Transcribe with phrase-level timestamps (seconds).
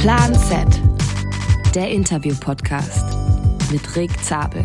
[0.00, 0.66] Plan Z,
[1.74, 3.04] der Interview-Podcast
[3.70, 4.64] mit Rick Zabel.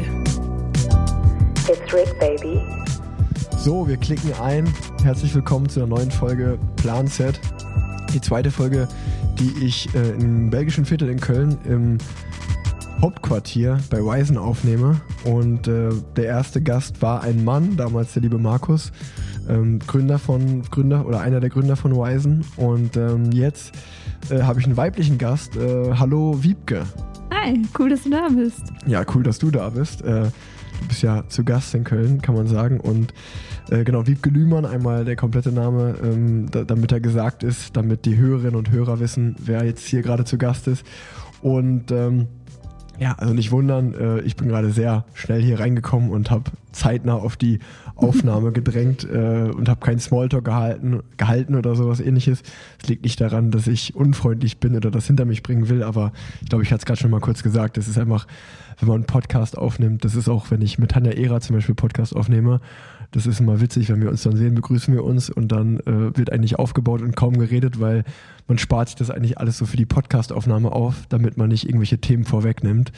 [1.67, 2.61] It's Rick, baby.
[3.57, 4.73] So, wir klicken ein.
[5.03, 7.37] Herzlich willkommen zu einer neuen Folge Plan Z.
[8.13, 8.87] Die zweite Folge,
[9.37, 11.97] die ich äh, im belgischen Viertel in Köln im
[13.01, 15.01] Hauptquartier bei Wisen aufnehme.
[15.25, 18.93] Und äh, der erste Gast war ein Mann, damals der liebe Markus,
[19.49, 22.45] ähm, Gründer von Gründer oder einer der Gründer von Wisen.
[22.55, 23.73] Und ähm, jetzt
[24.29, 25.55] äh, habe ich einen weiblichen Gast.
[25.55, 26.83] Äh, hallo Wiebke.
[27.33, 28.63] Hi, cool, dass du da bist.
[28.85, 30.01] Ja, cool, dass du da bist.
[30.01, 30.23] Äh,
[30.81, 32.79] du bist ja zu Gast in Köln, kann man sagen.
[32.79, 33.13] Und
[33.69, 38.05] äh, genau, Wiebke Lühmann, einmal der komplette Name, ähm, da, damit er gesagt ist, damit
[38.05, 40.85] die Hörerinnen und Hörer wissen, wer jetzt hier gerade zu Gast ist.
[41.41, 42.27] Und ähm,
[42.99, 47.15] ja, also nicht wundern, äh, ich bin gerade sehr schnell hier reingekommen und habe zeitnah
[47.15, 47.59] auf die
[47.95, 52.41] Aufnahme gedrängt äh, und habe keinen Smalltalk gehalten, gehalten oder sowas ähnliches.
[52.81, 56.11] Es liegt nicht daran, dass ich unfreundlich bin oder das hinter mich bringen will, aber
[56.41, 58.27] ich glaube, ich hatte es gerade schon mal kurz gesagt, es ist einfach,
[58.79, 61.75] wenn man einen Podcast aufnimmt, das ist auch, wenn ich mit Tanja Ehrer zum Beispiel
[61.75, 62.59] Podcast aufnehme,
[63.11, 66.17] das ist immer witzig, wenn wir uns dann sehen, begrüßen wir uns und dann äh,
[66.17, 68.03] wird eigentlich aufgebaut und kaum geredet, weil
[68.47, 71.99] man spart sich das eigentlich alles so für die Podcastaufnahme auf, damit man nicht irgendwelche
[71.99, 72.91] Themen vorwegnimmt.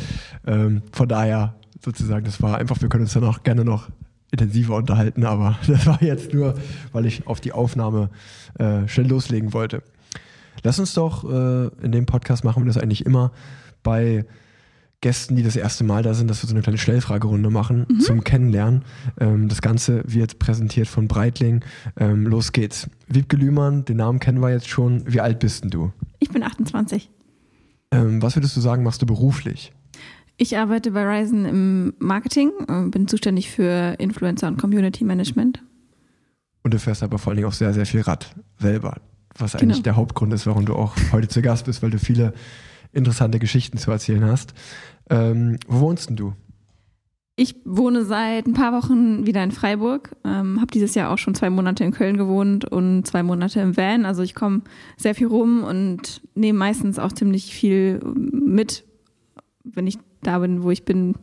[0.45, 3.89] Ähm, von daher sozusagen, das war einfach, wir können uns dann auch gerne noch
[4.31, 6.55] intensiver unterhalten, aber das war jetzt nur,
[6.91, 8.09] weil ich auf die Aufnahme
[8.59, 9.83] äh, schnell loslegen wollte.
[10.63, 13.31] Lass uns doch äh, in dem Podcast machen wir das eigentlich immer
[13.83, 14.25] bei
[15.01, 17.99] Gästen, die das erste Mal da sind, dass wir so eine kleine Schnellfragerunde machen mhm.
[17.99, 18.83] zum Kennenlernen.
[19.19, 21.63] Ähm, das Ganze wird präsentiert von Breitling.
[21.97, 22.89] Ähm, los geht's.
[23.07, 25.03] Wiebke Lühmann, den Namen kennen wir jetzt schon.
[25.05, 25.91] Wie alt bist denn du?
[26.19, 27.11] Ich bin 28.
[27.91, 29.71] Ähm, was würdest du sagen, machst du beruflich?
[30.37, 35.63] Ich arbeite bei Ryzen im Marketing, und bin zuständig für Influencer und Community Management.
[36.63, 38.97] Und du fährst aber vor allen Dingen auch sehr, sehr viel Rad selber.
[39.37, 39.63] Was genau.
[39.63, 42.33] eigentlich der Hauptgrund ist, warum du auch heute zu Gast bist, weil du viele
[42.93, 44.53] interessante Geschichten zu erzählen hast.
[45.09, 46.33] Ähm, wo wohnst denn du?
[47.39, 51.35] Ich wohne seit ein paar Wochen wieder in Freiburg, ähm, habe dieses Jahr auch schon
[51.35, 54.05] zwei Monate in Köln gewohnt und zwei Monate im Van.
[54.05, 54.61] Also ich komme
[54.97, 57.99] sehr viel rum und nehme meistens auch ziemlich viel
[58.31, 58.85] mit.
[59.73, 61.15] Wenn ich da bin, wo ich bin,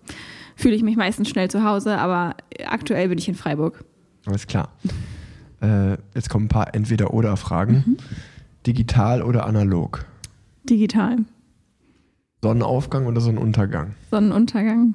[0.57, 3.85] fühle ich mich meistens schnell zu Hause, aber aktuell bin ich in Freiburg.
[4.27, 4.73] Alles klar.
[5.61, 7.85] Äh, jetzt kommen ein paar Entweder-Oder-Fragen.
[7.87, 7.97] Mhm.
[8.67, 10.05] Digital oder analog?
[10.69, 11.19] Digital.
[12.43, 13.95] Sonnenaufgang oder Sonnenuntergang?
[14.11, 14.95] Sonnenuntergang.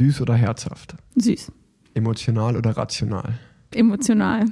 [0.00, 0.94] Süß oder herzhaft?
[1.16, 1.52] Süß.
[1.94, 3.34] Emotional oder rational?
[3.72, 4.46] Emotional.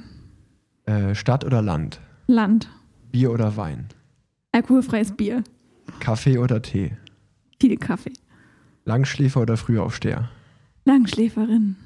[0.85, 1.99] Äh, Stadt oder Land?
[2.27, 2.69] Land.
[3.11, 3.87] Bier oder Wein?
[4.53, 5.43] Alkoholfreies Bier.
[5.99, 6.93] Kaffee oder Tee?
[7.63, 8.11] Viel Kaffee.
[8.83, 10.29] Langschläfer oder Frühaufsteher?
[10.83, 11.77] Langschläferin.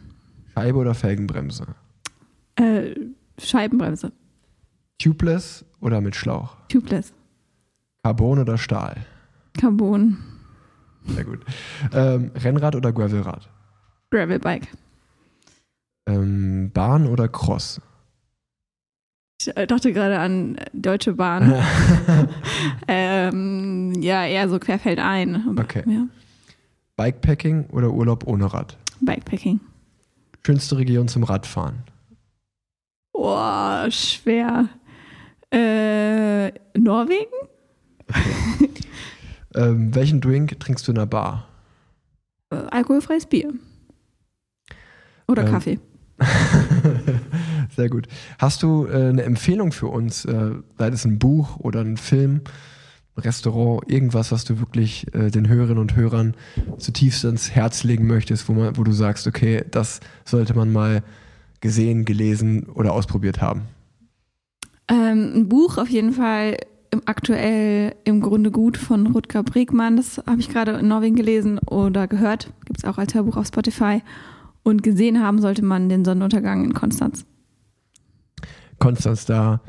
[0.55, 1.67] Scheibe oder Felgenbremse?
[2.55, 2.95] Äh,
[3.37, 4.11] Scheibenbremse.
[4.97, 6.57] Tubeless oder mit Schlauch?
[6.67, 7.13] Tubeless.
[8.01, 9.05] Carbon oder Stahl?
[9.55, 10.17] Carbon.
[11.05, 11.45] Sehr gut.
[11.93, 13.47] Ähm, Rennrad oder Gravelrad?
[14.09, 14.69] Gravelbike.
[16.07, 17.79] Ähm, Bahn oder Cross?
[19.39, 21.53] Ich äh, dachte gerade an Deutsche Bahn.
[22.87, 25.57] ähm, ja, eher so querfeldein.
[25.59, 25.83] Okay.
[25.85, 26.07] Ja.
[26.95, 28.77] Bikepacking oder Urlaub ohne Rad?
[29.01, 29.59] Bikepacking.
[30.45, 31.83] Schönste Region zum Radfahren?
[33.13, 34.69] Boah, schwer.
[35.51, 37.33] Äh, Norwegen?
[38.09, 38.69] Okay.
[39.55, 41.47] Ähm, welchen Drink trinkst du in der Bar?
[42.51, 43.51] Äh, alkoholfreies Bier.
[45.27, 45.79] Oder ähm, Kaffee.
[47.77, 48.07] Sehr gut.
[48.39, 50.25] Hast du äh, eine Empfehlung für uns?
[50.25, 52.41] Äh, sei es ein Buch oder ein Film,
[53.15, 56.33] ein Restaurant, irgendwas, was du wirklich äh, den Hörerinnen und Hörern
[56.79, 61.03] zutiefst ins Herz legen möchtest, wo, man, wo du sagst, okay, das sollte man mal
[61.61, 63.67] gesehen, gelesen oder ausprobiert haben?
[64.87, 66.57] Ähm, ein Buch auf jeden Fall
[67.05, 69.97] aktuell im Grunde gut von Rutger Bregmann.
[69.97, 72.51] Das habe ich gerade in Norwegen gelesen oder gehört.
[72.65, 74.01] Gibt es auch als Hörbuch auf Spotify.
[74.63, 77.23] Und gesehen haben sollte man den Sonnenuntergang in Konstanz.
[78.79, 79.61] Konstanz, da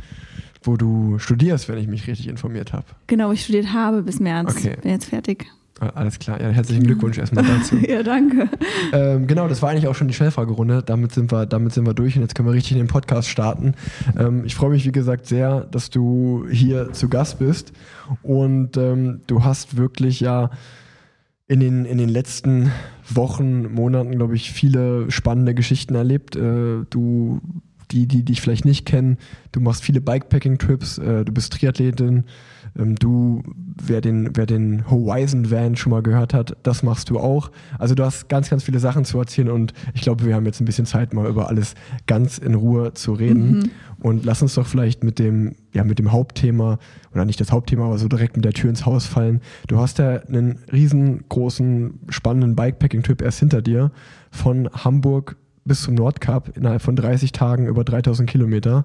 [0.62, 2.84] wo du studierst, wenn ich mich richtig informiert habe.
[3.06, 4.56] Genau, wo ich studiert habe bis März.
[4.56, 4.76] Okay.
[4.82, 5.46] Bin jetzt fertig.
[5.80, 7.76] Alles klar, ja, herzlichen Glückwunsch erstmal dazu.
[7.88, 8.48] ja, danke.
[8.92, 10.82] Ähm, genau, das war eigentlich auch schon die Schnellfragerunde.
[10.82, 13.28] Damit sind wir, damit sind wir durch und jetzt können wir richtig in den Podcast
[13.28, 13.74] starten.
[14.18, 17.72] Ähm, ich freue mich, wie gesagt, sehr, dass du hier zu Gast bist.
[18.22, 20.50] Und ähm, du hast wirklich ja
[21.46, 22.72] in den, in den letzten
[23.08, 26.34] Wochen, Monaten, glaube ich, viele spannende Geschichten erlebt.
[26.34, 27.40] Äh, du
[27.90, 29.18] die, die dich vielleicht nicht kennen,
[29.52, 32.24] du machst viele Bikepacking-Trips, äh, du bist Triathletin,
[32.78, 33.42] ähm, du,
[33.82, 37.50] wer den, wer den Horizon Van schon mal gehört hat, das machst du auch.
[37.78, 40.60] Also du hast ganz, ganz viele Sachen zu erzählen und ich glaube, wir haben jetzt
[40.60, 41.74] ein bisschen Zeit, mal über alles
[42.06, 43.58] ganz in Ruhe zu reden.
[43.58, 43.70] Mhm.
[44.00, 46.78] Und lass uns doch vielleicht mit dem, ja, mit dem Hauptthema,
[47.12, 49.40] oder nicht das Hauptthema, aber so direkt mit der Tür ins Haus fallen.
[49.66, 53.90] Du hast ja einen riesengroßen, spannenden Bikepacking-Trip erst hinter dir
[54.30, 55.36] von Hamburg
[55.68, 58.84] bis zum Nordkap innerhalb von 30 Tagen über 3000 Kilometer.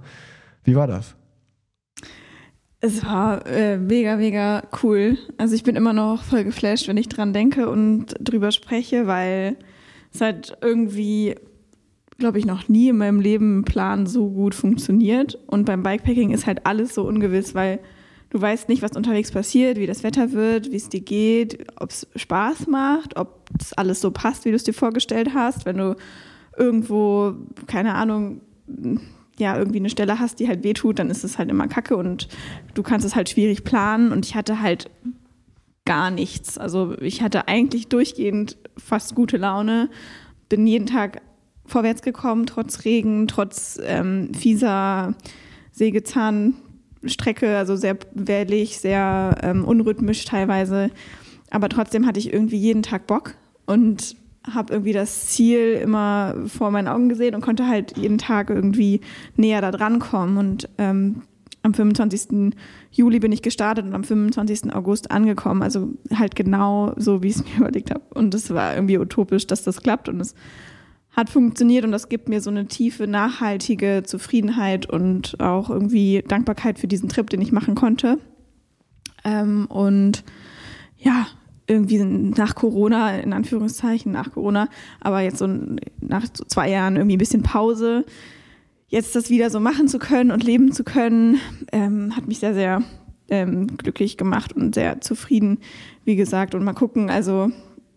[0.64, 1.16] Wie war das?
[2.86, 5.18] Es war äh, mega, mega cool.
[5.38, 9.56] Also ich bin immer noch voll geflasht, wenn ich dran denke und drüber spreche, weil
[10.14, 11.36] es halt irgendwie,
[12.18, 15.40] glaube ich, noch nie in meinem Leben ein Plan so gut funktioniert.
[15.48, 17.80] Und beim Bikepacking ist halt alles so ungewiss, weil
[18.32, 21.92] du weißt nicht, was unterwegs passiert, wie das Wetter wird, wie es dir geht, ob
[21.92, 25.66] es Spaß macht, ob es alles so passt, wie du es dir vorgestellt hast.
[25.66, 25.96] Wenn du
[26.58, 27.34] irgendwo,
[27.68, 28.42] keine Ahnung,
[29.38, 32.28] ja, irgendwie eine Stelle hast, die halt wehtut, dann ist es halt immer kacke und
[32.74, 34.12] du kannst es halt schwierig planen.
[34.12, 34.90] Und ich hatte halt
[35.86, 36.58] gar nichts.
[36.58, 39.90] Also ich hatte eigentlich durchgehend fast gute Laune,
[40.50, 41.22] bin jeden Tag
[41.66, 45.16] vorwärts gekommen, trotz Regen, trotz ähm, fieser
[45.72, 50.92] Sägezahnstrecke, also sehr wellig, sehr ähm, unrhythmisch teilweise.
[51.50, 53.36] Aber trotzdem hatte ich irgendwie jeden Tag Bock
[53.66, 54.16] und
[54.52, 59.02] habe irgendwie das Ziel immer vor meinen Augen gesehen und konnte halt jeden Tag irgendwie
[59.36, 60.38] näher da dran kommen.
[60.38, 61.24] Und ähm,
[61.62, 62.54] am 25.
[62.92, 64.74] Juli bin ich gestartet und am 25.
[64.74, 65.64] August angekommen.
[65.64, 68.04] Also halt genau so, wie ich es mir überlegt habe.
[68.14, 70.36] Und es war irgendwie utopisch, dass das klappt und es
[71.16, 76.80] hat funktioniert und das gibt mir so eine tiefe, nachhaltige Zufriedenheit und auch irgendwie Dankbarkeit
[76.80, 78.18] für diesen Trip, den ich machen konnte.
[79.24, 80.24] Ähm, und
[80.98, 81.28] ja,
[81.68, 84.68] irgendwie nach Corona, in Anführungszeichen nach Corona,
[85.00, 88.06] aber jetzt so nach so zwei Jahren irgendwie ein bisschen Pause,
[88.88, 91.40] jetzt das wieder so machen zu können und leben zu können,
[91.72, 92.84] ähm, hat mich sehr, sehr
[93.30, 95.60] ähm, glücklich gemacht und sehr zufrieden,
[96.04, 96.54] wie gesagt.
[96.54, 97.50] Und mal gucken, also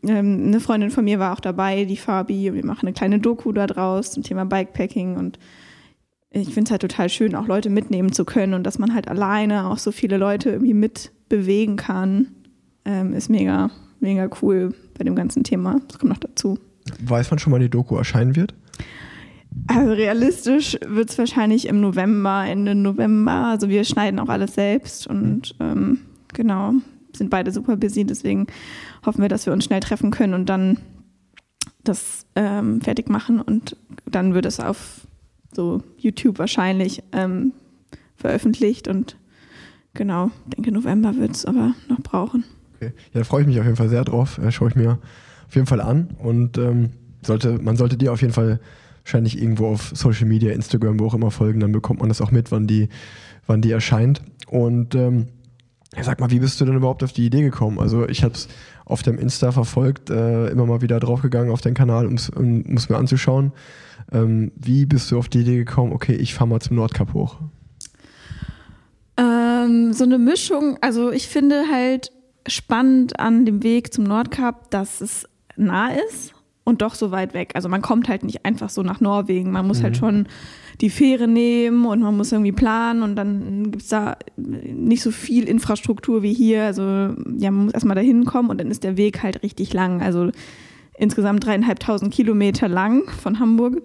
[0.07, 3.19] ähm, eine Freundin von mir war auch dabei, die Fabi, und wir machen eine kleine
[3.19, 5.39] Doku da draus zum Thema Bikepacking und
[6.31, 9.09] ich finde es halt total schön, auch Leute mitnehmen zu können und dass man halt
[9.09, 12.29] alleine auch so viele Leute irgendwie mitbewegen kann
[12.87, 15.81] ähm, ist mega, mega cool bei dem ganzen Thema.
[15.89, 16.59] Das kommt noch dazu.
[17.05, 18.55] Weiß man schon, wann die Doku erscheinen wird?
[19.67, 23.47] Also realistisch wird es wahrscheinlich im November, Ende November.
[23.47, 26.01] Also wir schneiden auch alles selbst und ähm,
[26.33, 26.75] genau,
[27.15, 28.47] sind beide super busy, deswegen
[29.05, 30.79] hoffen wir, dass wir uns schnell treffen können und dann
[31.83, 35.07] das ähm, fertig machen und dann wird es auf
[35.53, 37.53] so YouTube wahrscheinlich ähm,
[38.17, 39.17] veröffentlicht und
[39.95, 42.45] genau, denke November wird es aber noch brauchen.
[42.77, 42.93] Okay.
[43.13, 44.39] Ja, da freue ich mich auf jeden Fall sehr drauf.
[44.39, 44.99] Äh, Schaue ich mir
[45.49, 46.09] auf jeden Fall an.
[46.19, 46.91] Und ähm,
[47.23, 48.61] sollte, man sollte dir auf jeden Fall
[49.05, 52.33] wahrscheinlich irgendwo auf Social Media, Instagram, wo auch immer folgen, dann bekommt man das auch
[52.33, 52.89] mit, wann die,
[53.47, 54.21] wann die erscheint.
[54.49, 55.29] Und ähm,
[56.01, 57.79] sag mal, wie bist du denn überhaupt auf die Idee gekommen?
[57.79, 58.49] Also ich habe es
[58.85, 62.97] auf dem Insta verfolgt, äh, immer mal wieder draufgegangen auf den Kanal, um es mir
[62.97, 63.53] anzuschauen.
[64.13, 67.39] Ähm, wie bist du auf die Idee gekommen, okay, ich fahre mal zum Nordkap hoch?
[69.17, 72.13] Ähm, so eine Mischung, also ich finde halt,
[72.49, 76.35] spannend an dem Weg zum Nordkap, dass es nah ist
[76.65, 77.53] und doch so weit weg.
[77.55, 79.53] Also man kommt halt nicht einfach so nach Norwegen.
[79.53, 80.05] Man muss halt mhm.
[80.05, 80.29] halt schon
[80.81, 85.11] die Fähre nehmen und man muss irgendwie planen und dann gibt es da nicht so
[85.11, 86.65] viel Infrastruktur wie hier.
[86.65, 90.03] Also ja, man muss erstmal dahin kommen und dann ist der Weg halt richtig lang.
[90.03, 90.31] Also
[90.99, 93.81] insgesamt dreieinhalbtausend Kilometer lang von Hamburg.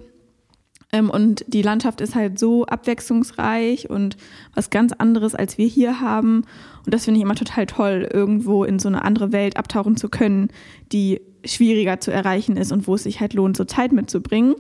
[0.91, 4.17] Ähm, und die Landschaft ist halt so abwechslungsreich und
[4.55, 6.43] was ganz anderes, als wir hier haben.
[6.85, 10.09] Und das finde ich immer total toll, irgendwo in so eine andere Welt abtauchen zu
[10.09, 10.49] können,
[10.91, 14.55] die schwieriger zu erreichen ist und wo es sich halt lohnt, so Zeit mitzubringen.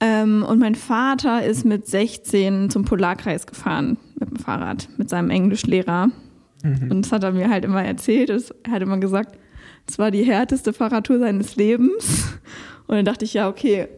[0.00, 5.30] Ähm, und mein Vater ist mit 16 zum Polarkreis gefahren mit dem Fahrrad, mit seinem
[5.30, 6.08] Englischlehrer.
[6.62, 6.90] Mhm.
[6.90, 8.30] Und das hat er mir halt immer erzählt.
[8.30, 9.38] Er hat immer gesagt,
[9.88, 12.38] es war die härteste Fahrradtour seines Lebens.
[12.86, 13.88] Und dann dachte ich, ja, okay,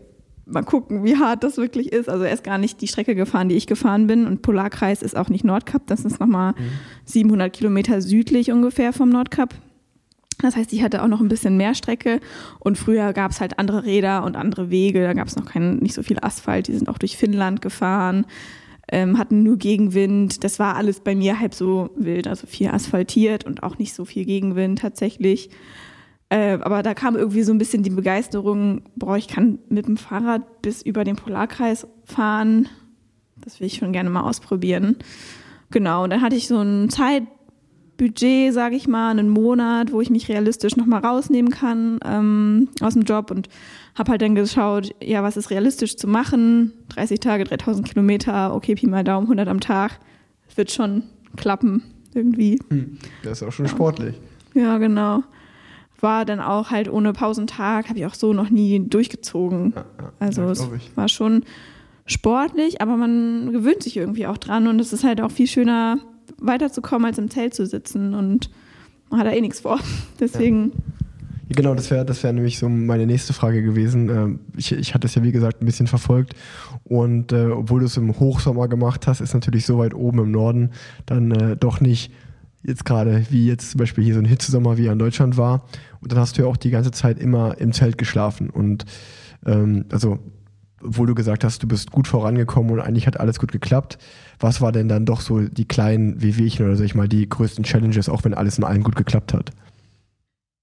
[0.51, 2.09] mal gucken, wie hart das wirklich ist.
[2.09, 4.27] Also er ist gar nicht die Strecke gefahren, die ich gefahren bin.
[4.27, 5.87] Und Polarkreis ist auch nicht Nordkap.
[5.87, 6.71] Das ist nochmal mhm.
[7.05, 9.55] 700 Kilometer südlich ungefähr vom Nordkap.
[10.43, 12.21] Das heißt, ich hatte auch noch ein bisschen mehr Strecke.
[12.59, 15.03] Und früher gab es halt andere Räder und andere Wege.
[15.03, 16.69] Da gab es noch kein, nicht so viel Asphalt.
[16.69, 18.27] Die sind auch durch Finnland gefahren,
[18.91, 20.45] ähm, hatten nur Gegenwind.
[20.45, 22.27] Das war alles bei mir halb so wild.
[22.27, 25.51] Also viel asphaltiert und auch nicht so viel Gegenwind tatsächlich.
[26.31, 29.97] Äh, aber da kam irgendwie so ein bisschen die Begeisterung, boah, ich kann mit dem
[29.97, 32.69] Fahrrad bis über den Polarkreis fahren.
[33.37, 34.97] Das will ich schon gerne mal ausprobieren.
[35.71, 40.11] Genau, und dann hatte ich so ein Zeitbudget, sage ich mal, einen Monat, wo ich
[40.11, 43.49] mich realistisch nochmal rausnehmen kann ähm, aus dem Job und
[43.97, 46.73] habe halt dann geschaut, ja, was ist realistisch zu machen.
[46.91, 49.99] 30 Tage, 3000 Kilometer, okay, Pi mal Daumen, 100 am Tag.
[50.55, 51.03] Wird schon
[51.37, 51.83] klappen
[52.15, 52.61] irgendwie.
[52.71, 52.99] Hm.
[53.25, 54.15] Das ist auch schon sportlich.
[54.55, 55.25] Ja, genau.
[56.01, 59.73] War dann auch halt ohne Pausentag, habe ich auch so noch nie durchgezogen.
[59.77, 61.45] Ja, ja, Also es war schon
[62.07, 65.99] sportlich, aber man gewöhnt sich irgendwie auch dran und es ist halt auch viel schöner,
[66.39, 68.51] weiterzukommen, als im Zelt zu sitzen und
[69.11, 69.79] man hat da eh nichts vor.
[70.21, 70.81] Deswegen, Ja,
[71.53, 74.09] Genau, das wäre das wär nämlich so meine nächste Frage gewesen.
[74.09, 76.35] Ähm, Ich, ich hatte es ja wie gesagt ein bisschen verfolgt
[76.85, 80.31] und äh, obwohl du es im Hochsommer gemacht hast, ist natürlich so weit oben im
[80.31, 80.71] Norden
[81.07, 82.13] dann äh, doch nicht
[82.63, 85.67] jetzt gerade wie jetzt zum Beispiel hier so ein Hitzesommer wie er in Deutschland war.
[86.01, 88.85] Und dann hast du ja auch die ganze Zeit immer im Zelt geschlafen und
[89.47, 90.19] ähm, also
[90.83, 93.99] obwohl du gesagt hast, du bist gut vorangekommen und eigentlich hat alles gut geklappt.
[94.39, 97.65] Was war denn dann doch so die kleinen Wehwehchen oder sag ich mal die größten
[97.65, 99.53] Challenges, auch wenn alles in allem gut geklappt hat?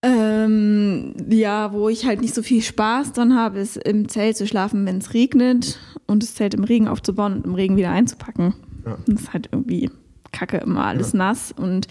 [0.03, 4.47] ähm, ja, wo ich halt nicht so viel Spaß dran habe, ist im Zelt zu
[4.47, 8.53] schlafen, wenn es regnet und das Zelt im Regen aufzubauen und im Regen wieder einzupacken.
[8.85, 8.97] Ja.
[9.05, 9.89] Das ist halt irgendwie
[10.31, 11.51] kacke, immer alles nass.
[11.51, 11.87] Und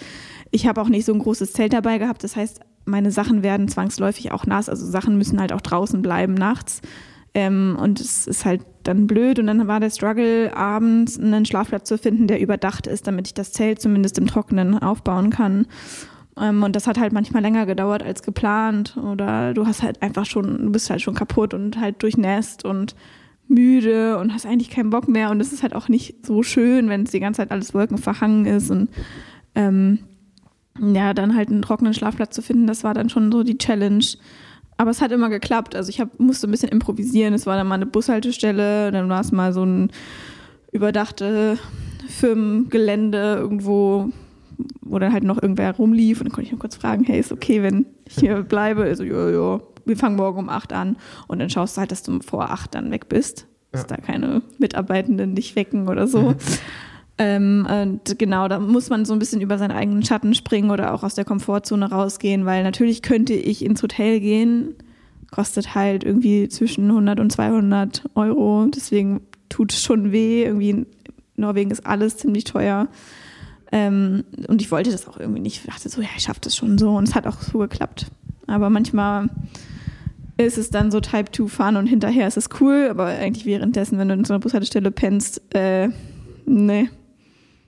[0.50, 2.22] ich habe auch nicht so ein großes Zelt dabei gehabt.
[2.22, 4.68] Das heißt, meine Sachen werden zwangsläufig auch nass.
[4.68, 6.80] Also Sachen müssen halt auch draußen bleiben nachts.
[7.34, 9.38] Ähm, und es ist halt dann blöd.
[9.38, 13.34] Und dann war der Struggle, abends einen Schlafplatz zu finden, der überdacht ist, damit ich
[13.34, 15.66] das Zelt zumindest im Trockenen aufbauen kann.
[16.40, 18.96] Ähm, und das hat halt manchmal länger gedauert als geplant.
[18.96, 22.94] Oder du hast halt einfach schon, du bist halt schon kaputt und halt durchnässt und
[23.48, 25.30] müde und hast eigentlich keinen Bock mehr.
[25.30, 28.46] Und es ist halt auch nicht so schön, wenn es die ganze Zeit alles wolkenverhangen
[28.46, 28.70] ist.
[28.70, 28.88] Und
[29.54, 29.98] ähm,
[30.80, 34.04] ja, dann halt einen trockenen Schlafplatz zu finden, das war dann schon so die Challenge.
[34.78, 35.74] Aber es hat immer geklappt.
[35.74, 37.32] Also ich hab, musste ein bisschen improvisieren.
[37.34, 39.90] Es war dann mal eine Bushaltestelle, dann war es mal so ein
[40.70, 41.58] überdachte
[42.08, 44.10] Firmengelände irgendwo,
[44.82, 46.20] wo dann halt noch irgendwer rumlief.
[46.20, 48.82] Und dann konnte ich noch kurz fragen, hey, ist okay, wenn ich hier bleibe?
[48.82, 50.96] Also, ja, ja, wir fangen morgen um acht an.
[51.26, 53.46] Und dann schaust du halt, dass du vor acht dann weg bist.
[53.72, 56.34] Dass da keine Mitarbeitenden dich wecken oder so.
[57.18, 60.92] Ähm, und genau, da muss man so ein bisschen über seinen eigenen Schatten springen oder
[60.92, 64.74] auch aus der Komfortzone rausgehen, weil natürlich könnte ich ins Hotel gehen,
[65.30, 70.44] kostet halt irgendwie zwischen 100 und 200 Euro, deswegen tut es schon weh.
[70.44, 70.86] Irgendwie in
[71.36, 72.88] Norwegen ist alles ziemlich teuer.
[73.72, 75.60] Ähm, und ich wollte das auch irgendwie nicht.
[75.60, 76.90] Ich dachte so, ja, ich schaffe das schon so.
[76.96, 78.06] Und es hat auch so geklappt.
[78.46, 79.28] Aber manchmal
[80.36, 83.98] ist es dann so Type 2 Fun und hinterher ist es cool, aber eigentlich währenddessen,
[83.98, 85.88] wenn du in so einer Bushaltestelle pennst, äh,
[86.44, 86.88] nee.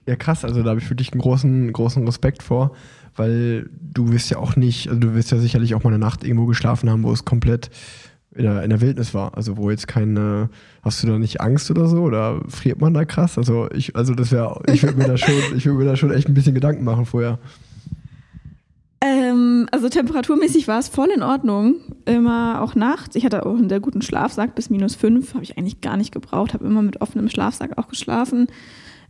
[0.09, 2.75] Ja, krass, also da habe ich wirklich einen großen, großen Respekt vor,
[3.15, 6.25] weil du wirst ja auch nicht, also du wirst ja sicherlich auch mal eine Nacht
[6.25, 7.69] irgendwo geschlafen haben, wo es komplett
[8.35, 9.37] in der, in der Wildnis war.
[9.37, 10.49] Also wo jetzt keine,
[10.81, 12.00] hast du da nicht Angst oder so?
[12.05, 13.37] Oder friert man da krass?
[13.37, 16.11] Also ich, also das wäre, ich würde mir da schon, ich würde mir da schon
[16.11, 17.38] echt ein bisschen Gedanken machen vorher.
[19.03, 21.75] Ähm, also temperaturmäßig war es voll in Ordnung.
[22.07, 23.15] Immer auch nachts.
[23.15, 25.35] Ich hatte auch einen sehr guten Schlafsack bis minus fünf.
[25.35, 26.55] Habe ich eigentlich gar nicht gebraucht.
[26.55, 28.47] Habe immer mit offenem Schlafsack auch geschlafen.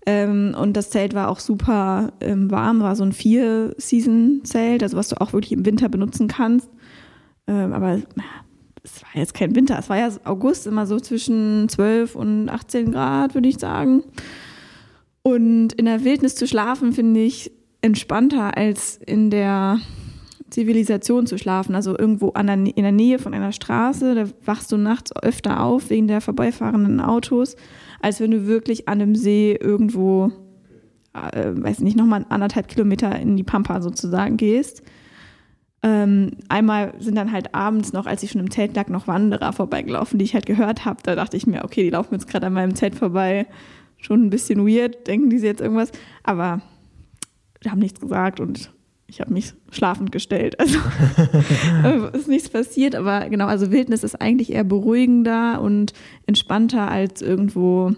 [0.08, 2.80] Ähm, und das Zelt war auch super ähm, warm.
[2.80, 6.70] War so ein Vier-Season-Zelt, also was du auch wirklich im Winter benutzen kannst.
[7.46, 8.00] Ähm, aber
[8.82, 9.78] es war jetzt kein Winter.
[9.78, 14.02] Es war ja August immer so zwischen 12 und 18 Grad, würde ich sagen.
[15.20, 19.78] Und in der Wildnis zu schlafen, finde ich entspannter als in der
[20.48, 21.74] Zivilisation zu schlafen.
[21.74, 25.90] Also irgendwo der, in der Nähe von einer Straße, da wachst du nachts öfter auf
[25.90, 27.56] wegen der vorbeifahrenden Autos,
[28.00, 30.30] als wenn du wirklich an einem See irgendwo,
[31.14, 34.82] äh, weiß nicht, nochmal anderthalb Kilometer in die Pampa sozusagen gehst.
[35.82, 39.52] Ähm, einmal sind dann halt abends noch, als ich schon im Zelt lag, noch Wanderer
[39.52, 41.00] vorbeigelaufen, die ich halt gehört habe.
[41.04, 43.46] Da dachte ich mir, okay, die laufen jetzt gerade an meinem Zelt vorbei.
[43.96, 45.92] Schon ein bisschen weird, denken die sie jetzt irgendwas.
[46.24, 46.62] Aber
[47.64, 48.72] die haben nichts gesagt und
[49.08, 50.60] ich habe mich schlafend gestellt.
[50.60, 50.78] Also
[51.84, 55.94] äh, ist nichts passiert, aber genau, also Wildnis ist eigentlich eher beruhigender und
[56.26, 57.92] entspannter als irgendwo,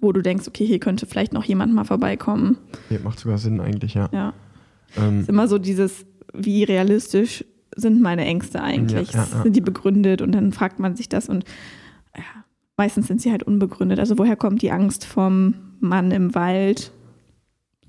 [0.00, 2.58] wo du denkst, okay, hier könnte vielleicht noch jemand mal vorbeikommen.
[2.90, 4.08] Ja, macht sogar Sinn eigentlich, ja.
[4.12, 4.34] Ja.
[4.96, 7.44] Ähm, ist immer so dieses, wie realistisch
[7.76, 9.12] sind meine Ängste eigentlich?
[9.12, 9.42] Ja, ja, ja.
[9.44, 10.20] Sind die begründet?
[10.20, 11.44] Und dann fragt man sich das und
[12.76, 13.98] meistens sind sie halt unbegründet.
[13.98, 16.92] Also woher kommt die Angst vom Mann im Wald?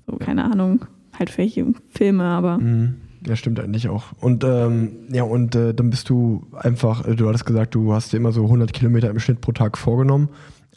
[0.06, 0.86] So, keine Ahnung,
[1.18, 2.94] halt welche Filme, aber Mhm.
[3.26, 4.04] Ja, stimmt eigentlich auch.
[4.20, 8.12] Und ähm, ja, und äh, dann bist du einfach, äh, du hattest gesagt, du hast
[8.12, 10.28] dir immer so 100 Kilometer im Schnitt pro Tag vorgenommen,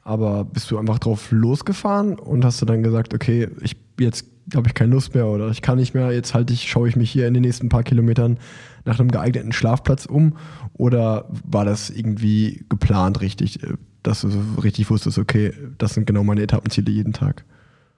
[0.04, 4.68] aber bist du einfach drauf losgefahren und hast du dann gesagt, okay, ich jetzt habe
[4.68, 7.12] ich keine Lust mehr oder ich kann nicht mehr, jetzt halte ich, schaue ich mich
[7.12, 8.40] hier in den nächsten paar Kilometern
[8.86, 10.38] nach einem geeigneten Schlafplatz um
[10.74, 16.08] oder war das irgendwie geplant richtig, äh, dass du so richtig wusstest, okay, das sind
[16.08, 17.44] genau meine Etappenziele jeden Tag?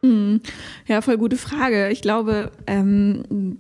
[0.02, 0.42] Mhm.
[0.88, 1.90] Ja, voll gute Frage.
[1.90, 3.58] Ich glaube, ähm,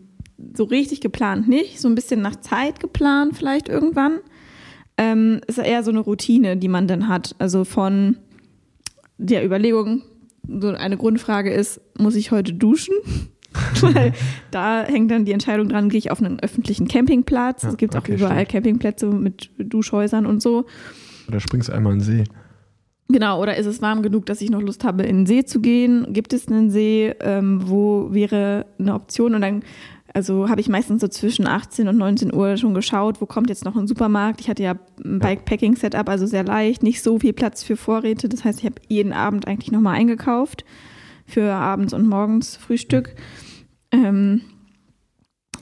[0.53, 4.19] so richtig geplant nicht, so ein bisschen nach Zeit geplant vielleicht irgendwann.
[4.97, 7.35] Ähm, ist eher so eine Routine, die man dann hat.
[7.39, 8.17] Also von
[9.17, 10.01] der Überlegung,
[10.47, 12.95] so eine Grundfrage ist, muss ich heute duschen?
[13.81, 14.13] Weil
[14.49, 17.63] da hängt dann die Entscheidung dran, gehe ich auf einen öffentlichen Campingplatz.
[17.63, 18.49] Ja, es gibt okay, auch überall stimmt.
[18.49, 20.65] Campingplätze mit Duschhäusern und so.
[21.27, 22.23] Oder springst einmal in den See.
[23.11, 25.59] Genau, oder ist es warm genug, dass ich noch Lust habe, in den See zu
[25.59, 26.13] gehen?
[26.13, 29.35] Gibt es einen See, ähm, wo wäre eine Option?
[29.35, 29.63] Und dann,
[30.13, 33.65] also habe ich meistens so zwischen 18 und 19 Uhr schon geschaut, wo kommt jetzt
[33.65, 34.39] noch ein Supermarkt?
[34.39, 38.29] Ich hatte ja ein Bikepacking-Setup, also sehr leicht, nicht so viel Platz für Vorräte.
[38.29, 40.63] Das heißt, ich habe jeden Abend eigentlich nochmal eingekauft
[41.25, 43.15] für abends und morgens Frühstück.
[43.91, 44.41] Ähm,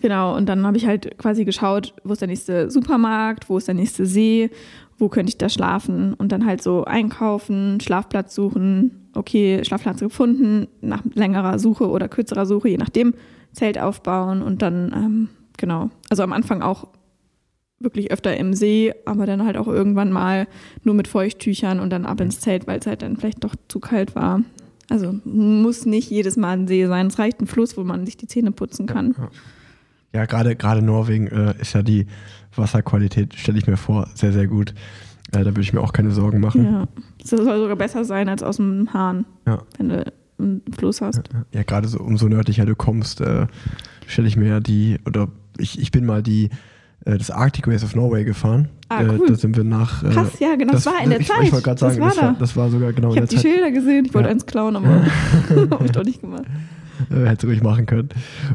[0.02, 3.68] genau, und dann habe ich halt quasi geschaut, wo ist der nächste Supermarkt, wo ist
[3.68, 4.52] der nächste See,
[5.00, 10.68] wo könnte ich da schlafen und dann halt so einkaufen, Schlafplatz suchen, okay, Schlafplatz gefunden,
[10.82, 13.14] nach längerer Suche oder kürzerer Suche, je nachdem,
[13.54, 16.88] Zelt aufbauen und dann, ähm, genau, also am Anfang auch
[17.80, 20.48] wirklich öfter im See, aber dann halt auch irgendwann mal
[20.84, 23.80] nur mit Feuchttüchern und dann ab ins Zelt, weil es halt dann vielleicht doch zu
[23.80, 24.42] kalt war.
[24.90, 27.08] Also muss nicht jedes Mal ein See sein.
[27.08, 29.16] Es reicht ein Fluss, wo man sich die Zähne putzen kann.
[29.18, 29.30] Ja,
[30.14, 32.08] ja gerade gerade Norwegen äh, ist ja die
[32.56, 34.74] Wasserqualität, stelle ich mir vor, sehr, sehr gut.
[35.32, 36.64] Äh, da würde ich mir auch keine Sorgen machen.
[36.66, 36.88] Ja.
[37.22, 39.62] Das soll sogar besser sein als aus dem Hahn, Ja.
[39.78, 40.06] wenn du
[40.40, 41.22] einen Fluss hast.
[41.54, 43.46] Ja, gerade so umso nördlicher du kommst, äh,
[44.08, 45.28] stelle ich mir ja die, oder
[45.58, 46.50] ich, ich bin mal die
[47.06, 48.70] äh, das Arctic Race of Norway gefahren.
[48.90, 49.28] Ah, äh, cool.
[49.28, 50.04] Da sind wir nach.
[50.04, 51.44] Äh, Krass, ja, genau, das war in der ich, Zeit.
[51.44, 52.40] Ich wollte gerade Das sagen, war das, war, da.
[52.40, 53.54] das war sogar genau Ich in habe der die Zeit.
[53.54, 54.32] Schilder gesehen, ich wollte Ja.
[54.34, 54.88] eins klauen, aber
[55.72, 56.44] habe ich doch nicht gemacht.
[57.10, 58.10] Hätte ruhig machen können.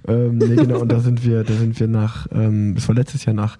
[0.07, 3.25] Ähm, nee, genau, und da sind wir, da sind wir nach, ähm, das war letztes
[3.25, 3.57] Jahr nach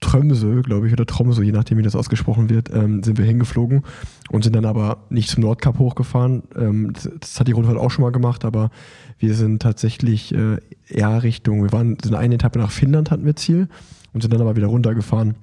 [0.00, 3.82] Tromsø, glaube ich, oder Tromsø, je nachdem, wie das ausgesprochen wird, ähm, sind wir hingeflogen
[4.30, 6.44] und sind dann aber nicht zum Nordkap hochgefahren.
[6.56, 8.70] Ähm, das, das hat die Rundfahrt auch schon mal gemacht, aber
[9.18, 13.34] wir sind tatsächlich äh, eher Richtung, wir waren, sind eine Etappe nach Finnland hatten wir
[13.36, 13.68] Ziel
[14.12, 15.34] und sind dann aber wieder runtergefahren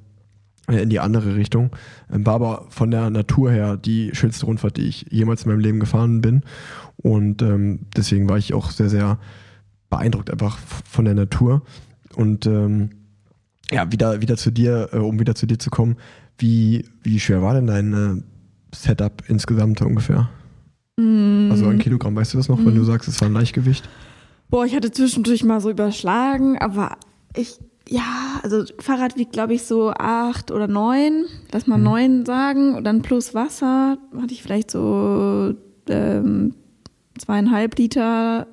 [0.70, 1.72] äh, in die andere Richtung.
[2.12, 5.60] Ähm, war aber von der Natur her die schönste Rundfahrt, die ich jemals in meinem
[5.60, 6.44] Leben gefahren bin.
[6.98, 9.20] Und ähm, deswegen war ich auch sehr, sehr
[9.90, 11.62] beeindruckt einfach von der Natur.
[12.16, 12.90] Und ähm,
[13.72, 15.98] ja, wieder, wieder zu dir, äh, um wieder zu dir zu kommen,
[16.38, 20.30] wie, wie schwer war denn dein äh, Setup insgesamt ungefähr?
[20.98, 21.50] Mm.
[21.52, 23.88] Also an Kilogramm, weißt du das noch, wenn du sagst, es war ein Leichtgewicht?
[24.50, 26.98] Boah, ich hatte zwischendurch mal so überschlagen, aber
[27.36, 31.26] ich, ja, also Fahrrad wiegt, glaube ich, so acht oder neun.
[31.52, 32.76] Lass mal neun sagen.
[32.76, 35.54] Und dann plus Wasser hatte ich vielleicht so
[35.90, 36.54] ähm,
[37.18, 38.48] zweieinhalb Liter,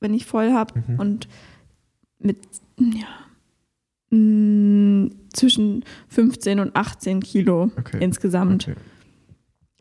[0.00, 0.74] wenn ich voll habe.
[0.98, 1.28] Und
[2.18, 2.38] mit,
[2.78, 3.06] ja,
[4.14, 7.98] mh, zwischen 15 und 18 Kilo Okay.
[8.00, 8.68] insgesamt.
[8.68, 8.78] Okay.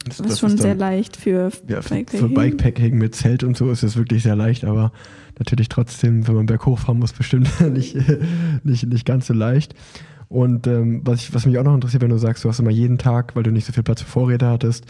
[0.05, 2.33] Das, Das, ist schon ist sehr leicht für Ja, für, für Bikepacking.
[2.33, 4.91] Bikepacking mit Zelt und so ist es wirklich sehr leicht, aber
[5.39, 7.95] natürlich trotzdem, wenn man berghoch fahren muss, bestimmt nicht,
[8.63, 9.75] nicht, nicht ganz so leicht.
[10.27, 12.71] Und ähm, was, ich, was mich auch noch interessiert, wenn du sagst, du hast immer
[12.71, 14.85] jeden Tag, weil du nicht so viel Platz für Vorräte hattest,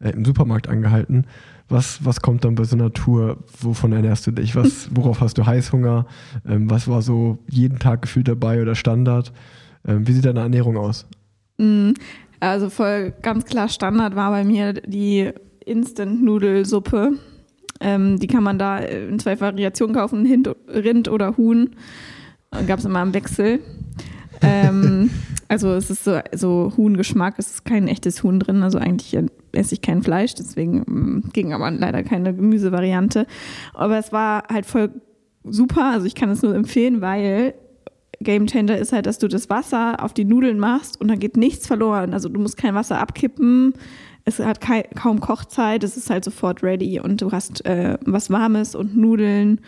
[0.00, 1.26] äh, im Supermarkt angehalten.
[1.68, 3.38] Was, was kommt dann bei so einer Tour?
[3.60, 4.54] Wovon ernährst du dich?
[4.54, 6.06] Was, worauf hast du Heißhunger?
[6.48, 9.32] Ähm, was war so jeden Tag gefühlt dabei oder Standard?
[9.86, 11.06] Ähm, wie sieht deine Ernährung aus?
[11.58, 11.92] Mm,
[12.40, 15.30] Also voll ganz klar Standard war bei mir die
[15.64, 17.12] Instant-Nudelsuppe.
[17.80, 20.26] Ähm, die kann man da in zwei Variationen kaufen,
[20.68, 21.70] Rind oder Huhn.
[22.66, 23.60] Gab es immer im Wechsel.
[24.42, 25.10] Ähm,
[25.48, 29.16] also es ist so, so Huhngeschmack, es ist kein echtes Huhn drin, also eigentlich
[29.52, 33.26] esse ich kein Fleisch, deswegen mm, ging aber leider keine Gemüsevariante.
[33.74, 34.90] Aber es war halt voll
[35.44, 37.54] super, also ich kann es nur empfehlen, weil
[38.20, 41.36] Game Changer ist halt, dass du das Wasser auf die Nudeln machst und dann geht
[41.36, 42.14] nichts verloren.
[42.14, 43.74] Also du musst kein Wasser abkippen,
[44.24, 44.60] es hat
[44.96, 49.60] kaum Kochzeit, es ist halt sofort ready und du hast äh, was Warmes und Nudeln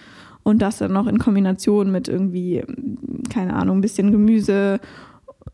[0.49, 2.65] und das dann noch in Kombination mit irgendwie,
[3.29, 4.81] keine Ahnung, ein bisschen Gemüse,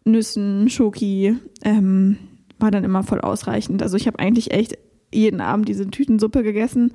[0.05, 2.17] Nüssen, Schoki, ähm,
[2.61, 3.83] war dann immer voll ausreichend.
[3.83, 4.79] Also ich habe eigentlich echt
[5.13, 6.93] jeden Abend diese Tütensuppe gegessen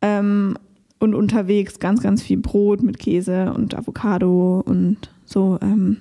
[0.00, 0.56] ähm,
[0.98, 5.98] und unterwegs ganz, ganz viel Brot mit Käse und Avocado und so ähm,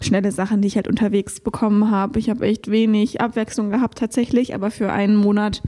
[0.00, 2.18] schnelle Sachen, die ich halt unterwegs bekommen habe.
[2.18, 5.62] Ich habe echt wenig Abwechslung gehabt tatsächlich, aber für einen Monat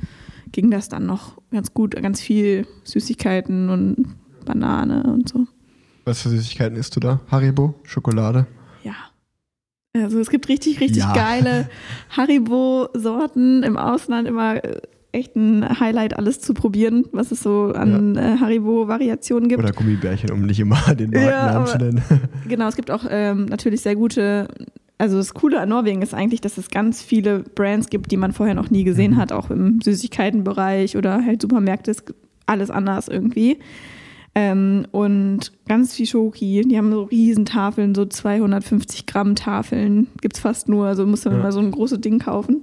[0.52, 1.94] ging das dann noch ganz gut.
[1.96, 4.15] Ganz viel Süßigkeiten und
[4.46, 5.46] Banane und so.
[6.06, 7.20] Was für Süßigkeiten isst du da?
[7.30, 7.74] Haribo?
[7.82, 8.46] Schokolade?
[8.82, 8.94] Ja.
[9.94, 11.12] Also es gibt richtig, richtig Ja.
[11.12, 11.68] geile
[12.16, 14.28] Haribo-Sorten im Ausland.
[14.28, 14.80] Immer äh,
[15.12, 19.62] echt ein Highlight, alles zu probieren, was es so an äh, Haribo-Variationen gibt.
[19.62, 22.02] Oder Gummibärchen, um nicht immer den Ja, Markennamen zu aber- nennen.
[22.48, 24.48] Genau, es gibt auch ähm, natürlich sehr gute.
[24.98, 28.32] Also das Coole an Norwegen ist eigentlich, dass es ganz viele Brands gibt, die man
[28.32, 29.16] vorher noch nie gesehen Mhm.
[29.16, 32.04] hat, auch im Süßigkeitenbereich oder halt Supermärkte ist
[32.46, 33.58] alles anders irgendwie.
[34.38, 36.60] Ähm, und ganz viel Schoki.
[36.68, 40.08] Die haben so Riesentafeln, so 250 Gramm Tafeln.
[40.20, 41.42] Gibt's fast nur, also muss man Ja.
[41.44, 42.60] mal so ein großes Ding kaufen.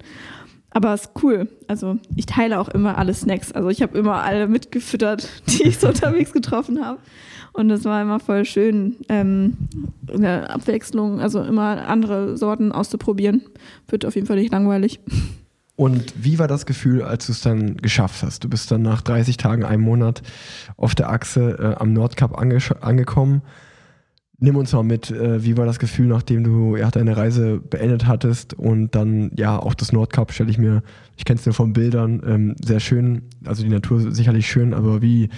[0.76, 1.48] aber es ist cool.
[1.68, 3.52] Also ich teile auch immer alle Snacks.
[3.52, 7.00] Also ich habe immer alle mitgefüttert, die ich so unterwegs getroffen habe.
[7.54, 9.56] Und es war immer voll schön, ähm,
[10.12, 13.42] eine Abwechslung, also immer andere Sorten auszuprobieren.
[13.88, 15.00] Wird auf jeden Fall nicht langweilig.
[15.76, 18.44] Und wie war das Gefühl, als du es dann geschafft hast?
[18.44, 20.22] Du bist dann nach 30 Tagen, einem Monat
[20.78, 23.42] auf der Achse äh, am Nordkap ange angekommen.
[24.38, 28.06] Nimm uns mal mit, äh, wie war das Gefühl, nachdem du ja, deine Reise beendet
[28.06, 30.84] hattest und dann ja auch das Nordkap stelle ich mir,
[31.18, 35.02] ich kenne es nur von Bildern, ähm, sehr schön, also die Natur sicherlich schön, aber
[35.02, 35.30] wie,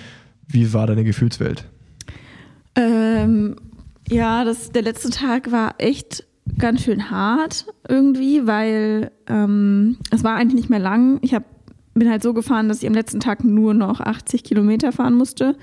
[0.48, 1.69] wie war deine Gefühlswelt?
[2.76, 3.56] Ähm,
[4.10, 6.26] ja, das, der letzte Tag war echt
[6.58, 11.19] ganz schön hart irgendwie, weil ähm, es war eigentlich nicht mehr lang.
[11.21, 11.43] Ich hab,
[11.93, 15.58] bin halt so gefahren, dass ich am letzten Tag nur noch 80 Kilometer fahren musste.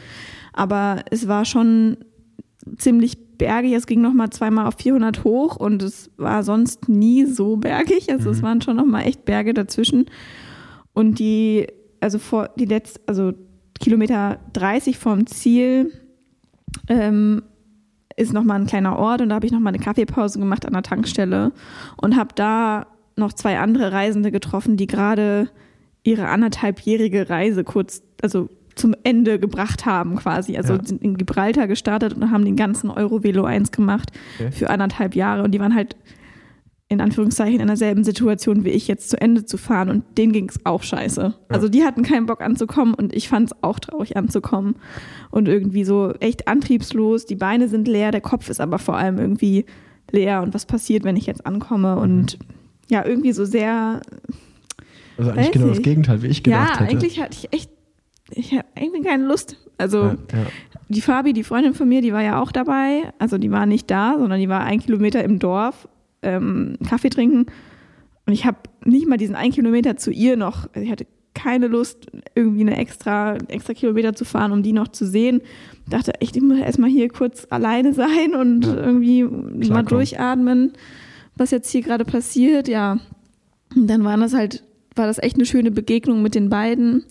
[0.53, 1.99] Aber es war schon
[2.77, 3.73] ziemlich bergig.
[3.73, 8.11] Es ging noch mal zweimal auf 400 hoch und es war sonst nie so bergig.
[8.11, 8.35] Also mhm.
[8.35, 10.07] es waren schon noch mal echt Berge dazwischen.
[10.93, 11.67] Und die,
[12.01, 13.33] also vor die letzte, also
[13.81, 15.93] Kilometer 30 vom Ziel
[16.89, 17.43] ähm,
[18.17, 20.67] ist noch mal ein kleiner Ort und da habe ich noch mal eine Kaffeepause gemacht
[20.67, 21.53] an der Tankstelle
[21.97, 25.49] und habe da noch zwei andere Reisende getroffen, die gerade
[26.03, 30.57] ihre anderthalbjährige Reise kurz, also zum Ende gebracht haben quasi.
[30.57, 30.85] Also ja.
[30.85, 34.51] sind in Gibraltar gestartet und haben den ganzen Eurovelo 1 gemacht okay.
[34.51, 35.97] für anderthalb Jahre und die waren halt
[36.93, 40.49] in Anführungszeichen in derselben Situation wie ich jetzt zu Ende zu fahren und denen ging
[40.49, 41.23] es auch scheiße.
[41.23, 41.35] Ja.
[41.49, 44.77] Also die hatten keinen Bock anzukommen und ich fand es auch traurig anzukommen
[45.31, 49.19] und irgendwie so echt antriebslos, die Beine sind leer, der Kopf ist aber vor allem
[49.19, 49.65] irgendwie
[50.11, 52.03] leer und was passiert, wenn ich jetzt ankomme mhm.
[52.03, 52.39] und
[52.89, 54.01] ja, irgendwie so sehr
[55.17, 56.85] Also eigentlich genau das Gegenteil, wie ich gedacht ja, hätte.
[56.85, 57.71] Ja, eigentlich hatte ich echt
[58.35, 59.57] ich habe irgendwie keine Lust.
[59.79, 60.47] Also ja, ja.
[60.89, 63.13] die Fabi, die Freundin von mir, die war ja auch dabei.
[63.19, 65.89] Also die war nicht da, sondern die war ein Kilometer im Dorf
[66.23, 67.47] ähm, Kaffee trinken.
[68.27, 71.67] Und ich habe nicht mal diesen einen Kilometer zu ihr noch, also ich hatte keine
[71.67, 75.41] Lust, irgendwie eine extra, extra Kilometer zu fahren, um die noch zu sehen.
[75.85, 79.27] Ich dachte echt, ich muss erstmal hier kurz alleine sein und ja, irgendwie
[79.61, 80.73] klar, mal durchatmen,
[81.37, 82.69] was jetzt hier gerade passiert.
[82.69, 82.99] Ja,
[83.75, 84.63] und dann war das halt,
[84.95, 87.05] war das echt eine schöne Begegnung mit den beiden.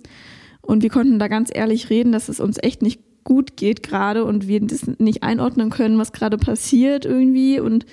[0.62, 4.24] Und wir konnten da ganz ehrlich reden, dass es uns echt nicht gut geht gerade
[4.26, 7.60] und wir das nicht einordnen können, was gerade passiert irgendwie.
[7.60, 7.86] Und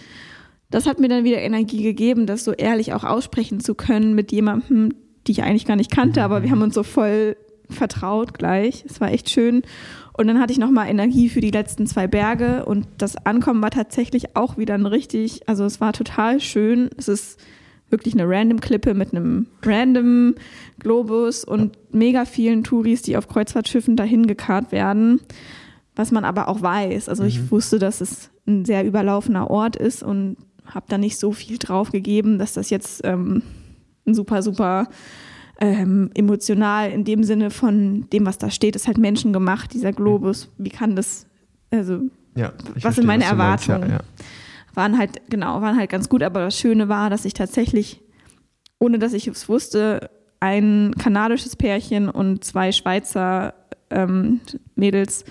[0.70, 4.32] das hat mir dann wieder Energie gegeben, das so ehrlich auch aussprechen zu können mit
[4.32, 4.94] jemandem,
[5.26, 7.36] die ich eigentlich gar nicht kannte, aber wir haben uns so voll
[7.70, 8.84] vertraut gleich.
[8.88, 9.62] Es war echt schön.
[10.14, 13.70] Und dann hatte ich nochmal Energie für die letzten zwei Berge und das Ankommen war
[13.70, 16.90] tatsächlich auch wieder ein richtig, also es war total schön.
[16.96, 17.38] Es ist
[17.88, 20.34] wirklich eine random Klippe mit einem random
[20.78, 25.20] Globus und mega vielen Touris, die auf Kreuzfahrtschiffen dahin gekarrt werden.
[25.94, 27.08] Was man aber auch weiß.
[27.08, 27.50] Also ich mhm.
[27.50, 30.36] wusste, dass es ein sehr überlaufener Ort ist und
[30.68, 33.42] habe da nicht so viel drauf gegeben, dass das jetzt ähm,
[34.04, 34.88] super, super
[35.60, 40.50] ähm, emotional in dem Sinne von dem, was da steht, ist halt menschengemacht, dieser Globus.
[40.58, 41.26] Wie kann das,
[41.70, 42.02] also,
[42.36, 43.82] ja, was verstehe, sind meine Erwartungen?
[43.82, 44.00] Ja, ja.
[44.74, 48.00] Waren halt, genau, waren halt ganz gut, aber das Schöne war, dass ich tatsächlich,
[48.78, 53.54] ohne dass ich es wusste, ein kanadisches Pärchen und zwei Schweizer
[53.90, 54.40] ähm,
[54.76, 55.24] Mädels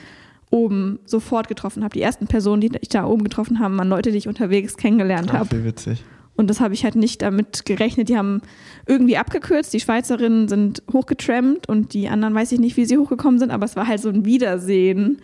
[0.50, 1.94] oben sofort getroffen habe.
[1.94, 5.34] Die ersten Personen, die ich da oben getroffen habe, waren Leute, die ich unterwegs kennengelernt
[5.34, 5.52] habe.
[5.52, 6.04] Wie witzig.
[6.38, 8.10] Und das habe ich halt nicht damit gerechnet.
[8.10, 8.42] Die haben
[8.86, 9.74] irgendwie abgekürzt.
[9.74, 13.66] Die Schweizerinnen sind hochgetrampt und die anderen weiß ich nicht, wie sie hochgekommen sind, aber
[13.66, 15.20] es war halt so ein Wiedersehen.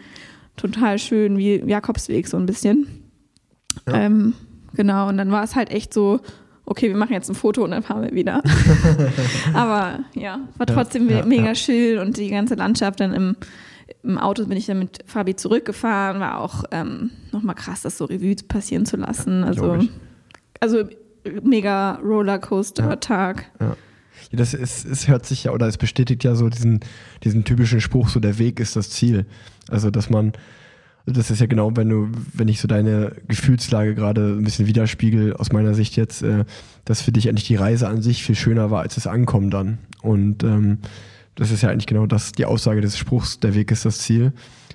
[0.58, 2.88] Total schön, wie Jakobsweg so ein bisschen.
[3.88, 3.94] Ja.
[3.94, 4.34] Ähm,
[4.74, 6.20] genau, und dann war es halt echt so,
[6.66, 8.42] okay, wir machen jetzt ein Foto und dann fahren wir wieder.
[9.54, 13.36] aber ja, war trotzdem ja, ja, mega chill und die ganze Landschaft dann im
[14.04, 18.06] im Auto bin ich dann mit Fabi zurückgefahren, war auch ähm, nochmal krass, das so
[18.06, 19.44] Revue passieren zu lassen.
[19.44, 19.80] Also,
[20.60, 20.84] also
[21.42, 23.46] mega Rollercoaster-Tag.
[23.60, 23.66] Ja.
[23.66, 23.76] ja.
[24.32, 24.38] ja.
[24.38, 26.82] das ist, es hört sich ja, oder es bestätigt ja so diesen,
[27.24, 29.26] diesen typischen Spruch, so der Weg ist das Ziel.
[29.70, 30.34] Also, dass man,
[31.06, 35.34] das ist ja genau, wenn du, wenn ich so deine Gefühlslage gerade ein bisschen widerspiegel,
[35.34, 36.44] aus meiner Sicht jetzt, äh,
[36.84, 39.78] dass für dich eigentlich die Reise an sich viel schöner war als das Ankommen dann.
[40.02, 40.80] Und ähm,
[41.36, 44.34] das ist ja eigentlich genau das, die Aussage des Spruchs, der Weg ist das Ziel,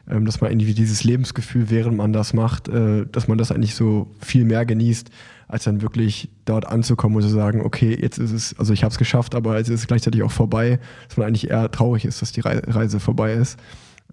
[0.08, 3.74] ähm, dass man irgendwie dieses Lebensgefühl, während man das macht, äh, dass man das eigentlich
[3.74, 5.10] so viel mehr genießt,
[5.46, 8.92] als dann wirklich dort anzukommen und zu sagen, okay, jetzt ist es, also ich habe
[8.92, 12.20] es geschafft, aber jetzt ist es gleichzeitig auch vorbei, dass man eigentlich eher traurig ist,
[12.20, 13.58] dass die Reise vorbei ist.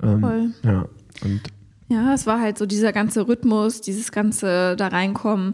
[0.02, 0.50] Ähm, Voll.
[0.64, 0.86] Ja,
[1.24, 1.42] und
[1.88, 5.54] ja, es war halt so dieser ganze Rhythmus, dieses ganze da reinkommen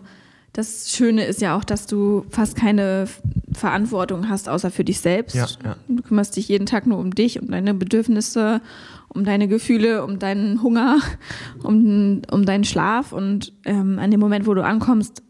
[0.53, 3.07] das Schöne ist ja auch, dass du fast keine
[3.53, 5.35] Verantwortung hast, außer für dich selbst.
[5.35, 5.75] Ja, ja.
[5.87, 8.61] Du kümmerst dich jeden Tag nur um dich, um deine Bedürfnisse,
[9.07, 10.99] um deine Gefühle, um deinen Hunger,
[11.63, 13.13] um, um deinen Schlaf.
[13.13, 15.23] Und ähm, an dem Moment, wo du ankommst,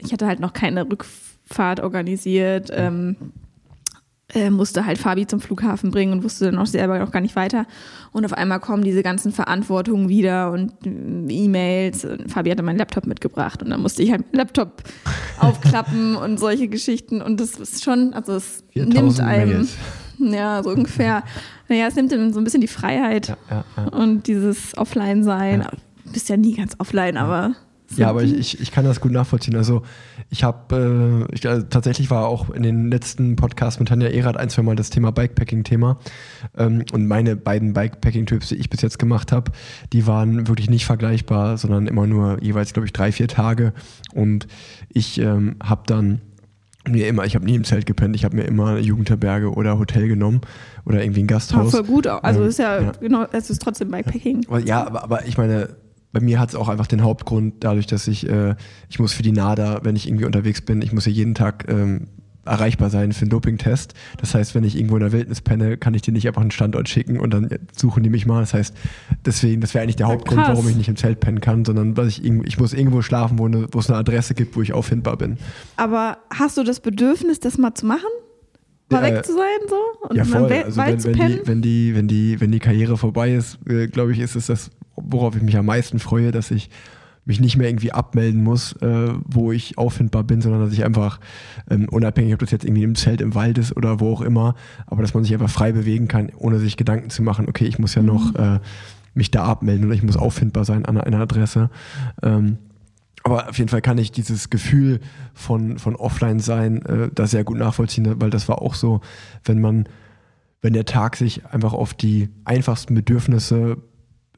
[0.00, 3.16] ich hatte halt noch keine Rückfahrt organisiert, ähm,
[4.34, 7.34] äh, musste halt Fabi zum Flughafen bringen und wusste dann auch selber noch gar nicht
[7.34, 7.66] weiter.
[8.12, 12.06] Und auf einmal kommen diese ganzen Verantwortungen wieder und äh, E-Mails.
[12.26, 14.82] Fabi hatte meinen Laptop mitgebracht und dann musste ich halt meinen Laptop
[15.38, 17.22] aufklappen und solche Geschichten.
[17.22, 19.76] Und das ist schon, also es nimmt einem, Mails.
[20.18, 21.22] ja, so ungefähr,
[21.68, 23.84] naja, es nimmt einem so ein bisschen die Freiheit Ja, ja, ja.
[23.88, 25.66] und dieses Offline-Sein.
[26.04, 27.54] Du bist ja nie ganz offline, aber.
[27.96, 29.56] Ja, aber ich, ich, ich kann das gut nachvollziehen.
[29.56, 29.82] Also
[30.30, 34.36] ich habe, äh, ich, also tatsächlich war auch in den letzten Podcasts mit Tanja Erath
[34.36, 35.98] ein, zwei Mal das Thema Bikepacking-Thema.
[36.56, 39.52] Ähm, und meine beiden Bikepacking-Trips, die ich bis jetzt gemacht habe,
[39.92, 43.72] die waren wirklich nicht vergleichbar, sondern immer nur jeweils, glaube ich, drei, vier Tage.
[44.12, 44.46] Und
[44.90, 46.20] ich ähm, habe dann
[46.86, 50.08] mir immer, ich habe nie im Zelt gepennt, ich habe mir immer Jugendherberge oder Hotel
[50.08, 50.40] genommen
[50.86, 51.70] oder irgendwie ein Ja, Gasthaus.
[51.70, 52.06] voll gut.
[52.06, 52.92] Also Ähm, ist ja, ja.
[53.00, 54.46] genau, es ist trotzdem Bikepacking.
[54.64, 55.70] Ja, aber, aber ich meine,
[56.12, 58.54] bei mir hat es auch einfach den Hauptgrund, dadurch, dass ich, äh,
[58.88, 61.66] ich muss für die NADA, wenn ich irgendwie unterwegs bin, ich muss ja jeden Tag
[61.68, 62.08] ähm,
[62.48, 63.94] erreichbar sein für einen Dopingtest.
[64.16, 66.50] Das heißt, wenn ich irgendwo in der Wildnis penne, kann ich dir nicht einfach einen
[66.50, 68.40] Standort schicken und dann suchen die mich mal.
[68.40, 68.74] Das heißt,
[69.24, 70.56] deswegen, das wäre eigentlich der Ja, Hauptgrund, krass.
[70.56, 73.46] warum ich nicht im Zelt pennen kann, sondern weil ich, ich muss irgendwo schlafen, wo,
[73.46, 75.36] eine, wo es eine Adresse gibt, wo ich auffindbar bin.
[75.76, 78.08] Aber hast du das Bedürfnis, das mal zu machen?
[78.90, 80.08] Mal weg äh, zu sein so?
[80.08, 80.52] Und ja, mal voll.
[80.64, 81.40] Also weit wenn, zu wenn, pennen?
[81.42, 84.46] die, wenn, die, wenn, die, wenn die Karriere vorbei ist, äh, glaube ich, ist es
[84.46, 84.70] das,
[85.04, 86.70] worauf ich mich am meisten freue, dass ich
[87.28, 91.20] mich nicht mehr irgendwie abmelden muss, äh, wo ich auffindbar bin, sondern dass ich einfach,
[91.68, 94.54] ähm, unabhängig, ob das jetzt irgendwie im Zelt im Wald ist oder wo auch immer,
[94.86, 97.78] aber dass man sich einfach frei bewegen kann, ohne sich Gedanken zu machen, okay, ich
[97.78, 98.60] muss ja noch äh,
[99.12, 101.68] mich da abmelden oder ich muss auffindbar sein an einer Adresse.
[102.22, 102.56] Ähm,
[103.24, 105.00] aber auf jeden Fall kann ich dieses Gefühl
[105.34, 109.02] von, von Offline-Sein äh, da sehr gut nachvollziehen, weil das war auch so,
[109.44, 109.86] wenn man,
[110.62, 113.76] wenn der Tag sich einfach auf die einfachsten Bedürfnisse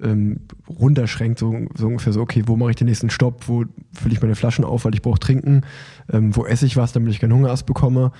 [0.02, 4.14] ähm, runterschränkt, so, so ungefähr so, okay, wo mache ich den nächsten Stopp, wo fülle
[4.14, 5.62] ich meine Flaschen auf, weil ich brauche trinken,
[6.12, 8.12] ähm, wo esse ich was, damit ich keinen Hungerast bekomme,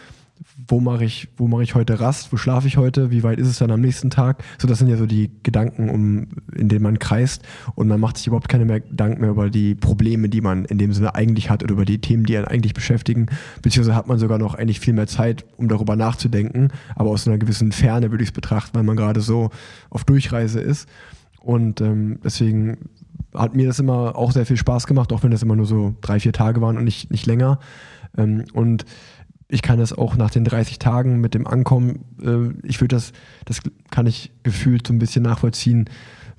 [0.69, 3.49] wo mache ich, wo mache ich heute Rast, wo schlafe ich heute, wie weit ist
[3.49, 4.43] es dann am nächsten Tag?
[4.59, 7.43] So, das sind ja so die Gedanken, um, in denen man kreist.
[7.75, 10.79] Und man macht sich überhaupt keine mehr Gedanken mehr über die Probleme, die man in
[10.79, 13.27] dem Sinne eigentlich hat oder über die Themen, die einen eigentlich beschäftigen,
[13.63, 17.39] beziehungsweise hat man sogar noch eigentlich viel mehr Zeit, um darüber nachzudenken, aber aus einer
[17.39, 19.51] gewissen Ferne würde ich es betrachten, weil man gerade so
[19.91, 20.89] auf Durchreise ist
[21.41, 22.91] und ähm, deswegen
[23.35, 25.95] hat mir das immer auch sehr viel Spaß gemacht, auch wenn das immer nur so
[26.01, 27.59] drei, vier Tage waren und nicht, nicht länger.
[28.17, 28.85] Ähm, und
[29.49, 33.13] ich kann das auch nach den 30 Tagen mit dem Ankommen, äh, ich würde das,
[33.45, 35.89] das kann ich gefühlt so ein bisschen nachvollziehen,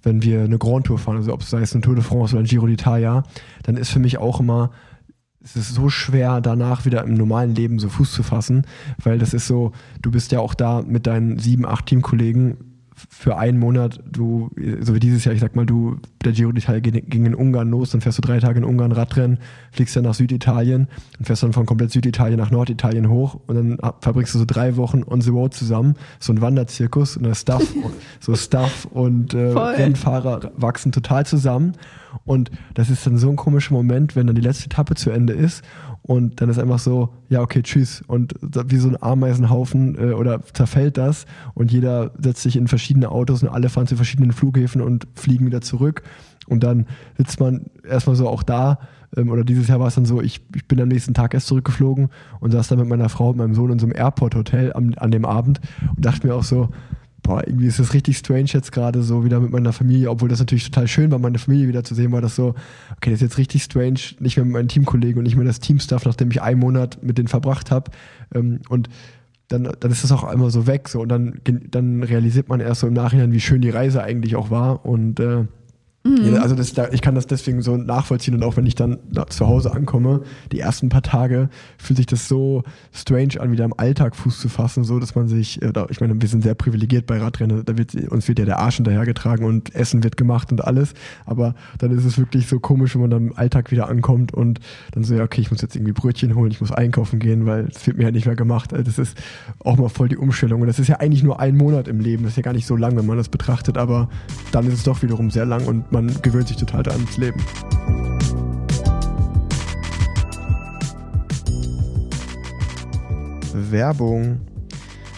[0.04, 2.34] wenn wir eine Grand Tour fahren, also ob es sei es eine Tour de France
[2.34, 3.24] oder ein Giro d'Italia,
[3.64, 4.72] dann ist für mich auch immer,
[5.44, 8.66] es ist so schwer, danach wieder im normalen Leben so Fuß zu fassen,
[9.04, 13.38] weil das ist so, du bist ja auch da mit deinen sieben, acht Teamkollegen für
[13.38, 14.52] einen Monat, du,
[14.82, 17.92] so wie dieses Jahr, ich sag mal, du, der Giro d'Italia ging in Ungarn los,
[17.92, 19.40] dann fährst du drei Tage in Ungarn Radrennen,
[19.72, 23.94] fliegst dann nach Süditalien und fährst dann von komplett Süditalien nach Norditalien hoch und dann
[24.02, 27.64] verbringst du so drei Wochen on the road zusammen, so ein Wanderzirkus und der Stuff,
[28.20, 29.76] so Stuff und äh, Voll.
[29.76, 31.74] Rennfahrer wachsen total zusammen
[32.26, 35.34] und das ist dann so ein komischer Moment, wenn dann die letzte Etappe zu Ende
[35.34, 35.64] ist
[36.04, 38.04] und dann ist einfach so, ja, okay, tschüss.
[38.08, 43.10] Und wie so ein Ameisenhaufen äh, oder zerfällt das und jeder setzt sich in verschiedene
[43.10, 46.04] Autos und alle fahren zu verschiedenen Flughäfen und fliegen wieder zurück.
[46.48, 46.88] Und dann
[47.18, 48.80] sitzt man erstmal so auch da,
[49.16, 51.48] ähm, oder dieses Jahr war es dann so, ich, ich bin am nächsten Tag erst
[51.48, 52.10] zurückgeflogen
[52.40, 55.12] und saß dann mit meiner Frau und meinem Sohn in so einem Airport-Hotel am, an
[55.12, 55.62] dem Abend
[55.96, 56.70] und dachte mir auch so,
[57.24, 60.40] boah, irgendwie ist das richtig strange jetzt gerade so wieder mit meiner Familie, obwohl das
[60.40, 62.56] natürlich total schön war, meine Familie wieder zu sehen, war das so,
[62.98, 65.60] okay, das ist jetzt richtig strange, nicht mehr mit meinen Teamkollegen und nicht mehr das
[65.60, 67.92] Teamstuff, nachdem ich einen Monat mit denen verbracht habe.
[68.34, 68.90] Ähm, und
[69.50, 72.82] dann, dann ist das auch einmal so weg, so und dann, dann realisiert man erst
[72.82, 75.46] so im Nachhinein, wie schön die Reise eigentlich auch war und äh,
[76.04, 78.98] ja, also das, da, ich kann das deswegen so nachvollziehen und auch wenn ich dann
[79.30, 83.74] zu Hause ankomme, die ersten paar Tage fühlt sich das so strange an, wieder im
[83.78, 87.06] Alltag Fuß zu fassen, so dass man sich, äh, ich meine, wir sind sehr privilegiert
[87.06, 90.64] bei Radrennen, da wird uns wird ja der Arsch hinterhergetragen und Essen wird gemacht und
[90.66, 90.96] alles,
[91.28, 94.60] aber dann ist es wirklich so komisch, wenn man dann im Alltag wieder ankommt und
[94.94, 97.66] dann so, ja, okay, ich muss jetzt irgendwie Brötchen holen, ich muss einkaufen gehen, weil
[97.66, 98.74] es wird mir halt nicht mehr gemacht.
[98.74, 99.18] Also Das ist
[99.60, 102.24] auch mal voll die Umstellung und das ist ja eigentlich nur ein Monat im Leben,
[102.24, 104.10] das ist ja gar nicht so lang, wenn man das betrachtet, aber
[104.52, 107.40] dann ist es doch wiederum sehr lang und man gewöhnt sich total daran ins Leben.
[113.54, 114.40] Werbung.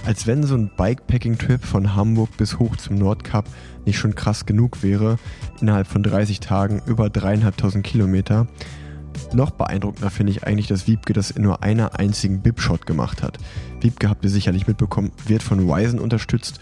[0.05, 3.45] Als wenn so ein Bikepacking-Trip von Hamburg bis hoch zum Nordkap
[3.85, 5.17] nicht schon krass genug wäre,
[5.61, 8.47] innerhalb von 30 Tagen über dreieinhalbtausend Kilometer,
[9.33, 13.39] Noch beeindruckender finde ich eigentlich, dass Wiebke das in nur einer einzigen Bip-Shot gemacht hat.
[13.81, 16.59] Wiebke habt ihr sicherlich mitbekommen, wird von Ryzen unterstützt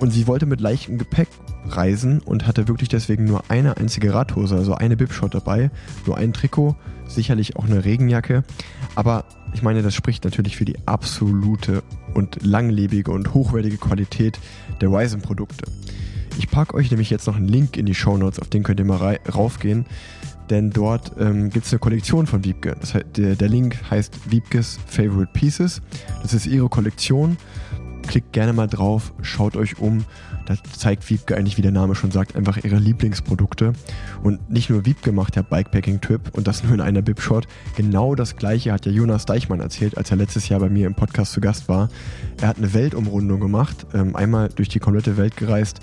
[0.00, 1.28] und sie wollte mit leichtem Gepäck
[1.66, 5.70] reisen und hatte wirklich deswegen nur eine einzige Radhose, also eine Bip-Shot dabei,
[6.06, 8.44] nur ein Trikot, sicherlich auch eine Regenjacke.
[8.94, 11.82] Aber ich meine, das spricht natürlich für die absolute
[12.14, 14.38] und langlebige und hochwertige Qualität
[14.80, 15.64] der Ryzen-Produkte.
[16.38, 18.78] Ich packe euch nämlich jetzt noch einen Link in die Show Notes, auf den könnt
[18.78, 19.84] ihr mal raufgehen
[20.50, 22.76] denn dort ähm, gibt es eine Kollektion von Wiebke.
[22.80, 25.80] Das heißt, der, der Link heißt Wiebkes Favorite Pieces.
[26.22, 27.36] Das ist ihre Kollektion.
[28.06, 30.04] Klickt gerne mal drauf, schaut euch um.
[30.50, 33.72] Da zeigt Wiebke eigentlich, wie der Name schon sagt, einfach ihre Lieblingsprodukte.
[34.24, 37.46] Und nicht nur Wiebke macht der Bikepacking-Trip und das nur in einer Bib-Shot.
[37.76, 40.96] Genau das gleiche hat ja Jonas Deichmann erzählt, als er letztes Jahr bei mir im
[40.96, 41.88] Podcast zu Gast war.
[42.40, 45.78] Er hat eine Weltumrundung gemacht, ähm, einmal durch die komplette Welt gereist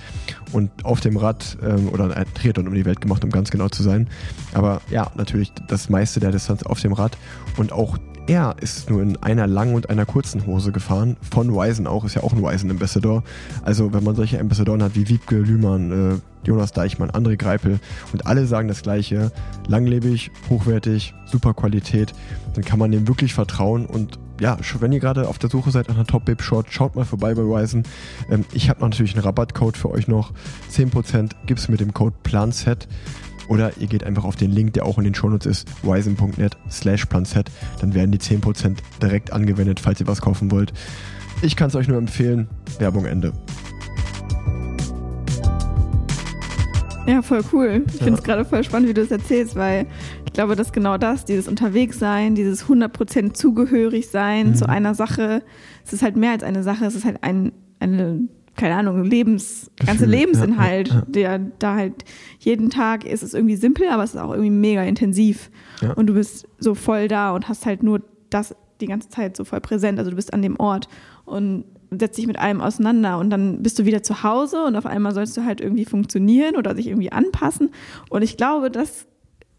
[0.52, 3.70] und auf dem Rad ähm, oder ein Triathlon um die Welt gemacht, um ganz genau
[3.70, 4.10] zu sein.
[4.54, 7.18] Aber ja, natürlich das meiste der Distanz auf dem Rad
[7.56, 7.98] und auch
[8.28, 11.18] er ist nur in einer langen und einer kurzen Hose gefahren.
[11.32, 13.24] Von Wisen auch, ist ja auch ein Wisen Ambassador.
[13.64, 17.80] Also wenn man solche Ambassadoren hat wie Wiebke Lühmann, äh, Jonas Deichmann, André Greipel
[18.14, 19.32] und alle sagen das gleiche,
[19.68, 22.14] langlebig, hochwertig, super Qualität,
[22.54, 25.88] dann kann man dem wirklich vertrauen und ja, wenn ihr gerade auf der Suche seid
[25.88, 27.84] nach einer Top-Bib-Short, schaut mal vorbei bei Ryzen.
[28.30, 30.32] Ähm, ich habe natürlich einen Rabattcode für euch noch.
[30.72, 32.88] 10% gibt es mit dem Code PLANSET.
[33.48, 37.06] Oder ihr geht einfach auf den Link, der auch in den Shownotes ist, wisen.net slash
[37.06, 37.50] planset.
[37.80, 40.74] Dann werden die 10% direkt angewendet, falls ihr was kaufen wollt.
[41.42, 42.48] Ich kann es euch nur empfehlen.
[42.80, 43.34] Werbung Ende.
[47.08, 47.84] Ja, voll cool.
[47.88, 49.88] Ich finde es gerade voll spannend, wie du es erzählst, weil
[50.26, 54.56] ich glaube, dass genau das, dieses Unterwegssein, dieses 100% zugehörig sein mhm.
[54.56, 55.42] zu einer Sache,
[55.86, 58.28] es ist halt mehr als eine Sache, es ist halt ein, eine
[58.58, 61.06] keine Ahnung, Lebens, Gefühl, ganze Lebensinhalt, ja, ja, ja.
[61.08, 62.04] der da halt
[62.40, 65.50] jeden Tag ist es irgendwie simpel, aber es ist auch irgendwie mega intensiv.
[65.96, 69.44] Und du bist so voll da und hast halt nur das die ganze Zeit so
[69.44, 70.00] voll präsent.
[70.00, 70.88] Also du bist an dem Ort
[71.26, 74.86] und setzt dich mit allem auseinander und dann bist du wieder zu Hause und auf
[74.86, 77.70] einmal sollst du halt irgendwie funktionieren oder sich irgendwie anpassen.
[78.10, 79.08] Und ich glaube, das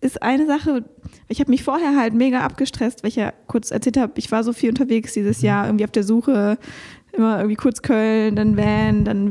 [0.00, 0.84] ist eine Sache,
[1.26, 4.44] ich habe mich vorher halt mega abgestresst, weil ich ja kurz erzählt habe, ich war
[4.44, 5.46] so viel unterwegs dieses mhm.
[5.46, 6.58] Jahr, irgendwie auf der Suche
[7.12, 9.26] immer irgendwie kurz Köln, dann Van, dann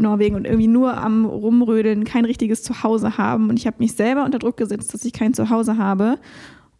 [0.00, 3.48] Norwegen und irgendwie nur am Rumrödeln, kein richtiges Zuhause haben.
[3.48, 6.18] Und ich habe mich selber unter Druck gesetzt, dass ich kein Zuhause habe.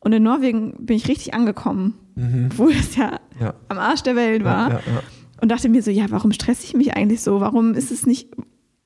[0.01, 2.49] Und in Norwegen bin ich richtig angekommen, mhm.
[2.51, 4.71] obwohl es ja, ja, am Arsch der Welt war.
[4.71, 5.03] Ja, ja,
[5.41, 7.41] und dachte mir so, ja, warum stresse ich mich eigentlich so?
[7.41, 8.29] Warum ist es nicht,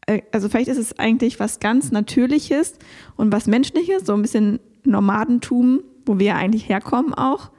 [0.07, 2.75] äh, also vielleicht ist es eigentlich was ganz Natürliches
[3.17, 7.51] und was Menschliches, so ein bisschen Nomadentum, wo wir eigentlich herkommen auch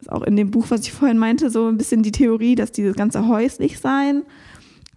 [0.00, 2.72] ist auch in dem Buch, was ich vorhin meinte, so ein bisschen die Theorie, dass
[2.72, 4.22] dieses ganze häuslich sein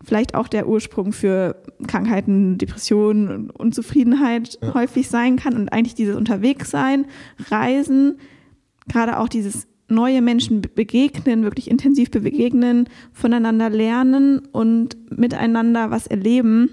[0.04, 1.56] vielleicht auch der Ursprung für
[1.88, 4.74] Krankheiten, Depressionen und Unzufriedenheit ja.
[4.74, 7.06] häufig sein kann und eigentlich dieses Unterwegssein,
[7.50, 8.18] Reisen,
[8.88, 16.70] gerade auch dieses neue Menschen begegnen, wirklich intensiv begegnen, voneinander lernen und miteinander was erleben,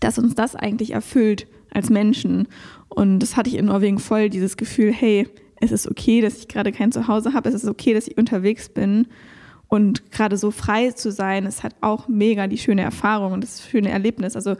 [0.00, 2.48] dass uns das eigentlich erfüllt als Menschen.
[2.88, 5.28] Und das hatte ich in Norwegen voll, dieses Gefühl, hey,
[5.60, 8.68] es ist okay, dass ich gerade kein Zuhause habe, es ist okay, dass ich unterwegs
[8.68, 9.08] bin.
[9.68, 13.68] Und gerade so frei zu sein, ist halt auch mega die schöne Erfahrung und das
[13.68, 14.36] schöne Erlebnis.
[14.36, 14.56] Also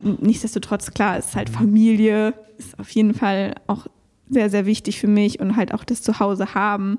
[0.00, 3.86] nichtsdestotrotz, klar, ist halt Familie, ist auf jeden Fall auch
[4.28, 6.98] sehr, sehr wichtig für mich und halt auch das Zuhause haben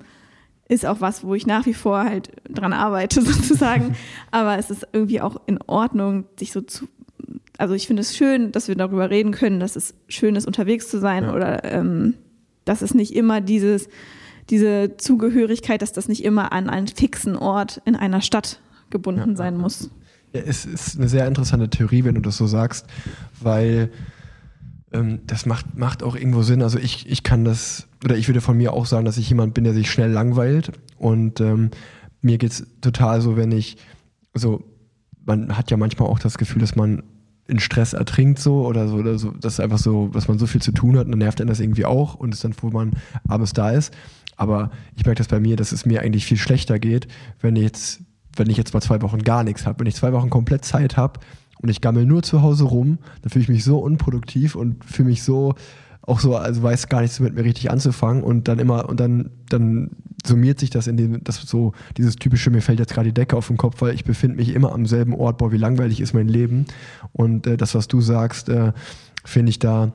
[0.69, 3.95] ist auch was, wo ich nach wie vor halt dran arbeite sozusagen.
[4.31, 6.87] Aber es ist irgendwie auch in Ordnung, sich so zu,
[7.57, 10.89] also ich finde es schön, dass wir darüber reden können, dass es schön ist, unterwegs
[10.89, 11.33] zu sein ja.
[11.33, 12.15] oder ähm,
[12.67, 13.89] dass es nicht immer dieses,
[14.49, 19.35] diese Zugehörigkeit, dass das nicht immer an einen fixen Ort in einer Stadt gebunden ja.
[19.35, 19.89] sein muss.
[20.33, 22.85] Ja, es ist eine sehr interessante Theorie, wenn du das so sagst,
[23.41, 23.91] weil
[24.91, 26.61] ähm, das macht, macht auch irgendwo Sinn.
[26.61, 29.53] Also ich, ich kann das, oder ich würde von mir auch sagen, dass ich jemand
[29.53, 30.71] bin, der sich schnell langweilt.
[30.97, 31.71] Und ähm,
[32.21, 33.77] mir geht es total so, wenn ich,
[34.33, 34.63] also
[35.25, 37.03] man hat ja manchmal auch das Gefühl, dass man
[37.47, 40.47] in Stress ertrinkt so oder so oder so, das ist einfach so, dass man so
[40.47, 42.69] viel zu tun hat und dann nervt einen das irgendwie auch und ist dann froh,
[42.69, 42.91] man
[43.27, 43.93] abends da ist.
[44.35, 47.07] Aber ich merke das bei mir, dass es mir eigentlich viel schlechter geht,
[47.41, 48.01] wenn ich jetzt,
[48.35, 49.79] wenn ich jetzt mal zwei Wochen gar nichts habe.
[49.79, 51.19] Wenn ich zwei Wochen komplett Zeit habe
[51.59, 55.09] und ich gammel nur zu Hause rum, dann fühle ich mich so unproduktiv und fühle
[55.09, 55.55] mich so,
[56.07, 59.29] auch so, also weiß gar nichts mit mir richtig anzufangen und dann immer, und dann,
[59.49, 59.91] dann
[60.25, 63.35] summiert sich das in dem, das so, dieses typische, mir fällt jetzt gerade die Decke
[63.35, 66.13] auf den Kopf, weil ich befinde mich immer am selben Ort, boah, wie langweilig ist
[66.13, 66.65] mein Leben.
[67.11, 68.71] Und äh, das, was du sagst, äh,
[69.25, 69.91] finde ich da,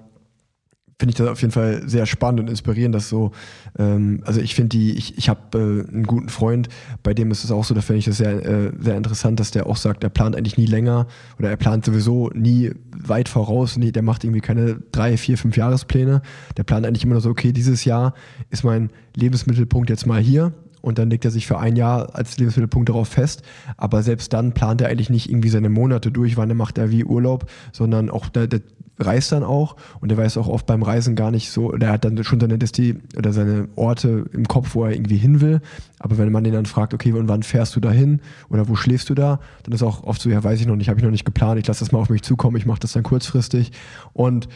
[1.02, 3.32] finde ich das auf jeden Fall sehr spannend und inspirierend, dass so,
[3.76, 6.68] ähm, also ich finde die, ich, ich habe äh, einen guten Freund,
[7.02, 9.50] bei dem ist es auch so, da finde ich das sehr, äh, sehr interessant, dass
[9.50, 11.08] der auch sagt, er plant eigentlich nie länger
[11.40, 15.56] oder er plant sowieso nie weit voraus, nie, der macht irgendwie keine drei, vier, fünf
[15.56, 16.22] Jahrespläne,
[16.56, 18.14] der plant eigentlich immer nur so, okay, dieses Jahr
[18.50, 20.52] ist mein Lebensmittelpunkt jetzt mal hier
[20.82, 23.42] und dann legt er sich für ein Jahr als Lebensmittelpunkt darauf fest.
[23.76, 26.90] Aber selbst dann plant er eigentlich nicht irgendwie seine Monate durch, wann er macht er
[26.90, 28.60] wie Urlaub, sondern auch der, der
[29.04, 32.04] reist dann auch und der weiß auch oft beim Reisen gar nicht so, der hat
[32.04, 35.60] dann schon seine Desti oder seine Orte im Kopf, wo er irgendwie hin will.
[35.98, 38.74] Aber wenn man den dann fragt, okay, und wann fährst du da hin oder wo
[38.74, 41.04] schläfst du da, dann ist auch oft so, ja, weiß ich noch nicht, habe ich
[41.04, 43.72] noch nicht geplant, ich lasse das mal auf mich zukommen, ich mache das dann kurzfristig.
[44.12, 44.48] Und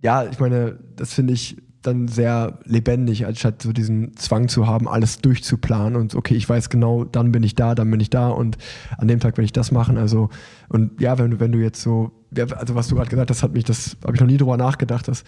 [0.00, 4.88] ja, ich meine, das finde ich dann sehr lebendig, anstatt so diesen Zwang zu haben,
[4.88, 8.28] alles durchzuplanen und okay, ich weiß genau, dann bin ich da, dann bin ich da
[8.28, 8.56] und
[8.98, 9.98] an dem Tag werde ich das machen.
[9.98, 10.30] Also,
[10.68, 13.64] und ja, wenn wenn du jetzt so, also was du gerade gesagt hast, hat mich,
[13.64, 15.24] das habe ich noch nie drüber nachgedacht, dass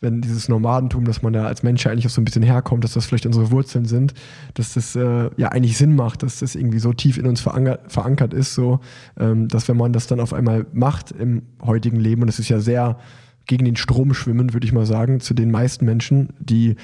[0.00, 2.84] wenn dieses Nomadentum, dass man da als Mensch ja eigentlich auch so ein bisschen herkommt,
[2.84, 4.12] dass das vielleicht unsere Wurzeln sind,
[4.52, 7.90] dass das äh, ja eigentlich Sinn macht, dass das irgendwie so tief in uns verankert,
[7.90, 8.80] verankert ist, so,
[9.18, 12.50] ähm, dass wenn man das dann auf einmal macht im heutigen Leben, und es ist
[12.50, 12.98] ja sehr
[13.46, 16.76] gegen den Strom schwimmen, würde ich mal sagen, zu den meisten Menschen, die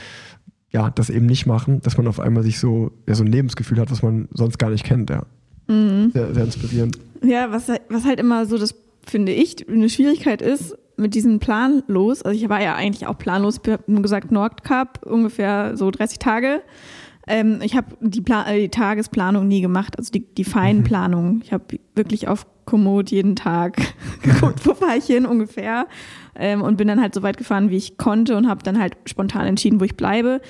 [0.71, 3.79] ja das eben nicht machen, dass man auf einmal sich so, ja, so ein Lebensgefühl
[3.79, 5.25] hat, was man sonst gar nicht kennt, ja.
[5.69, 6.11] Mhm.
[6.13, 6.99] Sehr, sehr inspirierend.
[7.23, 8.75] Ja, was, was halt immer so das,
[9.07, 13.17] finde ich, eine Schwierigkeit ist, mit diesem Plan los, also ich war ja eigentlich auch
[13.17, 16.63] planlos, ich habe nur gesagt Nordcup, ungefähr so 30 Tage.
[17.27, 21.37] Ähm, ich habe die, äh, die, Tagesplanung nie gemacht, also die, die Feinplanung.
[21.37, 21.41] Mhm.
[21.43, 23.77] Ich habe wirklich auf Komoot jeden Tag
[24.23, 25.87] geguckt, wo fahre ich hin ungefähr
[26.35, 28.97] ähm, und bin dann halt so weit gefahren, wie ich konnte und habe dann halt
[29.07, 30.41] spontan entschieden, wo ich bleibe.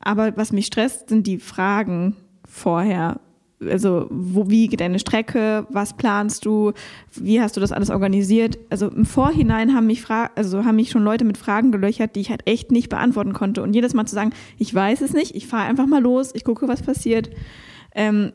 [0.00, 3.20] Aber was mich stresst, sind die Fragen vorher.
[3.58, 5.66] Also, wo, wie geht deine Strecke?
[5.70, 6.72] Was planst du?
[7.14, 8.58] Wie hast du das alles organisiert?
[8.68, 12.20] Also im Vorhinein haben mich, Fra also haben mich schon Leute mit Fragen gelöchert, die
[12.20, 13.62] ich halt echt nicht beantworten konnte.
[13.62, 16.44] Und jedes Mal zu sagen, ich weiß es nicht, ich fahre einfach mal los, ich
[16.44, 17.30] gucke, was passiert.
[17.94, 18.32] Ähm,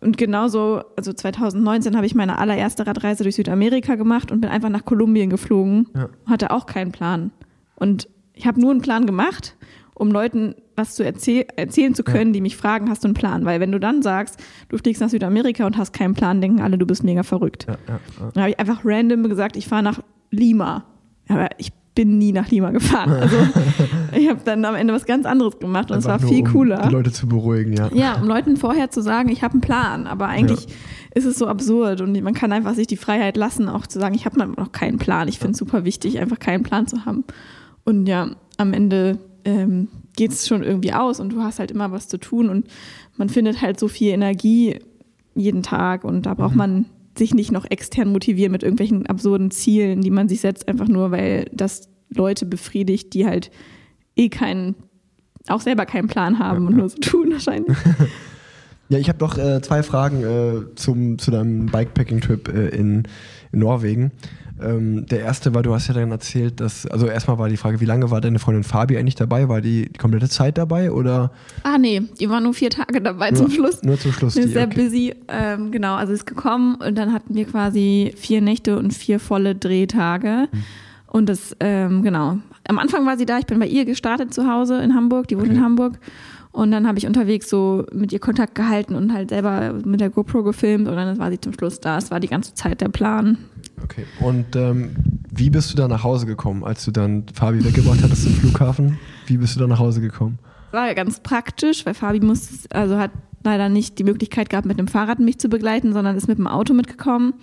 [0.00, 4.70] und genauso, also 2019 habe ich meine allererste Radreise durch Südamerika gemacht und bin einfach
[4.70, 5.88] nach Kolumbien geflogen.
[5.94, 6.08] Ja.
[6.26, 7.32] Hatte auch keinen Plan.
[7.74, 9.56] Und ich habe nur einen Plan gemacht,
[10.00, 12.32] um Leuten was zu erzähl erzählen zu können, ja.
[12.32, 13.44] die mich fragen, hast du einen Plan?
[13.44, 14.40] Weil wenn du dann sagst,
[14.70, 17.66] du fliegst nach Südamerika und hast keinen Plan, denken alle, du bist mega verrückt.
[17.68, 17.76] Ja,
[18.32, 20.84] dann habe ich einfach random gesagt, ich fahre nach Lima.
[21.28, 23.12] Aber ich bin nie nach Lima gefahren.
[23.12, 23.36] Also
[24.16, 26.86] ich habe dann am Ende was ganz anderes gemacht und es war viel um cooler.
[26.88, 27.90] Die Leute zu beruhigen, ja.
[27.92, 30.74] Ja, um Leuten vorher zu sagen, ich habe einen Plan, aber eigentlich ja.
[31.14, 34.14] ist es so absurd und man kann einfach sich die Freiheit lassen, auch zu sagen,
[34.14, 35.28] ich habe noch keinen Plan.
[35.28, 37.24] Ich finde es super wichtig, einfach keinen Plan zu haben.
[37.84, 41.92] Und ja, am Ende ähm, geht es schon irgendwie aus und du hast halt immer
[41.92, 42.66] was zu tun und
[43.16, 44.78] man findet halt so viel Energie
[45.34, 46.58] jeden Tag und da braucht mhm.
[46.58, 46.86] man
[47.16, 51.10] sich nicht noch extern motivieren mit irgendwelchen absurden Zielen, die man sich setzt, einfach nur,
[51.10, 53.50] weil das Leute befriedigt, die halt
[54.16, 54.74] eh keinen,
[55.48, 57.76] auch selber keinen Plan haben ja, und nur so tun wahrscheinlich.
[58.90, 63.04] Ja, ich habe noch äh, zwei Fragen äh, zum, zu deinem Bikepacking-Trip äh, in,
[63.52, 64.10] in Norwegen.
[64.62, 67.80] Ähm, der erste war, du hast ja dann erzählt, dass, also erstmal war die Frage,
[67.80, 69.48] wie lange war deine Freundin Fabi eigentlich dabei?
[69.48, 71.30] War die die komplette Zeit dabei oder?
[71.62, 73.82] Ah, nee, die war nur vier Tage dabei nur, zum Schluss.
[73.82, 74.34] Nur zum Schluss.
[74.34, 74.82] Die, sehr okay.
[74.82, 79.20] busy, ähm, genau, also ist gekommen und dann hatten wir quasi vier Nächte und vier
[79.20, 80.48] volle Drehtage.
[80.50, 80.62] Hm.
[81.06, 82.38] Und das, ähm, genau.
[82.68, 85.36] Am Anfang war sie da, ich bin bei ihr gestartet zu Hause in Hamburg, die
[85.36, 85.56] wohnt okay.
[85.56, 85.98] in Hamburg.
[86.52, 90.10] Und dann habe ich unterwegs so mit ihr Kontakt gehalten und halt selber mit der
[90.10, 91.96] GoPro gefilmt und dann war sie zum Schluss da.
[91.96, 93.38] Es war die ganze Zeit der Plan.
[93.82, 94.04] Okay.
[94.20, 94.96] Und ähm,
[95.30, 98.98] wie bist du dann nach Hause gekommen, als du dann Fabi weggebracht hattest zum Flughafen?
[99.26, 100.38] Wie bist du dann nach Hause gekommen?
[100.72, 103.10] War ja ganz praktisch, weil Fabi musste, also hat
[103.42, 106.46] leider nicht die Möglichkeit gehabt, mit dem Fahrrad mich zu begleiten, sondern ist mit dem
[106.46, 107.34] Auto mitgekommen,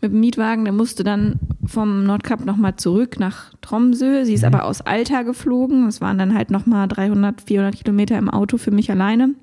[0.00, 0.64] mit dem Mietwagen.
[0.64, 4.24] Der musste dann vom Nordkap nochmal zurück nach Tromsø.
[4.24, 4.54] Sie ist mhm.
[4.54, 5.84] aber aus Alta geflogen.
[5.84, 9.34] Das waren dann halt nochmal 300, 400 Kilometer im Auto für mich alleine.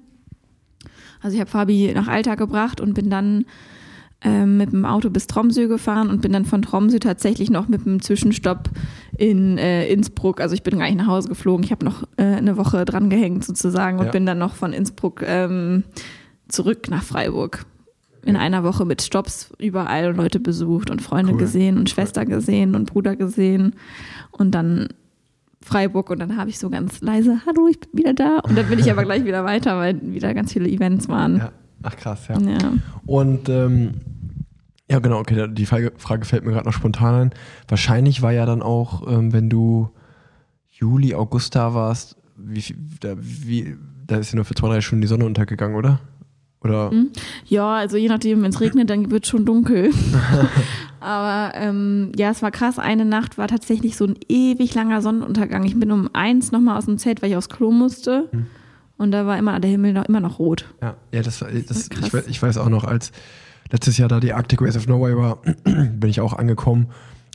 [1.21, 3.45] Also ich habe Fabi nach Alta gebracht und bin dann
[4.21, 7.85] ähm, mit dem Auto bis Tromsø gefahren und bin dann von Tromsø tatsächlich noch mit
[7.85, 8.69] einem Zwischenstopp
[9.17, 10.41] in äh, Innsbruck.
[10.41, 11.63] Also ich bin gar nicht nach Hause geflogen.
[11.63, 14.11] Ich habe noch äh, eine Woche dran gehängt sozusagen und ja.
[14.11, 15.83] bin dann noch von Innsbruck ähm,
[16.49, 17.65] zurück nach Freiburg.
[18.25, 21.39] In einer Woche mit Stops überall Leute besucht und Freunde cool.
[21.39, 23.75] gesehen und Schwester gesehen und Bruder gesehen.
[24.31, 24.89] Und dann
[25.61, 28.39] Freiburg und dann habe ich so ganz leise, hallo, ich bin wieder da.
[28.39, 31.37] Und dann bin ich aber gleich wieder weiter, weil wieder ganz viele Events waren.
[31.37, 31.51] Ja.
[31.83, 32.39] Ach krass, ja.
[32.39, 32.73] ja.
[33.05, 33.95] Und ähm,
[34.89, 37.29] ja, genau, okay, die Frage, Frage fällt mir gerade noch spontan ein.
[37.67, 39.89] Wahrscheinlich war ja dann auch, ähm, wenn du
[40.71, 42.63] Juli, August da warst, wie,
[42.99, 43.75] da, wie,
[44.07, 45.99] da ist ja nur für zwei, drei Stunden die Sonne untergegangen, oder?
[46.61, 46.91] Oder?
[46.91, 47.11] Hm?
[47.45, 49.91] Ja, also je nachdem, wenn es regnet, dann wird es schon dunkel.
[50.99, 52.79] Aber ähm, ja, es war krass.
[52.79, 55.63] Eine Nacht war tatsächlich so ein ewig langer Sonnenuntergang.
[55.63, 58.27] Ich bin um eins nochmal aus dem Zelt, weil ich aufs Klo musste.
[58.31, 58.47] Hm.
[58.99, 60.65] Und da war immer der Himmel noch, immer noch rot.
[60.81, 62.13] Ja, ja das, war- das, krass.
[62.25, 63.11] ich, ich weiß auch noch, als
[63.71, 66.87] letztes Jahr da die Arctic Race of Norway war, bin ich auch angekommen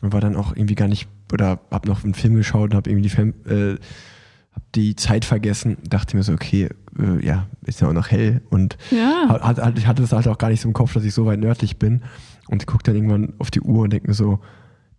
[0.03, 2.87] und war dann auch irgendwie gar nicht, oder hab noch einen Film geschaut und hab
[2.87, 3.73] irgendwie die, Film, äh,
[4.53, 5.79] hab die Zeit vergessen.
[5.89, 9.27] Dachte mir so, okay, äh, ja, ist ja auch noch hell und Ja.
[9.29, 11.41] hat, hat, hatte das halt auch gar nicht so im Kopf, dass ich so weit
[11.41, 12.03] nördlich bin
[12.49, 14.39] und guck dann irgendwann auf die Uhr und denke mir so,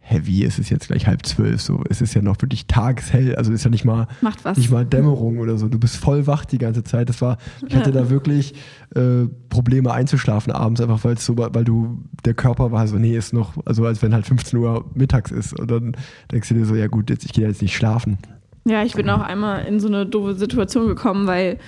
[0.10, 3.52] wie, es ist jetzt gleich halb zwölf, so, es ist ja noch wirklich tageshell, also
[3.52, 4.08] ist ja nicht mal,
[4.56, 7.38] nicht mal Dämmerung oder so, du bist voll wach die ganze Zeit, das war,
[7.68, 8.54] ich hatte da wirklich
[8.96, 13.18] äh, Probleme einzuschlafen abends, einfach weil es so, weil du, der Körper war so, nee,
[13.18, 15.60] ist noch, also als wenn halt 15 Uhr mittags ist.
[15.60, 15.98] Und dann
[16.32, 18.18] denkst du dir so, ja gut, jetzt, ich gehe jetzt nicht schlafen.
[18.66, 21.60] Ja, ich bin auch einmal in so eine doofe Situation gekommen, weil,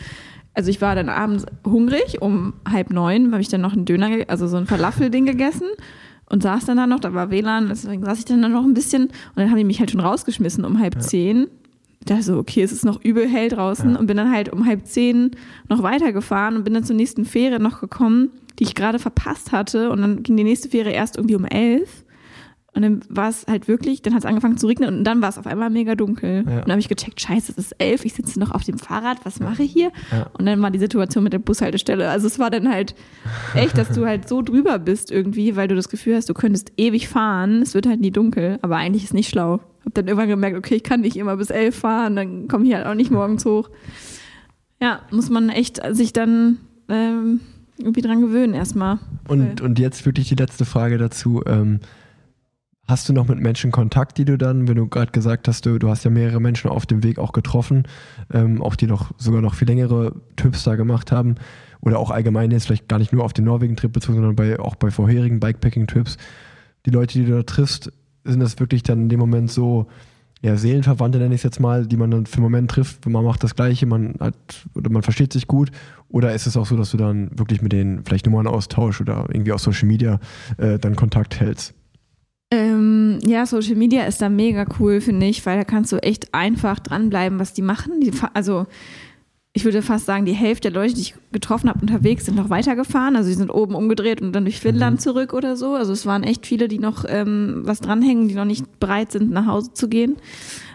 [0.54, 4.10] also ich war dann abends hungrig, um halb neun habe ich dann noch einen Döner,
[4.28, 5.68] also so ein Falafel-Ding gegessen
[6.30, 8.73] und saß dann da noch, da war WLAN, deswegen saß ich dann da noch ein
[8.73, 11.47] bisschen und dann haben die mich halt schon rausgeschmissen um halb zehn.
[12.05, 13.99] Da so, okay, es ist noch übel hell draußen Ja.
[13.99, 15.32] und bin dann halt um halb zehn
[15.67, 19.89] noch weitergefahren und bin dann zur nächsten Fähre noch gekommen, die ich gerade verpasst hatte
[19.89, 22.03] und dann ging die nächste Fähre erst irgendwie um elf.
[22.78, 25.30] Und dann war es halt wirklich, dann hat es angefangen zu regnen und dann war
[25.30, 26.43] es auf einmal mega dunkel.
[26.45, 26.57] Ja.
[26.57, 29.17] Und dann habe ich gecheckt, scheiße, es ist elf, ich sitze noch auf dem Fahrrad,
[29.23, 29.91] was mache ich hier?
[30.11, 30.30] Ja.
[30.38, 32.07] Und dann war die Situation mit der Bushaltestelle.
[32.07, 32.93] Also es war dann halt
[33.55, 36.71] echt, dass du halt so drüber bist irgendwie, weil du das Gefühl hast, du könntest
[36.78, 39.59] ewig fahren, es wird halt nie dunkel, aber eigentlich ist nicht schlau.
[39.84, 42.75] Hab dann irgendwann gemerkt, okay, ich kann nicht immer bis elf fahren, dann komme ich
[42.75, 43.71] halt auch nicht morgens hoch.
[44.80, 46.59] Ja, muss man echt sich dann
[46.89, 47.39] ähm,
[47.80, 48.99] irgendwie dran gewöhnen erstmal.
[49.28, 51.41] Und, und jetzt wirklich die letzte Frage dazu.
[51.47, 51.80] Ähm,
[52.88, 55.78] hast du noch mit Menschen Kontakt, die du dann, wenn du gerade gesagt hast, du,
[55.78, 57.84] du hast ja mehrere Menschen auf dem Weg auch getroffen,
[58.34, 61.36] ähm, auch die noch sogar noch viel längere Trips da gemacht haben
[61.82, 64.76] oder auch allgemein jetzt vielleicht gar nicht nur auf den Norwegen-Trip bezogen, sondern bei, auch
[64.76, 66.18] bei vorherigen Bikepacking-Trips.
[66.86, 67.92] Die Leute, die du da triffst,
[68.24, 69.88] sind das wirklich dann in dem Moment so,
[70.42, 73.26] ja, Seelenverwandte nenne ich es jetzt mal, die man dann für einen Moment trifft, man
[73.26, 74.36] macht das Gleiche, man hat,
[74.76, 75.72] oder man versteht sich gut,
[76.10, 79.26] oder ist es auch so, dass du dann wirklich mit denen vielleicht Nummern austauschst oder
[79.30, 80.20] irgendwie auf Social Media
[80.58, 81.74] äh, dann Kontakt hältst?
[82.50, 86.34] Ähm, ja, Social Media ist da mega cool, finde ich, weil da kannst du echt
[86.34, 88.00] einfach dranbleiben, was die machen.
[88.00, 88.68] Die, also
[89.58, 92.50] ich würde fast sagen, die Hälfte der Leute, die ich getroffen habe unterwegs, sind noch
[92.50, 93.16] weitergefahren.
[93.16, 95.74] Also die sind oben umgedreht und dann durch Finnland zurück oder so.
[95.74, 99.32] Also es waren echt viele, die noch ähm, was dranhängen, die noch nicht bereit sind,
[99.32, 100.18] nach Hause zu gehen.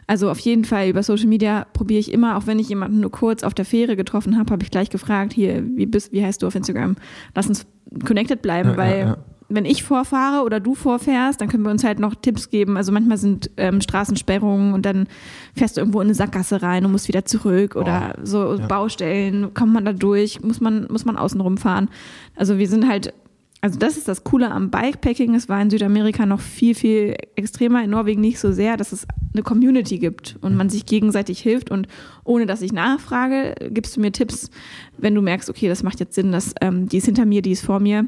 [0.08, 3.12] Also auf jeden Fall über Social Media probiere ich immer, auch wenn ich jemanden nur
[3.12, 6.42] kurz auf der Fähre getroffen habe, habe ich gleich gefragt, hier, wie bist, wie heißt
[6.42, 6.96] du auf Instagram?
[7.36, 7.64] Lass uns
[8.04, 9.16] connected bleiben, Ja, ja, weil ja.
[9.54, 12.76] Wenn ich vorfahre oder du vorfährst, dann können wir uns halt noch Tipps geben.
[12.76, 15.06] Also manchmal sind ähm, Straßensperrungen und dann
[15.54, 18.66] fährst du irgendwo in eine Sackgasse rein und musst wieder zurück oder so ja.
[18.66, 21.88] Baustellen, kommt man da durch, muss man, muss man außen rumfahren.
[22.36, 23.12] Also wir sind halt,
[23.60, 25.34] also das ist das Coole am Bikepacking.
[25.34, 29.06] Es war in Südamerika noch viel, viel extremer, in Norwegen nicht so sehr, dass es
[29.34, 31.86] eine Community gibt und man sich gegenseitig hilft und
[32.24, 34.50] ohne dass ich nachfrage, gibst du mir Tipps,
[34.98, 37.52] wenn du merkst, okay, das macht jetzt Sinn, dass ähm, die ist hinter mir, die
[37.52, 38.06] ist vor mir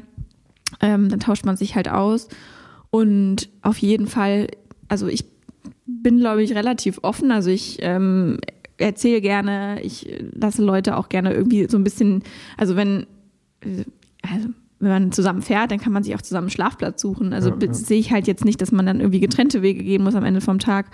[0.81, 2.27] ähm, dann tauscht man sich halt aus.
[2.89, 4.47] Und auf jeden Fall,
[4.87, 5.25] also ich
[5.85, 7.31] bin, glaube ich, relativ offen.
[7.31, 8.39] Also ich ähm,
[8.77, 12.23] erzähle gerne, ich lasse Leute auch gerne irgendwie so ein bisschen,
[12.57, 13.07] also wenn,
[13.61, 13.83] äh,
[14.21, 14.49] also
[14.79, 17.31] wenn man zusammen fährt, dann kann man sich auch zusammen einen Schlafplatz suchen.
[17.33, 17.73] Also Ja, ja.
[17.73, 20.41] sehe ich halt jetzt nicht, dass man dann irgendwie getrennte Wege gehen muss am Ende
[20.41, 20.87] vom Tag.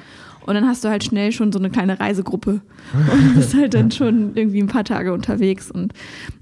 [0.46, 2.62] Und dann hast du halt schnell schon so eine kleine Reisegruppe
[2.94, 5.72] und bist halt dann schon irgendwie ein paar Tage unterwegs.
[5.72, 5.94] Und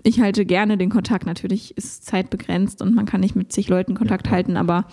[0.03, 1.25] ich halte gerne den Kontakt.
[1.25, 4.85] Natürlich ist Zeit begrenzt und man kann nicht mit zig Leuten Kontakt Ja, halten, aber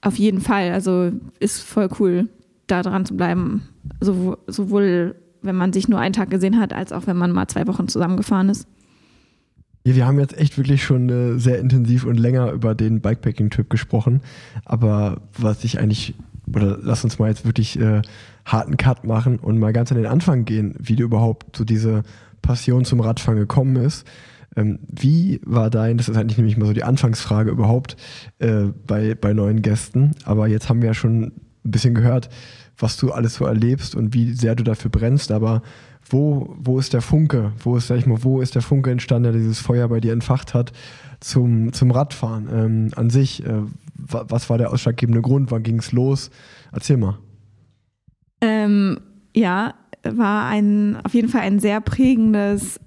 [0.00, 2.28] auf jeden Fall, also ist voll cool,
[2.66, 3.62] da dran zu bleiben.
[4.00, 7.46] Sowohl, sowohl wenn man sich nur einen Tag gesehen hat, als auch wenn man mal
[7.48, 8.66] zwei Wochen zusammengefahren ist.
[9.86, 13.68] Ja, wir haben jetzt echt wirklich schon äh, sehr intensiv und länger über den Bikepacking-Trip
[13.68, 14.22] gesprochen.
[14.64, 16.14] Aber was ich eigentlich,
[16.46, 18.00] oder lass uns mal jetzt wirklich äh,
[18.46, 22.02] harten Cut machen und mal ganz an den Anfang gehen, wie du überhaupt so diese
[22.40, 24.06] Passion zum Radfahren gekommen ist.
[24.56, 27.96] Ähm, wie war dein, das ist eigentlich nämlich mal so die Anfangsfrage überhaupt
[28.38, 31.32] äh, bei, bei neuen Gästen, aber jetzt haben wir ja schon ein
[31.64, 32.28] bisschen gehört,
[32.78, 35.62] was du alles so erlebst und wie sehr du dafür brennst, aber
[36.08, 37.52] wo, wo ist der Funke?
[37.62, 40.12] Wo ist, sag ich mal, wo ist der Funke entstanden, der dieses Feuer bei dir
[40.12, 40.72] entfacht hat
[41.20, 43.44] zum, zum Radfahren ähm, an sich?
[43.44, 43.62] Äh,
[43.96, 45.50] wa- was war der ausschlaggebende Grund?
[45.50, 46.30] Wann ging es los?
[46.72, 47.18] Erzähl mal.
[48.40, 48.98] Ähm,
[49.34, 52.78] ja, war ein, auf jeden Fall ein sehr prägendes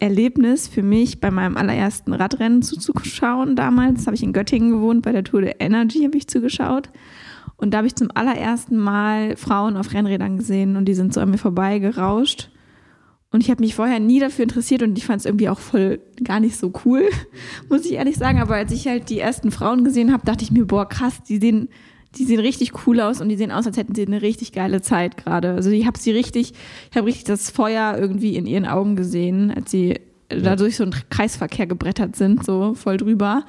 [0.00, 4.06] Erlebnis für mich, bei meinem allerersten Radrennen zuzuschauen damals.
[4.06, 6.90] Habe ich in Göttingen gewohnt, bei der Tour de Energy habe ich zugeschaut.
[7.56, 11.20] Und da habe ich zum allerersten Mal Frauen auf Rennrädern gesehen und die sind so
[11.20, 12.50] an mir vorbei gerauscht.
[13.34, 15.98] Und ich habe mich vorher nie dafür interessiert und ich fand es irgendwie auch voll
[16.22, 17.02] gar nicht so cool,
[17.68, 18.38] muss ich ehrlich sagen.
[18.38, 21.38] Aber als ich halt die ersten Frauen gesehen habe, dachte ich mir, boah, krass, die
[21.38, 21.68] sehen,
[22.16, 24.82] die sehen richtig cool aus und die sehen aus, als hätten sie eine richtig geile
[24.82, 25.50] Zeit gerade.
[25.50, 26.52] Also ich habe sie richtig,
[26.92, 30.84] ich habe richtig das Feuer irgendwie in ihren Augen gesehen, als sie da durch so
[30.84, 33.46] einen Kreisverkehr gebrettert sind, so voll drüber.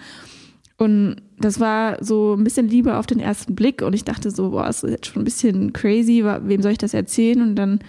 [0.78, 4.50] Und das war so ein bisschen Liebe auf den ersten Blick und ich dachte so,
[4.50, 7.44] boah, das ist jetzt schon ein bisschen crazy, wem soll ich das erzählen?
[7.44, 7.82] Und dann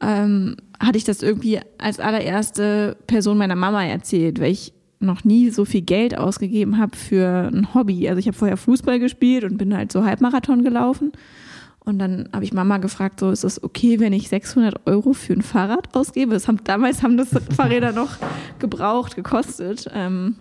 [0.00, 5.50] ähm, hatte ich das irgendwie als allererste Person meiner Mama erzählt, weil ich noch nie
[5.50, 8.08] so viel Geld ausgegeben habe für ein Hobby.
[8.08, 11.12] Also ich habe vorher Fußball gespielt und bin halt so Halbmarathon gelaufen.
[11.80, 15.34] Und dann habe ich Mama gefragt, so ist das okay, wenn ich 600 Euro für
[15.34, 16.34] ein Fahrrad ausgebe?
[16.34, 18.16] Das haben, damals haben das Fahrräder noch
[18.58, 19.88] gebraucht, gekostet.
[19.94, 20.36] Ähm,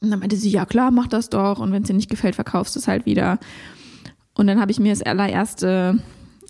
[0.00, 1.60] und dann meinte sie, ja klar, mach das doch.
[1.60, 3.38] Und wenn es dir nicht gefällt, verkaufst du es halt wieder.
[4.34, 5.98] Und dann habe ich mir das allererste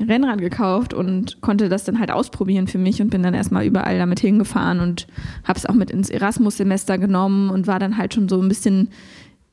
[0.01, 3.99] Rennrad gekauft und konnte das dann halt ausprobieren für mich und bin dann erstmal überall
[3.99, 5.07] damit hingefahren und
[5.45, 8.89] habe es auch mit ins Erasmus-Semester genommen und war dann halt schon so ein bisschen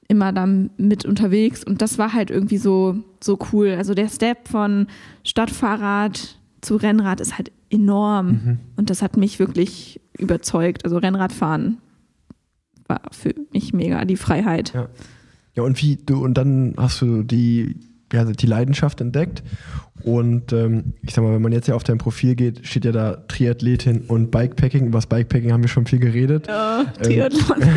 [0.08, 3.76] immer da mit unterwegs und das war halt irgendwie so, so cool.
[3.78, 4.88] Also der Step von
[5.24, 8.60] Stadtfahrrad zu Rennrad ist halt enorm mhm.
[8.78, 10.86] und das hat mich wirklich überzeugt.
[10.86, 11.80] Also Rennradfahren
[12.88, 14.74] war für mich mega die Freiheit.
[14.74, 14.88] Ja.
[15.58, 17.76] Ja, und wie du, und dann hast du die,
[18.14, 19.41] ja, die Leidenschaft entdeckt
[20.04, 22.91] und ähm, ich sag mal, wenn man jetzt ja auf dein Profil geht, steht ja
[22.91, 24.86] da Triathletin und Bikepacking.
[24.88, 26.48] Über das Bikepacking haben wir schon viel geredet.
[26.48, 27.58] Ja, ähm, Triathlon.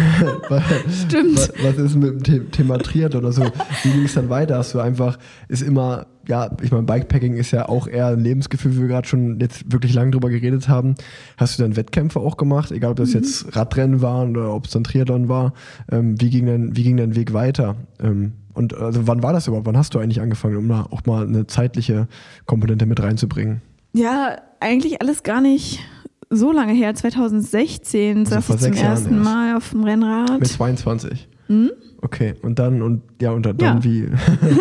[0.51, 1.37] Ähm, Stimmt.
[1.37, 3.45] Was, was, ist mit dem Thema Triathlon oder so?
[3.83, 4.59] Wie ging es dann weiter?
[4.59, 5.19] Hast du einfach,
[5.49, 9.09] ist immer, ja, ich meine, Bikepacking ist ja auch eher ein Lebensgefühl, wie wir gerade
[9.09, 10.95] schon jetzt wirklich lange drüber geredet haben.
[11.37, 12.71] Hast du dann Wettkämpfe auch gemacht?
[12.73, 13.21] Egal, ob das mhm.
[13.21, 15.55] jetzt Radrennen waren oder ob es dann Triathlon war.
[15.91, 17.77] Ähm, wie, ging dein, wie ging dein Weg weiter?
[18.03, 19.67] Ähm, und also wann war das überhaupt?
[19.67, 22.09] Wann hast du eigentlich angefangen, um da auch mal eine zeitliche
[22.45, 23.63] Komponente mit reinzubringen?
[23.95, 25.81] Ja, eigentlich alles gar nicht
[26.29, 26.95] so lange her.
[26.95, 29.25] 2016 also saß ich zum ersten erst.
[29.25, 30.39] Mal auf dem Rennrad.
[30.39, 31.27] Mit 22?
[31.49, 31.71] Mhm.
[32.03, 33.85] Okay, und dann und ja und dann ja.
[33.85, 34.07] wie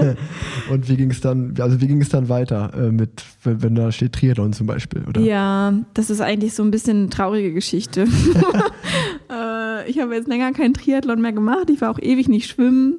[0.71, 3.75] und wie ging es dann also wie ging es dann weiter äh, mit wenn, wenn,
[3.75, 7.53] da steht Triathlon zum Beispiel oder ja das ist eigentlich so ein bisschen eine traurige
[7.53, 8.01] Geschichte
[9.31, 12.97] äh, ich habe jetzt länger keinen Triathlon mehr gemacht ich war auch ewig nicht schwimmen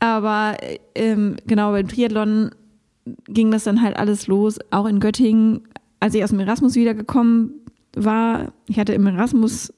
[0.00, 0.56] aber
[0.94, 2.50] ähm, genau, beim Triathlon
[3.26, 5.62] ging das dann halt alles los, auch in Göttingen.
[6.00, 7.54] Als ich aus dem Erasmus wiedergekommen
[7.96, 9.72] war, ich hatte im Erasmus,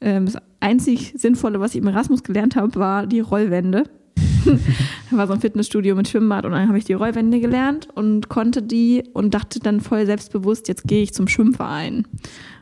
[0.00, 3.84] äh, das einzig Sinnvolle, was ich im Erasmus gelernt habe, war die Rollwände.
[5.10, 8.28] da war so ein Fitnessstudio mit Schwimmbad und dann habe ich die Rollwände gelernt und
[8.28, 12.06] konnte die und dachte dann voll selbstbewusst, jetzt gehe ich zum Schwimmverein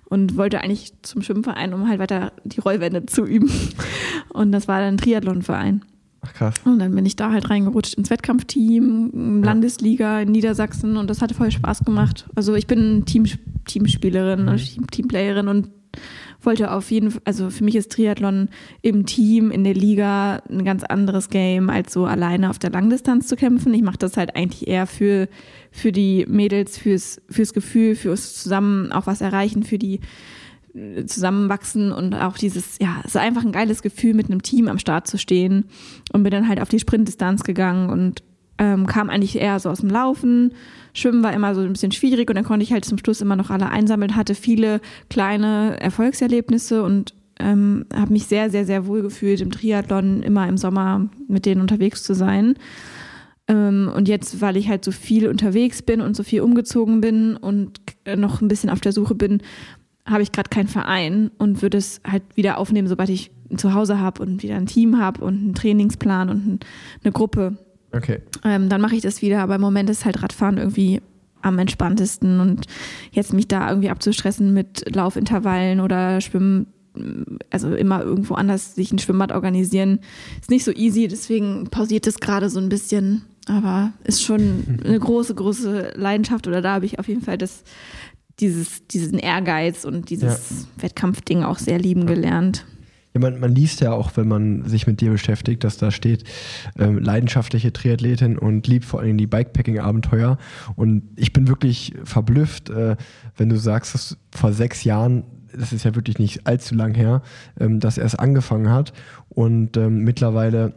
[0.06, 3.50] und wollte eigentlich zum Schwimmverein, um halt weiter die Rollwände zu üben.
[4.30, 5.82] Und das war dann ein Triathlonverein.
[6.24, 6.54] Ach krass.
[6.64, 11.34] Und dann bin ich da halt reingerutscht ins Wettkampfteam, Landesliga in Niedersachsen und das hatte
[11.34, 12.26] voll Spaß gemacht.
[12.34, 13.26] Also ich bin Team,
[13.66, 14.56] Teamspielerin, mhm.
[14.56, 15.70] Team, Teamplayerin und
[16.42, 18.48] wollte auf jeden Fall, also für mich ist Triathlon
[18.82, 23.28] im Team, in der Liga ein ganz anderes Game, als so alleine auf der Langdistanz
[23.28, 23.72] zu kämpfen.
[23.74, 25.28] Ich mache das halt eigentlich eher für,
[25.70, 30.00] für die Mädels, fürs, fürs Gefühl, fürs Zusammen auch was erreichen, für die
[31.06, 34.78] zusammenwachsen und auch dieses, ja, es ist einfach ein geiles Gefühl, mit einem Team am
[34.78, 35.66] Start zu stehen
[36.12, 38.22] und bin dann halt auf die Sprintdistanz gegangen und
[38.58, 40.52] ähm, kam eigentlich eher so aus dem Laufen.
[40.92, 43.36] Schwimmen war immer so ein bisschen schwierig und dann konnte ich halt zum Schluss immer
[43.36, 49.02] noch alle einsammeln, hatte viele kleine Erfolgserlebnisse und ähm, habe mich sehr, sehr, sehr wohl
[49.02, 52.54] gefühlt im Triathlon, immer im Sommer mit denen unterwegs zu sein.
[53.48, 57.36] Ähm, und jetzt, weil ich halt so viel unterwegs bin und so viel umgezogen bin
[57.36, 57.80] und
[58.16, 59.42] noch ein bisschen auf der Suche bin,
[60.06, 63.98] habe ich gerade keinen Verein und würde es halt wieder aufnehmen, sobald ich ein Zuhause
[63.98, 66.60] habe und wieder ein Team habe und einen Trainingsplan und ein,
[67.02, 67.56] eine Gruppe.
[67.92, 68.20] Okay.
[68.44, 71.00] Ähm, dann mache ich das wieder, aber im Moment ist halt Radfahren irgendwie
[71.42, 72.66] am entspanntesten und
[73.12, 76.66] jetzt mich da irgendwie abzustressen mit Laufintervallen oder Schwimmen,
[77.50, 80.00] also immer irgendwo anders sich ein Schwimmbad organisieren,
[80.40, 84.98] ist nicht so easy, deswegen pausiert es gerade so ein bisschen, aber ist schon eine
[84.98, 87.62] große, große Leidenschaft oder da habe ich auf jeden Fall das
[88.40, 90.82] dieses, diesen Ehrgeiz und dieses ja.
[90.82, 92.66] Wettkampfding auch sehr lieben gelernt.
[93.14, 96.24] Ja, man, man, liest ja auch, wenn man sich mit dir beschäftigt, dass da steht,
[96.76, 100.36] ähm, leidenschaftliche Triathletin und liebt vor allem die Bikepacking-Abenteuer.
[100.74, 102.96] Und ich bin wirklich verblüfft, äh,
[103.36, 105.22] wenn du sagst, dass vor sechs Jahren,
[105.56, 107.22] das ist ja wirklich nicht allzu lang her,
[107.60, 108.92] ähm, dass er es angefangen hat
[109.28, 110.74] und ähm, mittlerweile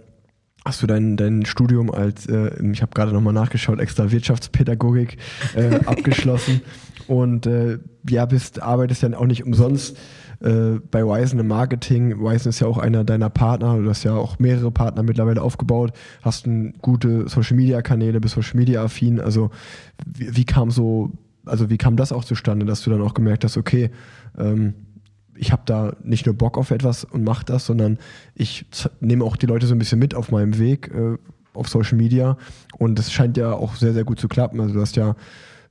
[0.64, 5.18] hast du dein, dein Studium als, äh, ich habe gerade nochmal nachgeschaut, extra Wirtschaftspädagogik
[5.55, 6.62] äh, abgeschlossen
[7.08, 7.80] und äh,
[8.10, 9.97] ja, bist, arbeitest ja auch nicht umsonst
[10.39, 12.20] äh, bei Wisen im Marketing.
[12.20, 15.93] Wisen ist ja auch einer deiner Partner, du hast ja auch mehrere Partner mittlerweile aufgebaut,
[16.22, 19.20] hast ein gute Social Media Kanäle, bist Social Media affin.
[19.20, 19.51] Also
[20.05, 21.12] wie, wie kam so
[21.47, 23.91] also wie kam das auch zustande, dass du dann auch gemerkt hast, okay,
[24.38, 24.74] ähm,
[25.36, 27.99] ich habe da nicht nur Bock auf etwas und mache das, sondern
[28.36, 28.66] ich
[28.99, 31.18] nehme auch die Leute so ein bisschen mit auf meinem Weg äh,
[31.53, 32.38] auf Social Media
[32.78, 34.60] und das scheint ja auch sehr, sehr gut zu klappen.
[34.60, 35.16] Also du hast ja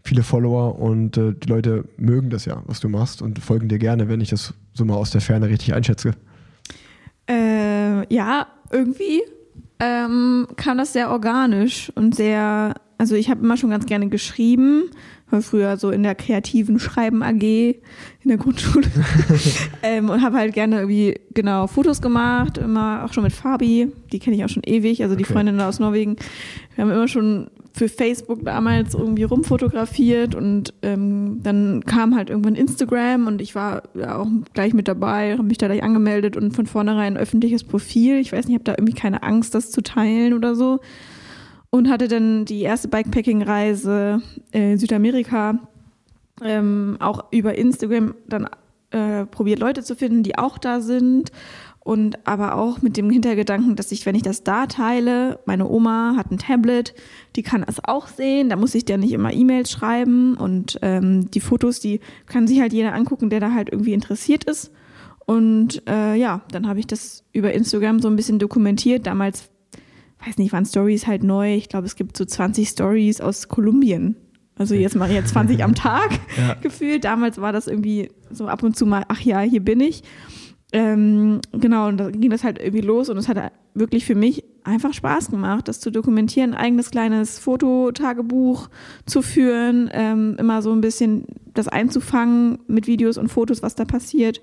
[0.07, 3.79] viele Follower und äh, die Leute mögen das ja, was du machst und folgen dir
[3.79, 6.13] gerne, wenn ich das so mal aus der Ferne richtig einschätze.
[7.29, 9.23] Äh, ja, irgendwie
[9.81, 14.91] ähm, kam das sehr organisch und sehr, also ich habe immer schon ganz gerne geschrieben,
[15.31, 18.87] war früher so in der kreativen Schreiben AG in der Grundschule
[19.83, 24.19] ähm, und habe halt gerne irgendwie genau Fotos gemacht, immer auch schon mit Fabi, die
[24.19, 25.33] kenne ich auch schon ewig, also die okay.
[25.33, 26.17] Freundin aus Norwegen.
[26.75, 32.55] Wir haben immer schon für Facebook damals irgendwie rumfotografiert und ähm, dann kam halt irgendwann
[32.55, 36.53] Instagram und ich war ja auch gleich mit dabei, habe mich da gleich angemeldet und
[36.53, 38.17] von vornherein ein öffentliches Profil.
[38.17, 40.81] Ich weiß nicht, ich habe da irgendwie keine Angst, das zu teilen oder so.
[41.69, 44.23] Und hatte dann die erste Bikepacking-Reise
[44.53, 45.59] in Südamerika
[46.43, 48.49] ähm, auch über Instagram dann
[48.91, 51.31] äh, probiert, Leute zu finden, die auch da sind
[51.87, 56.15] und aber auch mit dem Hintergedanken, dass ich, wenn ich das da teile, meine Oma
[56.17, 56.95] hat ein Tablet,
[57.37, 61.31] die kann das auch sehen, da muss ich der nicht immer E-Mails schreiben und ähm,
[61.31, 64.73] die Fotos, die kann sich halt jeder angucken, der da halt irgendwie interessiert ist.
[65.27, 69.07] Und äh, ja, dann habe ich das über Instagram so ein bisschen dokumentiert.
[69.07, 69.49] Damals,
[70.27, 71.55] weiß nicht, waren Stories halt neu.
[71.55, 74.17] Ich glaube, es gibt so 20 Stories aus Kolumbien.
[74.59, 76.55] Also jetzt mache ich jetzt 20 am Tag ja.
[76.55, 77.05] gefühlt.
[77.05, 80.03] Damals war das irgendwie so ab und zu mal, ach ja, hier bin ich.
[80.73, 84.45] Ähm, genau, und da ging das halt irgendwie los und es hat wirklich für mich
[84.65, 88.69] einfach Spaß gemacht, das zu dokumentieren, ein eigenes kleines Fototagebuch
[89.07, 93.85] zu führen, ähm, immer so ein bisschen das einzufangen mit Videos und Fotos, was da
[93.85, 94.41] passiert.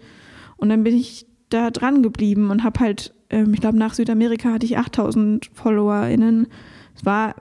[0.56, 4.54] Und dann bin ich da dran geblieben und habe halt, ähm, ich glaube, nach Südamerika
[4.54, 6.48] hatte ich 8000 FollowerInnen.
[6.96, 7.36] Es war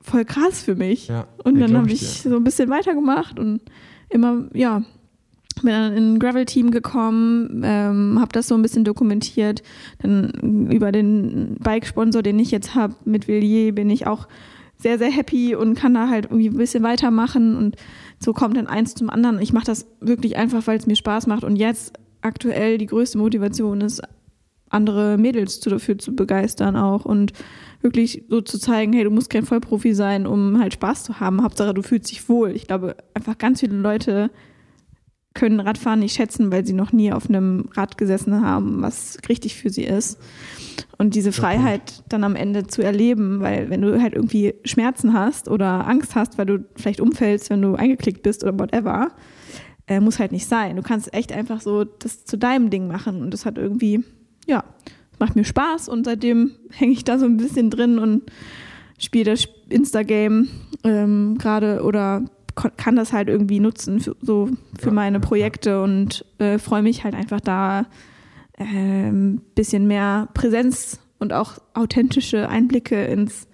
[0.00, 1.08] voll krass für mich.
[1.08, 3.60] Ja, und dann habe ich, ich so ein bisschen weitergemacht und
[4.08, 4.82] immer, ja,
[5.62, 9.62] bin dann in ein Gravel-Team gekommen, ähm, habe das so ein bisschen dokumentiert.
[9.98, 14.28] Dann über den Bike-Sponsor, den ich jetzt habe, mit Villiers, bin ich auch
[14.78, 17.56] sehr, sehr happy und kann da halt irgendwie ein bisschen weitermachen.
[17.56, 17.76] Und
[18.18, 19.40] so kommt dann eins zum anderen.
[19.40, 21.44] Ich mache das wirklich einfach, weil es mir Spaß macht.
[21.44, 24.02] Und jetzt aktuell die größte Motivation ist,
[24.70, 27.32] andere Mädels dafür zu begeistern auch und
[27.80, 31.42] wirklich so zu zeigen, hey, du musst kein Vollprofi sein, um halt Spaß zu haben.
[31.42, 32.50] Hauptsache, du fühlst dich wohl.
[32.50, 34.30] Ich glaube, einfach ganz viele Leute
[35.34, 39.56] können Radfahren nicht schätzen, weil sie noch nie auf einem Rad gesessen haben, was richtig
[39.56, 40.18] für sie ist.
[40.96, 45.48] Und diese Freiheit dann am Ende zu erleben, weil wenn du halt irgendwie Schmerzen hast
[45.48, 49.08] oder Angst hast, weil du vielleicht umfällst, wenn du eingeklickt bist oder whatever,
[49.88, 50.76] äh, muss halt nicht sein.
[50.76, 54.04] Du kannst echt einfach so das zu deinem Ding machen und das hat irgendwie,
[54.46, 54.64] ja,
[55.18, 58.22] macht mir Spaß und seitdem hänge ich da so ein bisschen drin und
[58.98, 60.48] spiele das Insta-Game
[60.84, 62.24] ähm, gerade oder
[62.54, 64.48] kann das halt irgendwie nutzen für, so
[64.78, 65.82] für ja, meine Projekte ja.
[65.82, 67.86] und äh, freue mich halt einfach da
[68.56, 73.48] ein äh, bisschen mehr Präsenz und auch authentische Einblicke ins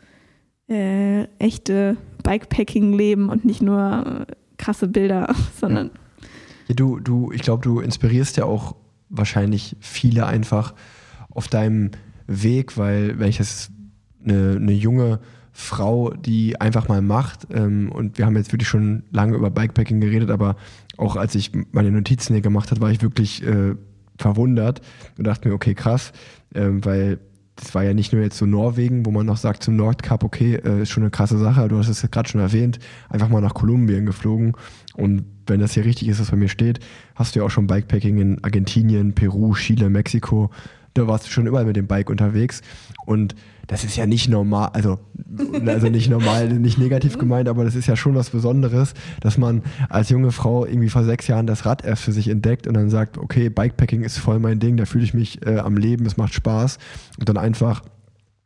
[0.69, 5.91] äh, echte Bikepacking-Leben und nicht nur äh, krasse Bilder, sondern.
[6.69, 8.77] Ja, du, du, ich glaube, du inspirierst ja auch
[9.09, 10.75] wahrscheinlich viele einfach
[11.31, 11.91] auf deinem
[12.27, 13.71] Weg, weil wenn ich das
[14.25, 15.21] eine, eine junge
[15.53, 17.47] Frau, die einfach mal macht.
[17.53, 20.57] Ähm, und wir haben jetzt wirklich schon lange über Bikepacking geredet, aber
[20.97, 23.75] auch als ich meine Notizen hier gemacht habe, war ich wirklich äh,
[24.19, 24.81] verwundert
[25.19, 26.13] und dachte mir, okay, krass,
[26.55, 27.19] ähm, weil
[27.57, 30.55] das war ja nicht nur jetzt so Norwegen, wo man noch sagt zum Nordkap, okay,
[30.55, 32.79] äh, ist schon eine krasse Sache, du hast es gerade schon erwähnt,
[33.09, 34.55] einfach mal nach Kolumbien geflogen
[34.95, 36.81] und wenn das hier richtig ist, was bei mir steht,
[37.15, 40.51] hast du ja auch schon Bikepacking in Argentinien, Peru, Chile, Mexiko,
[40.95, 42.63] da warst du schon überall mit dem Bike unterwegs
[43.07, 43.35] und
[43.71, 44.99] das ist ja nicht normal, also,
[45.65, 49.63] also nicht normal, nicht negativ gemeint, aber das ist ja schon was Besonderes, dass man
[49.89, 52.91] als junge Frau irgendwie vor sechs Jahren das Rad erst für sich entdeckt und dann
[52.91, 56.17] sagt, okay, Bikepacking ist voll mein Ding, da fühle ich mich äh, am Leben, es
[56.17, 56.79] macht Spaß
[57.21, 57.83] und dann einfach,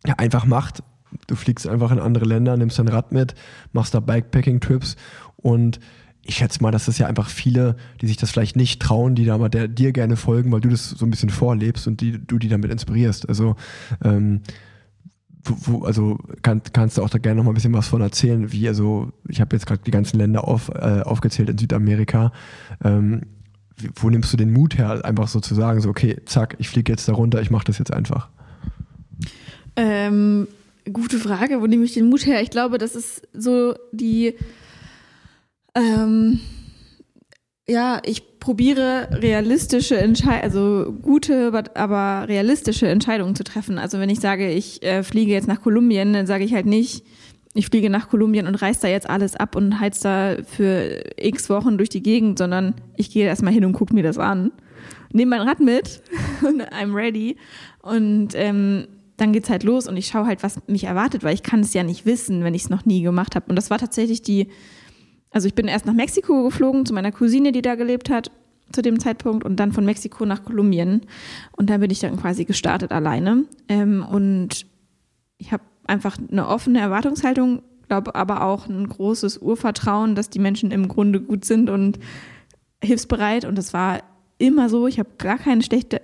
[0.06, 0.82] ja, einfach macht.
[1.26, 3.34] Du fliegst einfach in andere Länder, nimmst dein Rad mit,
[3.72, 4.96] machst da Bikepacking-Trips
[5.36, 5.80] und
[6.26, 9.24] ich schätze mal, dass es ja einfach viele, die sich das vielleicht nicht trauen, die
[9.24, 12.18] da mal der, dir gerne folgen, weil du das so ein bisschen vorlebst und die,
[12.18, 13.28] du die damit inspirierst.
[13.28, 13.56] Also
[14.02, 14.40] ähm,
[15.44, 18.50] wo, also kann, kannst du auch da gerne noch mal ein bisschen was von erzählen,
[18.52, 22.32] wie also ich habe jetzt gerade die ganzen Länder auf, äh, aufgezählt in Südamerika.
[22.82, 23.22] Ähm,
[23.96, 26.92] wo nimmst du den Mut her, einfach so zu sagen, so okay, zack, ich fliege
[26.92, 28.28] jetzt da runter, ich mache das jetzt einfach?
[29.76, 30.46] Ähm,
[30.90, 32.40] gute Frage, wo nehme ich den Mut her?
[32.40, 34.34] Ich glaube, das ist so die
[35.74, 36.40] ähm,
[37.66, 43.78] ja, ich probiere realistische Entscheidungen, also gute, aber realistische Entscheidungen zu treffen.
[43.78, 47.04] Also wenn ich sage, ich äh, fliege jetzt nach Kolumbien, dann sage ich halt nicht,
[47.54, 51.48] ich fliege nach Kolumbien und reiß da jetzt alles ab und heiz da für x
[51.48, 54.50] Wochen durch die Gegend, sondern ich gehe erstmal hin und gucke mir das an.
[55.12, 56.02] Nehme mein Rad mit
[56.42, 57.36] und I'm ready.
[57.80, 61.44] Und ähm, dann geht's halt los und ich schaue halt, was mich erwartet, weil ich
[61.44, 63.46] kann es ja nicht wissen, wenn ich es noch nie gemacht habe.
[63.48, 64.48] Und das war tatsächlich die,
[65.34, 68.30] also ich bin erst nach Mexiko geflogen zu meiner Cousine, die da gelebt hat
[68.70, 71.02] zu dem Zeitpunkt und dann von Mexiko nach Kolumbien.
[71.56, 73.44] Und dann bin ich dann quasi gestartet alleine.
[73.68, 74.64] Ähm, und
[75.38, 80.70] ich habe einfach eine offene Erwartungshaltung, glaube aber auch ein großes Urvertrauen, dass die Menschen
[80.70, 81.98] im Grunde gut sind und
[82.80, 83.44] hilfsbereit.
[83.44, 84.02] Und das war
[84.38, 84.86] immer so.
[84.86, 86.00] Ich habe gar keine schlechte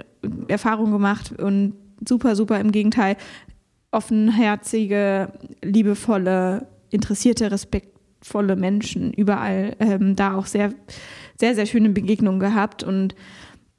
[0.49, 1.75] Erfahrung gemacht und
[2.05, 3.17] super, super im Gegenteil.
[3.93, 7.53] Offenherzige, liebevolle, interessierte,
[8.21, 10.73] respektvolle Menschen überall ähm, da auch sehr,
[11.39, 13.15] sehr, sehr schöne Begegnungen gehabt und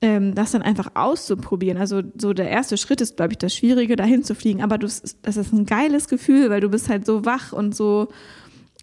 [0.01, 1.77] ähm, das dann einfach auszuprobieren.
[1.77, 4.63] Also so der erste Schritt ist, glaube ich, das Schwierige, dahin zu fliegen.
[4.63, 8.07] Aber du, das ist ein geiles Gefühl, weil du bist halt so wach und so,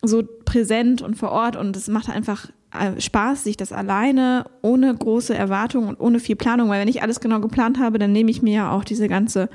[0.02, 4.94] so präsent und vor Ort und es macht einfach äh, Spaß, sich das alleine, ohne
[4.94, 8.30] große Erwartungen und ohne viel Planung, weil wenn ich alles genau geplant habe, dann nehme
[8.30, 9.48] ich mir ja auch diese ganze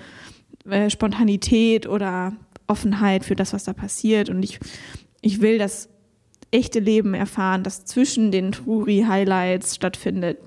[0.70, 2.34] äh, Spontanität oder
[2.68, 4.60] Offenheit für das, was da passiert und ich,
[5.22, 5.90] ich will das
[6.54, 10.38] echte Leben erfahren, das zwischen den Touri-Highlights stattfindet,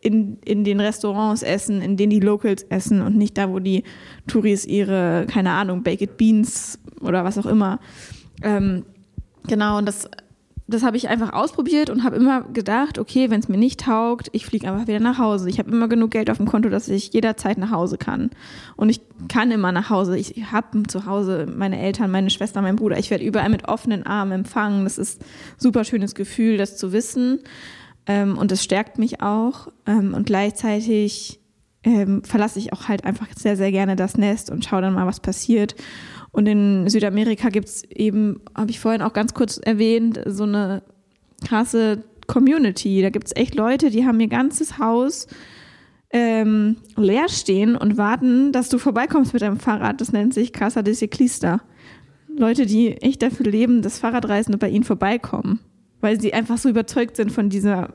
[0.00, 3.84] in, in den Restaurants essen, in denen die Locals essen und nicht da, wo die
[4.26, 7.78] Touris ihre, keine Ahnung, Baked Beans oder was auch immer.
[8.42, 8.84] Ähm,
[9.46, 10.08] genau, und das
[10.70, 14.28] das habe ich einfach ausprobiert und habe immer gedacht, okay, wenn es mir nicht taugt,
[14.32, 15.48] ich fliege einfach wieder nach Hause.
[15.48, 18.28] Ich habe immer genug Geld auf dem Konto, dass ich jederzeit nach Hause kann.
[18.76, 20.18] Und ich kann immer nach Hause.
[20.18, 22.98] Ich habe zu Hause meine Eltern, meine Schwester, mein Bruder.
[22.98, 24.84] Ich werde überall mit offenen Armen empfangen.
[24.84, 27.40] Das ist ein super schönes Gefühl, das zu wissen.
[28.06, 29.68] Ähm, und das stärkt mich auch.
[29.86, 31.40] Ähm, und gleichzeitig
[31.82, 35.06] ähm, verlasse ich auch halt einfach sehr, sehr gerne das Nest und schaue dann mal,
[35.06, 35.74] was passiert.
[36.38, 40.84] Und in Südamerika gibt es eben, habe ich vorhin auch ganz kurz erwähnt, so eine
[41.44, 43.02] krasse Community.
[43.02, 45.26] Da gibt es echt Leute, die haben ihr ganzes Haus
[46.12, 50.00] ähm, leer stehen und warten, dass du vorbeikommst mit deinem Fahrrad.
[50.00, 51.60] Das nennt sich Casa de Ciclista.
[52.28, 55.58] Leute, die echt dafür leben, dass Fahrradreisende bei ihnen vorbeikommen,
[56.00, 57.94] weil sie einfach so überzeugt sind von dieser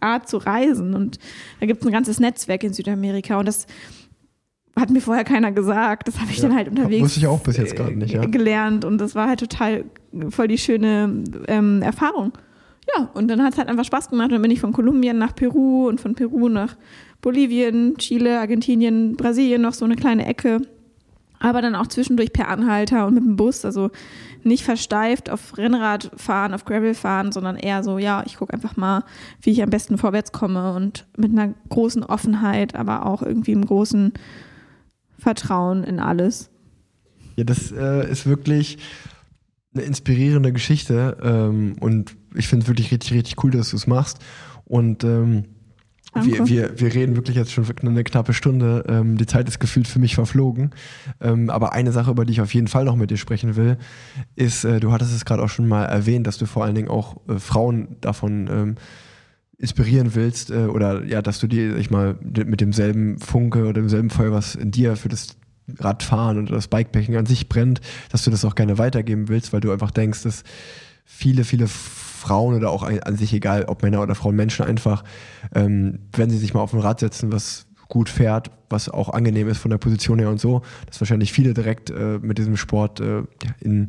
[0.00, 0.92] Art zu reisen.
[0.92, 1.18] Und
[1.58, 3.38] da gibt es ein ganzes Netzwerk in Südamerika.
[3.38, 3.66] Und das
[4.78, 6.08] hat mir vorher keiner gesagt.
[6.08, 8.24] Das habe ich ja, dann halt unterwegs wusste ich auch bis jetzt gerade nicht, ja.
[8.24, 9.84] gelernt und das war halt total
[10.30, 12.32] voll die schöne ähm, Erfahrung.
[12.96, 14.32] Ja, und dann hat es halt einfach Spaß gemacht.
[14.32, 16.76] Dann bin ich von Kolumbien nach Peru und von Peru nach
[17.20, 20.62] Bolivien, Chile, Argentinien, Brasilien noch so eine kleine Ecke.
[21.40, 23.64] Aber dann auch zwischendurch per Anhalter und mit dem Bus.
[23.64, 23.90] Also
[24.42, 28.76] nicht versteift auf Rennrad fahren, auf Gravel fahren, sondern eher so, ja, ich gucke einfach
[28.76, 29.04] mal,
[29.42, 33.64] wie ich am besten vorwärts komme und mit einer großen Offenheit, aber auch irgendwie im
[33.64, 34.12] großen
[35.18, 36.50] Vertrauen in alles.
[37.36, 38.78] Ja, das äh, ist wirklich
[39.74, 43.86] eine inspirierende Geschichte ähm, und ich finde es wirklich richtig, richtig cool, dass du es
[43.86, 44.18] machst.
[44.64, 45.44] Und ähm,
[46.14, 48.84] wir, wir, wir reden wirklich jetzt schon eine knappe Stunde.
[48.88, 50.70] Ähm, die Zeit ist gefühlt für mich verflogen.
[51.20, 53.76] Ähm, aber eine Sache, über die ich auf jeden Fall noch mit dir sprechen will,
[54.34, 56.88] ist, äh, du hattest es gerade auch schon mal erwähnt, dass du vor allen Dingen
[56.88, 58.74] auch äh, Frauen davon ähm,
[59.58, 64.10] inspirieren willst äh, oder ja, dass du dir, ich mal, mit demselben Funke oder demselben
[64.10, 65.36] Feuer, was in dir für das
[65.78, 67.80] Radfahren oder das Bikepacking an sich brennt,
[68.10, 70.44] dass du das auch gerne weitergeben willst, weil du einfach denkst, dass
[71.04, 75.04] viele, viele Frauen oder auch an sich egal, ob Männer oder Frauen, Menschen einfach,
[75.54, 79.48] ähm, wenn sie sich mal auf ein Rad setzen, was gut fährt, was auch angenehm
[79.48, 83.00] ist von der Position her und so, dass wahrscheinlich viele direkt äh, mit diesem Sport
[83.00, 83.22] äh,
[83.60, 83.88] in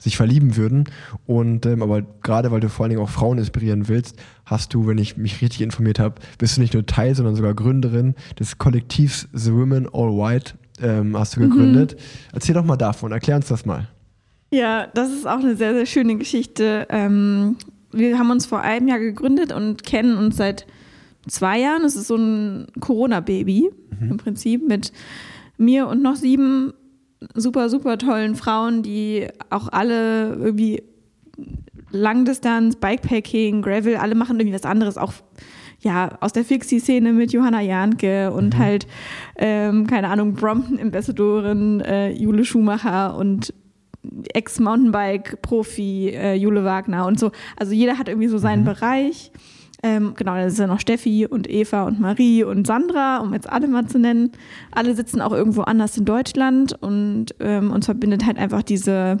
[0.00, 0.84] sich verlieben würden.
[1.26, 4.86] Und ähm, aber gerade weil du vor allen Dingen auch Frauen inspirieren willst, hast du,
[4.86, 8.58] wenn ich mich richtig informiert habe, bist du nicht nur Teil, sondern sogar Gründerin des
[8.58, 10.54] Kollektivs The Women All White.
[10.82, 11.94] Ähm, hast du gegründet.
[11.94, 12.30] Mhm.
[12.32, 13.88] Erzähl doch mal davon, erklär uns das mal.
[14.50, 16.86] Ja, das ist auch eine sehr, sehr schöne Geschichte.
[16.88, 17.56] Ähm,
[17.92, 20.66] wir haben uns vor einem Jahr gegründet und kennen uns seit
[21.28, 21.84] zwei Jahren.
[21.84, 23.70] Es ist so ein Corona-Baby
[24.00, 24.10] mhm.
[24.10, 24.92] im Prinzip mit
[25.58, 26.72] mir und noch sieben
[27.34, 30.82] super, super tollen Frauen, die auch alle irgendwie
[31.90, 35.12] Langdistanz, Bikepacking, Gravel, alle machen irgendwie was anderes, auch
[35.80, 38.58] ja, aus der Fixie-Szene mit Johanna Jahnke und mhm.
[38.58, 38.86] halt,
[39.36, 43.54] ähm, keine Ahnung, Brompton-Ambassadorin äh, Jule Schumacher und
[44.34, 47.32] Ex-Mountainbike-Profi äh, Jule Wagner und so.
[47.56, 48.66] Also jeder hat irgendwie so seinen mhm.
[48.66, 49.32] Bereich.
[49.82, 53.66] Ähm, genau, da ja noch Steffi und Eva und Marie und Sandra, um jetzt alle
[53.66, 54.30] mal zu nennen.
[54.70, 59.16] Alle sitzen auch irgendwo anders in Deutschland und ähm, uns verbindet halt einfach diese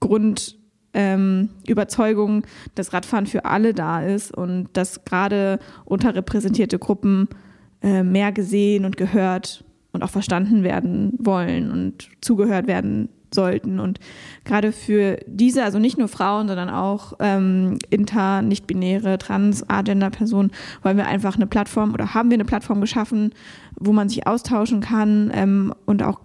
[0.00, 2.42] Grundüberzeugung, ähm,
[2.74, 7.28] dass Radfahren für alle da ist und dass gerade unterrepräsentierte Gruppen
[7.82, 13.80] äh, mehr gesehen und gehört und auch verstanden werden wollen und zugehört werden sollten.
[13.80, 13.98] Und
[14.44, 20.96] gerade für diese, also nicht nur Frauen, sondern auch ähm, inter, nicht-binäre, trans, agender-Personen, wollen
[20.96, 23.34] wir einfach eine Plattform oder haben wir eine Plattform geschaffen,
[23.78, 26.20] wo man sich austauschen kann ähm, und auch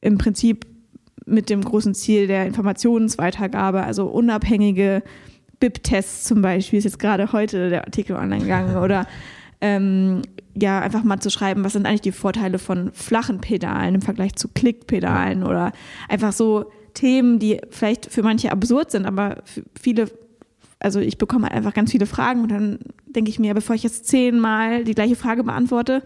[0.00, 0.66] im Prinzip
[1.26, 5.02] mit dem großen Ziel der Informationsweitergabe, also unabhängige
[5.60, 9.06] BIP-Tests zum Beispiel, ist jetzt gerade heute der Artikel online gegangen, oder
[9.60, 10.22] ähm,
[10.54, 14.36] ja, einfach mal zu schreiben, was sind eigentlich die Vorteile von flachen Pedalen im Vergleich
[14.36, 15.72] zu Klickpedalen oder
[16.08, 20.10] einfach so Themen, die vielleicht für manche absurd sind, aber für viele,
[20.80, 23.82] also ich bekomme halt einfach ganz viele Fragen und dann denke ich mir, bevor ich
[23.82, 26.02] jetzt zehnmal die gleiche Frage beantworte,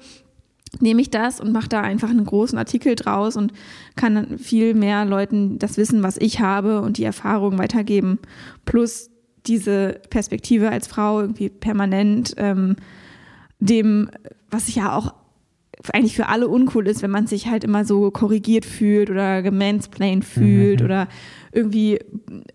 [0.81, 3.53] nehme ich das und mache da einfach einen großen Artikel draus und
[3.97, 8.19] kann dann viel mehr Leuten das Wissen, was ich habe und die Erfahrung weitergeben.
[8.65, 9.11] Plus
[9.47, 12.77] diese Perspektive als Frau irgendwie permanent ähm,
[13.63, 14.11] dem,
[14.51, 15.15] was ich ja auch
[15.93, 20.25] eigentlich für alle uncool ist, wenn man sich halt immer so korrigiert fühlt oder gemansplained
[20.25, 20.85] fühlt mhm.
[20.85, 21.09] oder
[21.51, 21.99] irgendwie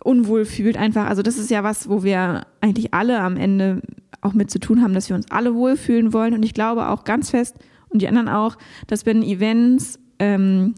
[0.03, 1.07] unwohl fühlt einfach.
[1.07, 3.81] Also das ist ja was, wo wir eigentlich alle am Ende
[4.21, 6.33] auch mit zu tun haben, dass wir uns alle wohlfühlen wollen.
[6.33, 7.55] Und ich glaube auch ganz fest,
[7.89, 10.75] und die anderen auch, dass wenn Events ähm,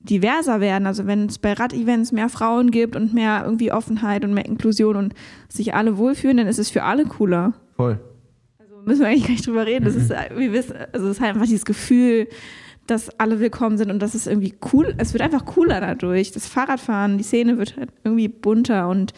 [0.00, 4.32] diverser werden, also wenn es bei Rad-Events mehr Frauen gibt und mehr irgendwie Offenheit und
[4.32, 5.14] mehr Inklusion und
[5.48, 7.52] sich alle wohlfühlen, dann ist es für alle cooler.
[7.76, 7.98] Voll
[8.84, 9.84] müssen wir eigentlich gar nicht drüber reden.
[9.84, 12.28] Das ist, wie wissen, also es ist halt einfach dieses Gefühl,
[12.86, 14.94] dass alle willkommen sind und das ist irgendwie cool.
[14.98, 16.32] Es wird einfach cooler dadurch.
[16.32, 19.12] Das Fahrradfahren, die Szene wird halt irgendwie bunter und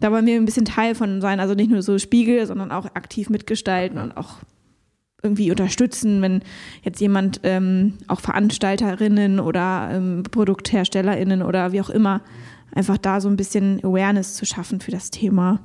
[0.00, 1.40] da wollen wir ein bisschen Teil von sein.
[1.40, 4.38] Also nicht nur so Spiegel, sondern auch aktiv mitgestalten und auch
[5.22, 6.42] irgendwie unterstützen, wenn
[6.82, 12.22] jetzt jemand ähm, auch Veranstalterinnen oder ähm, Produktherstellerinnen oder wie auch immer
[12.74, 15.60] einfach da so ein bisschen Awareness zu schaffen für das Thema.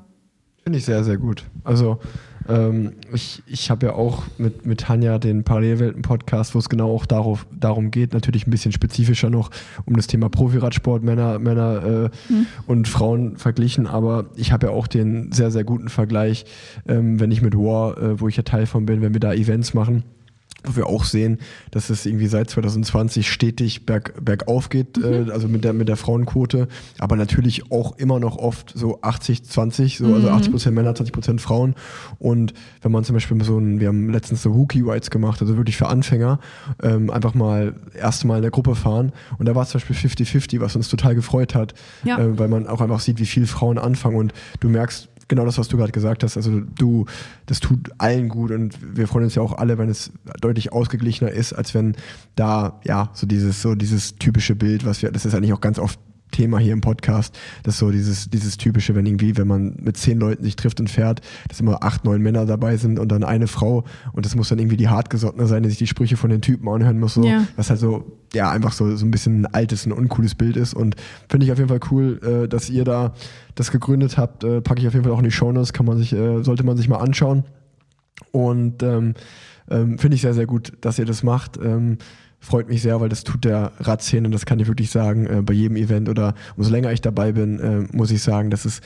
[0.64, 1.46] Finde ich sehr, sehr gut.
[1.64, 2.00] Also
[2.50, 7.06] ähm, ich ich habe ja auch mit, mit Tanja den Parallelwelten-Podcast, wo es genau auch
[7.06, 9.52] darauf, darum geht, natürlich ein bisschen spezifischer noch
[9.86, 12.46] um das Thema Profiradsport, Männer, Männer äh, mhm.
[12.66, 13.88] und Frauen verglichen.
[13.88, 16.46] Aber ich habe ja auch den sehr, sehr guten Vergleich,
[16.88, 19.34] ähm, wenn ich mit War, äh, wo ich ja Teil von bin, wenn wir da
[19.34, 20.04] Events machen
[20.64, 21.40] wir auch sehen,
[21.72, 25.30] dass es irgendwie seit 2020 stetig berg, bergauf geht, mhm.
[25.30, 26.68] äh, also mit der, mit der Frauenquote,
[27.00, 30.24] aber natürlich auch immer noch oft so 80, 20, so, also mhm.
[30.26, 31.76] also 80 Prozent Männer, 20 Prozent Frauen.
[32.20, 35.58] Und wenn man zum Beispiel so ein, wir haben letztens so Rookie Rides gemacht, also
[35.58, 36.40] wirklich für Anfänger,
[36.82, 39.12] ähm, einfach mal erste Mal in der Gruppe fahren.
[39.38, 42.18] Und da war es zum Beispiel 50-50, was uns total gefreut hat, ja.
[42.20, 45.58] äh, weil man auch einfach sieht, wie viele Frauen anfangen und du merkst, genau das,
[45.58, 46.38] was du gerade gesagt hast.
[46.38, 47.06] Also du,
[47.46, 50.12] das tut allen gut und wir freuen uns ja auch alle, wenn es
[50.42, 51.96] deutlich ausgeglichener ist, als wenn
[52.36, 55.80] da ja so dieses so dieses typische Bild, was wir, das ist eigentlich auch ganz
[55.80, 56.00] oft
[56.32, 60.20] Thema hier im Podcast, dass so dieses, dieses typische, wenn irgendwie, wenn man mit zehn
[60.20, 63.48] Leuten sich trifft und fährt, dass immer acht, neun Männer dabei sind und dann eine
[63.48, 66.42] Frau und das muss dann irgendwie die hartgesottene sein, die sich die Sprüche von den
[66.42, 67.46] Typen anhören muss, so, ja.
[67.56, 70.74] was halt so, ja, einfach so, so ein bisschen ein altes, ein uncooles Bild ist
[70.74, 70.96] und
[71.30, 73.14] finde ich auf jeden Fall cool, äh, dass ihr da
[73.56, 75.98] das gegründet habt, äh, packe ich auf jeden Fall auch in die Shownotes, kann man
[75.98, 77.44] sich, äh, sollte man sich mal anschauen
[78.32, 79.14] und ähm,
[79.70, 81.58] ähm, finde ich sehr, sehr gut, dass ihr das macht.
[81.58, 81.98] Ähm,
[82.40, 85.54] freut mich sehr, weil das tut der Radszene, das kann ich wirklich sagen, äh, bei
[85.54, 88.82] jedem Event oder umso länger ich dabei bin, äh, muss ich sagen, dass es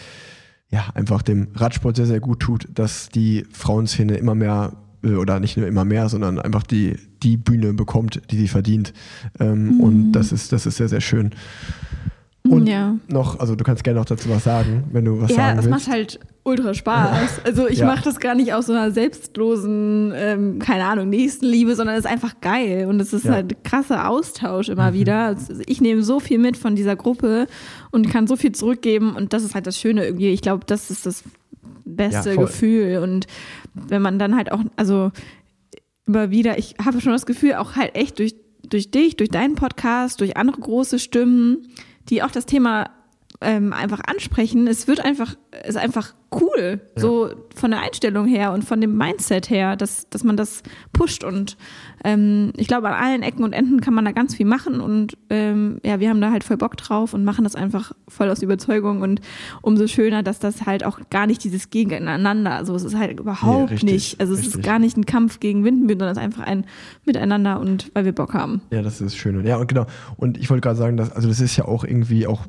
[0.69, 4.73] ja einfach dem Radsport sehr, sehr gut tut, dass die Frauenszene immer mehr
[5.03, 8.93] äh, oder nicht nur immer mehr, sondern einfach die, die Bühne bekommt, die sie verdient.
[9.39, 9.79] Ähm, mhm.
[9.81, 11.31] Und das ist, das ist sehr, sehr schön.
[12.43, 12.97] Und ja.
[13.07, 15.69] noch, also du kannst gerne noch dazu was sagen, wenn du was ja, sagen willst.
[15.69, 17.41] Ja, es macht halt ultra Spaß.
[17.45, 17.85] Also ich ja.
[17.85, 22.11] mache das gar nicht aus so einer selbstlosen, ähm, keine Ahnung, Nächstenliebe, sondern es ist
[22.11, 23.33] einfach geil und es ist ja.
[23.33, 24.95] halt krasser Austausch immer mhm.
[24.95, 25.25] wieder.
[25.25, 27.47] Also ich nehme so viel mit von dieser Gruppe
[27.91, 30.29] und kann so viel zurückgeben und das ist halt das Schöne irgendwie.
[30.29, 31.23] Ich glaube, das ist das
[31.85, 33.27] beste Gefühl und
[33.73, 35.11] wenn man dann halt auch, also
[36.07, 38.35] immer wieder, ich habe schon das Gefühl, auch halt echt durch,
[38.67, 41.67] durch dich, durch deinen Podcast, durch andere große Stimmen,
[42.09, 42.89] die auch das Thema
[43.41, 44.67] ähm, einfach ansprechen.
[44.67, 45.35] Es wird einfach,
[45.65, 47.01] ist einfach cool, ja.
[47.01, 51.23] so von der Einstellung her und von dem Mindset her, dass, dass man das pusht.
[51.23, 51.57] Und
[52.03, 54.81] ähm, ich glaube, an allen Ecken und Enden kann man da ganz viel machen.
[54.81, 58.29] Und ähm, ja, wir haben da halt voll Bock drauf und machen das einfach voll
[58.29, 59.01] aus Überzeugung.
[59.01, 59.21] Und
[59.61, 63.69] umso schöner, dass das halt auch gar nicht dieses Gegeneinander, also es ist halt überhaupt
[63.69, 64.19] nee, richtig, nicht.
[64.19, 64.55] Also es richtig.
[64.55, 66.65] ist gar nicht ein Kampf gegen Windmühlen, sondern es ist einfach ein
[67.05, 68.61] Miteinander und weil wir Bock haben.
[68.71, 69.45] Ja, das ist schön.
[69.45, 69.85] Ja, und genau.
[70.17, 72.45] Und ich wollte gerade sagen, dass, also das ist ja auch irgendwie auch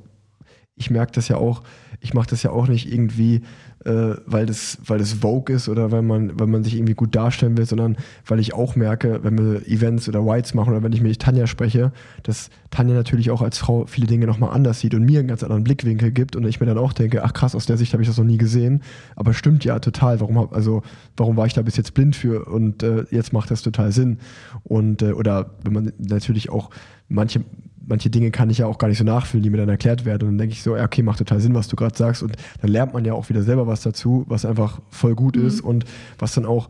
[0.75, 1.63] ich merke das ja auch,
[2.01, 3.43] ich mache das ja auch nicht irgendwie,
[3.85, 7.15] äh, weil, das, weil das Vogue ist oder weil man, weil man sich irgendwie gut
[7.15, 10.93] darstellen will, sondern weil ich auch merke, wenn wir Events oder Whites machen oder wenn
[10.93, 14.95] ich mit Tanja spreche, dass Tanja natürlich auch als Frau viele Dinge nochmal anders sieht
[14.95, 17.55] und mir einen ganz anderen Blickwinkel gibt und ich mir dann auch denke, ach krass,
[17.55, 18.83] aus der Sicht habe ich das noch nie gesehen.
[19.17, 20.21] Aber stimmt ja total.
[20.21, 20.83] Warum hab, also
[21.17, 24.19] warum war ich da bis jetzt blind für und äh, jetzt macht das total Sinn.
[24.65, 26.71] Und äh, oder wenn man natürlich auch
[27.09, 27.45] manche
[27.87, 30.23] manche Dinge kann ich ja auch gar nicht so nachfühlen, die mir dann erklärt werden.
[30.23, 32.23] Und dann denke ich so, ja, okay, macht total Sinn, was du gerade sagst.
[32.23, 35.47] Und dann lernt man ja auch wieder selber was dazu, was einfach voll gut mhm.
[35.47, 35.85] ist und
[36.19, 36.69] was dann auch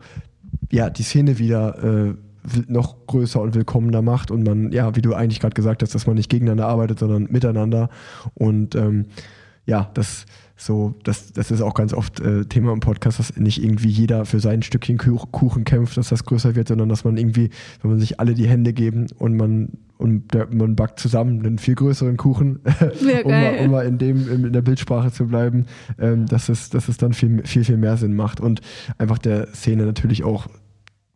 [0.71, 2.13] ja, die Szene wieder äh,
[2.67, 6.07] noch größer und willkommener macht und man, ja, wie du eigentlich gerade gesagt hast, dass
[6.07, 7.89] man nicht gegeneinander arbeitet, sondern miteinander.
[8.33, 9.05] Und ähm,
[9.65, 10.25] ja, das
[10.55, 14.25] so, das, das ist auch ganz oft äh, Thema im Podcast, dass nicht irgendwie jeder
[14.25, 17.49] für sein Stückchen Kuchen kämpft, dass das größer wird, sondern dass man irgendwie,
[17.81, 21.57] wenn man sich alle die Hände geben und man und der, man backt zusammen einen
[21.57, 22.59] viel größeren Kuchen,
[23.23, 25.65] um, mal, um, mal, in dem in der Bildsprache zu bleiben,
[25.97, 28.61] ähm, dass es dass es dann viel viel viel mehr Sinn macht und
[28.97, 30.47] einfach der Szene natürlich auch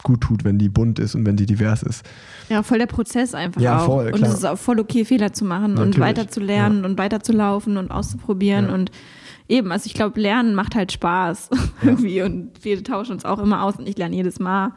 [0.04, 2.06] gut tut, wenn die bunt ist und wenn die divers ist.
[2.50, 3.86] Ja, voll der Prozess einfach ja, auch.
[3.86, 5.96] Voll, und es ist auch voll okay, Fehler zu machen Natürlich.
[5.96, 6.86] und weiter zu lernen ja.
[6.86, 8.74] und weiter zu laufen und auszuprobieren ja.
[8.74, 8.92] und
[9.48, 11.50] eben, also ich glaube, Lernen macht halt Spaß
[11.84, 14.74] irgendwie und wir tauschen uns auch immer aus und ich lerne jedes Mal.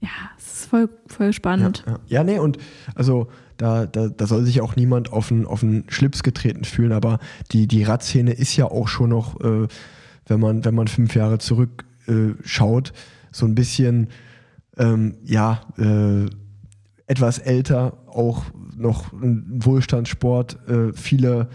[0.00, 1.84] Ja, es ist voll, voll spannend.
[1.86, 1.98] Ja, ja.
[2.06, 2.58] ja nee, und
[2.94, 6.92] also da, da, da soll sich auch niemand auf den, auf den Schlips getreten fühlen,
[6.92, 7.18] aber
[7.50, 9.66] die, die Radszene ist ja auch schon noch, äh,
[10.26, 12.92] wenn, man, wenn man fünf Jahre zurückschaut, äh,
[13.32, 14.08] so ein bisschen,
[14.76, 16.26] ähm, ja, äh,
[17.08, 18.44] etwas älter, auch
[18.76, 21.48] noch ein Wohlstandssport, äh, viele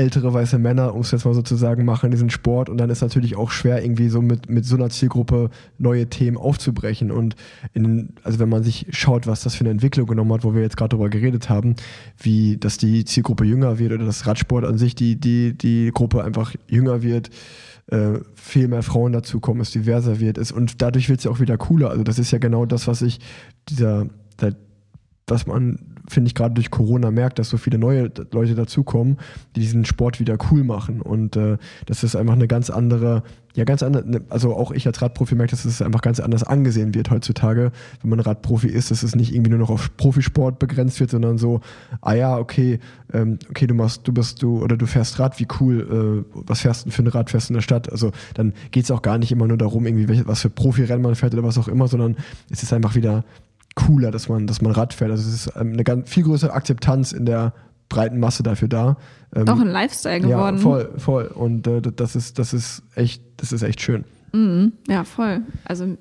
[0.00, 2.88] ältere weiße Männer, um es jetzt mal so zu sagen, machen diesen Sport und dann
[2.88, 7.10] ist natürlich auch schwer, irgendwie so mit, mit so einer Zielgruppe neue Themen aufzubrechen.
[7.10, 7.36] Und
[7.74, 10.62] in, also wenn man sich schaut, was das für eine Entwicklung genommen hat, wo wir
[10.62, 11.76] jetzt gerade darüber geredet haben,
[12.18, 16.24] wie dass die Zielgruppe jünger wird oder das Radsport an sich, die, die, die Gruppe
[16.24, 17.28] einfach jünger wird,
[17.88, 21.40] äh, viel mehr Frauen dazukommen, es diverser wird, ist und dadurch wird es ja auch
[21.40, 21.90] wieder cooler.
[21.90, 23.20] Also das ist ja genau das, was ich,
[23.68, 24.06] dieser,
[24.40, 24.54] der,
[25.30, 25.78] was man
[26.10, 29.18] finde ich, gerade durch Corona merkt, dass so viele neue Leute dazukommen,
[29.54, 31.00] die diesen Sport wieder cool machen.
[31.00, 31.56] Und äh,
[31.86, 33.22] das ist einfach eine ganz andere,
[33.54, 36.42] ja, ganz andere, ne, also auch ich als Radprofi merke, dass es einfach ganz anders
[36.42, 37.72] angesehen wird heutzutage,
[38.02, 41.38] wenn man Radprofi ist, dass es nicht irgendwie nur noch auf Profisport begrenzt wird, sondern
[41.38, 41.60] so,
[42.00, 42.80] ah ja, okay,
[43.12, 46.60] ähm, okay, du machst, du bist du oder du fährst Rad, wie cool, äh, was
[46.60, 47.90] fährst du für ein Rad, fährst du in der Stadt?
[47.90, 51.02] Also dann geht es auch gar nicht immer nur darum, irgendwie welche, was für Profirennen
[51.02, 52.16] man fährt oder was auch immer, sondern
[52.50, 53.24] es ist einfach wieder
[53.74, 55.10] cooler, dass man, dass man Rad fährt.
[55.10, 57.52] Also es ist ähm, eine ganz viel größere Akzeptanz in der
[57.88, 58.96] breiten Masse dafür da.
[59.34, 60.56] Ähm, Auch ein Lifestyle geworden.
[60.56, 61.24] Ja, voll, voll.
[61.26, 64.04] Und äh, das ist, das ist echt, das ist echt schön.
[64.32, 65.42] Mhm, ja, voll.
[65.64, 65.96] Also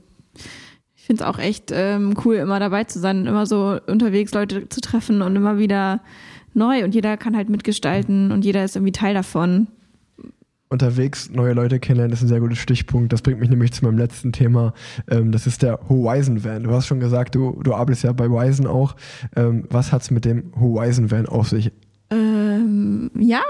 [0.96, 4.34] ich finde es auch echt ähm, cool, immer dabei zu sein und immer so unterwegs
[4.34, 6.02] Leute zu treffen und immer wieder
[6.54, 9.68] neu und jeder kann halt mitgestalten und jeder ist irgendwie Teil davon
[10.70, 13.12] unterwegs neue Leute kennenlernen, ist ein sehr guter Stichpunkt.
[13.12, 14.74] Das bringt mich nämlich zu meinem letzten Thema.
[15.10, 16.64] Ähm, das ist der Horizon Van.
[16.64, 18.96] Du hast schon gesagt, du, du arbeitest ja bei Horizon auch.
[19.36, 21.72] Ähm, was hat es mit dem Horizon Van auf sich?
[22.12, 23.42] Ähm, ja,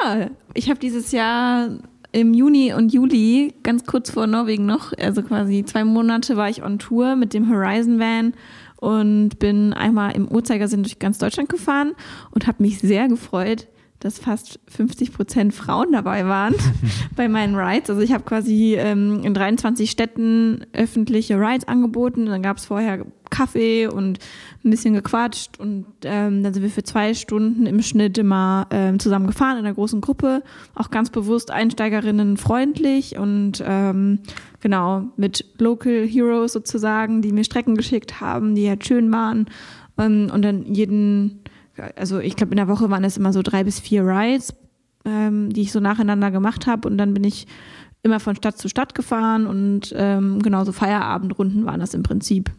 [0.54, 1.70] ich habe dieses Jahr
[2.12, 6.64] im Juni und Juli, ganz kurz vor Norwegen noch, also quasi zwei Monate war ich
[6.64, 8.34] on Tour mit dem Horizon Van
[8.78, 11.94] und bin einmal im Uhrzeigersinn durch ganz Deutschland gefahren
[12.32, 13.68] und habe mich sehr gefreut,
[14.00, 16.56] dass fast 50 Prozent Frauen dabei waren
[17.16, 17.90] bei meinen Rides.
[17.90, 22.26] Also ich habe quasi ähm, in 23 Städten öffentliche Rides angeboten.
[22.26, 24.20] Dann gab es vorher Kaffee und
[24.64, 29.00] ein bisschen gequatscht und ähm, dann sind wir für zwei Stunden im Schnitt immer ähm,
[29.00, 30.44] zusammen gefahren in einer großen Gruppe,
[30.76, 34.20] auch ganz bewusst Einsteigerinnen freundlich und ähm,
[34.62, 39.46] genau mit Local Heroes sozusagen, die mir Strecken geschickt haben, die halt schön waren
[39.98, 41.42] ähm, und dann jeden
[41.96, 44.54] also ich glaube, in der Woche waren es immer so drei bis vier Rides,
[45.06, 46.88] ähm, die ich so nacheinander gemacht habe.
[46.88, 47.48] Und dann bin ich
[48.04, 52.52] immer von Stadt zu Stadt gefahren und ähm, genauso Feierabendrunden waren das im Prinzip.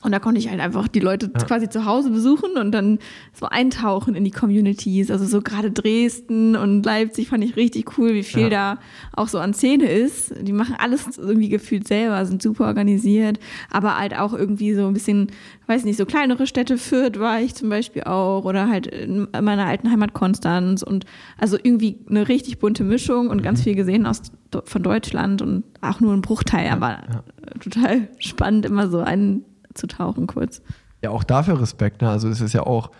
[0.00, 1.44] Und da konnte ich halt einfach die Leute ja.
[1.44, 3.00] quasi zu Hause besuchen und dann
[3.32, 5.10] so eintauchen in die Communities.
[5.10, 8.48] Also so gerade Dresden und Leipzig fand ich richtig cool, wie viel ja.
[8.48, 8.78] da
[9.12, 10.32] auch so an Szene ist.
[10.40, 13.40] Die machen alles irgendwie gefühlt selber, sind super organisiert,
[13.70, 15.32] aber halt auch irgendwie so ein bisschen,
[15.66, 19.66] weiß nicht, so kleinere Städte Fürth war ich zum Beispiel auch oder halt in meiner
[19.66, 21.06] alten Heimat Konstanz und
[21.38, 23.42] also irgendwie eine richtig bunte Mischung und mhm.
[23.42, 24.22] ganz viel gesehen aus
[24.64, 27.24] von Deutschland und auch nur ein Bruchteil, aber ja.
[27.60, 29.44] total spannend, immer so einen
[29.78, 30.62] abzutauchen kurz.
[31.02, 32.02] Ja, auch dafür Respekt.
[32.02, 32.10] Ne?
[32.10, 32.90] Also es ist ja auch,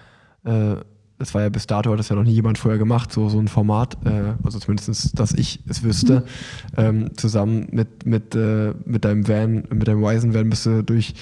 [0.44, 0.76] äh,
[1.18, 3.40] das war ja bis dato, hat das ja noch nie jemand vorher gemacht, so, so
[3.40, 6.24] ein Format, äh, also zumindest, dass ich es wüsste, mhm.
[6.76, 11.14] ähm, zusammen mit, mit, äh, mit deinem Van, mit deinem Wisen Van bist du durch,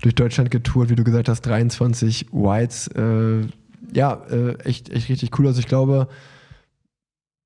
[0.00, 3.40] durch Deutschland getourt, wie du gesagt hast, 23 Whites, äh,
[3.92, 5.48] ja, äh, echt, echt richtig cool.
[5.48, 6.06] Also ich glaube,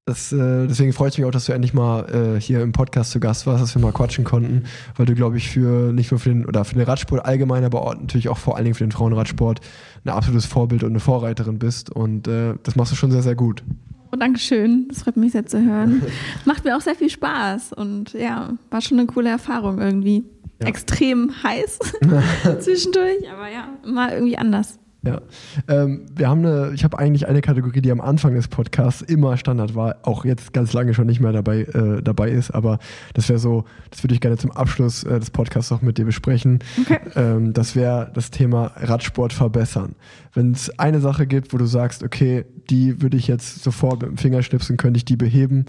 [0.08, 3.10] Das, äh, deswegen freut es mich auch, dass du endlich mal äh, hier im Podcast
[3.10, 4.62] zu Gast warst, dass wir mal quatschen konnten,
[4.94, 7.82] weil du, glaube ich, für nicht nur für den oder für den Radsport allgemein, aber
[7.82, 9.60] auch natürlich auch vor allen Dingen für den Frauenradsport
[10.04, 11.90] ein absolutes Vorbild und eine Vorreiterin bist.
[11.90, 13.64] Und äh, das machst du schon sehr, sehr gut.
[14.12, 14.86] Oh, Dankeschön.
[14.90, 16.00] Das freut mich sehr zu hören.
[16.44, 20.22] Macht mir auch sehr viel Spaß und ja, war schon eine coole Erfahrung irgendwie.
[20.60, 20.68] Ja.
[20.68, 21.80] Extrem heiß
[22.60, 24.78] zwischendurch, aber ja, mal irgendwie anders.
[25.02, 25.20] Ja,
[25.68, 29.36] ähm, wir haben eine, ich habe eigentlich eine Kategorie, die am Anfang des Podcasts immer
[29.36, 32.78] Standard war, auch jetzt ganz lange schon nicht mehr dabei, äh, dabei ist, aber
[33.14, 36.04] das wäre so, das würde ich gerne zum Abschluss äh, des Podcasts noch mit dir
[36.04, 36.58] besprechen.
[36.80, 36.98] Okay.
[37.14, 39.94] Ähm, das wäre das Thema Radsport verbessern.
[40.34, 44.10] Wenn es eine Sache gibt, wo du sagst, okay, die würde ich jetzt sofort mit
[44.10, 45.66] dem Fingerschnipsen, könnte ich die beheben,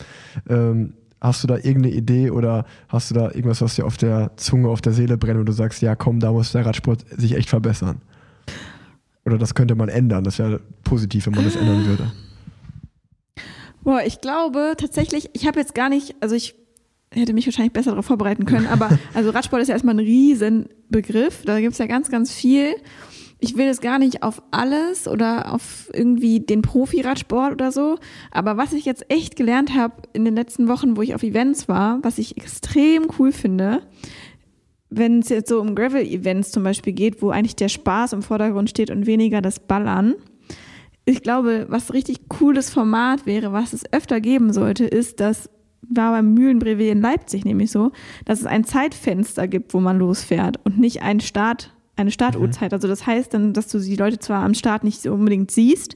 [0.50, 4.32] ähm, Hast du da irgendeine Idee oder hast du da irgendwas, was dir auf der
[4.38, 7.36] Zunge, auf der Seele brennt und du sagst, ja komm, da muss der Radsport sich
[7.36, 8.02] echt verbessern?
[9.28, 10.24] Oder das könnte man ändern.
[10.24, 12.10] Das wäre positiv, wenn man das ändern würde.
[13.84, 16.56] Boah, ich glaube tatsächlich, ich habe jetzt gar nicht, also ich
[17.12, 21.44] hätte mich wahrscheinlich besser darauf vorbereiten können, aber also Radsport ist ja erstmal ein Riesenbegriff.
[21.44, 22.74] Da gibt es ja ganz, ganz viel.
[23.40, 27.98] Ich will es gar nicht auf alles oder auf irgendwie den Profi-Radsport oder so.
[28.32, 31.68] Aber was ich jetzt echt gelernt habe in den letzten Wochen, wo ich auf Events
[31.68, 33.82] war, was ich extrem cool finde,
[34.90, 38.70] wenn es jetzt so um Gravel-Events zum Beispiel geht, wo eigentlich der Spaß im Vordergrund
[38.70, 40.16] steht und weniger das Ballern.
[41.06, 45.50] Ich glaube, was richtig cooles Format wäre, was es öfter geben sollte, ist, dass
[45.90, 47.92] war beim Mühlenbrevet in Leipzig nämlich so,
[48.26, 52.74] dass es ein Zeitfenster gibt, wo man losfährt und nicht ein Start, eine Startuhrzeit.
[52.74, 55.96] Also das heißt dann, dass du die Leute zwar am Start nicht so unbedingt siehst,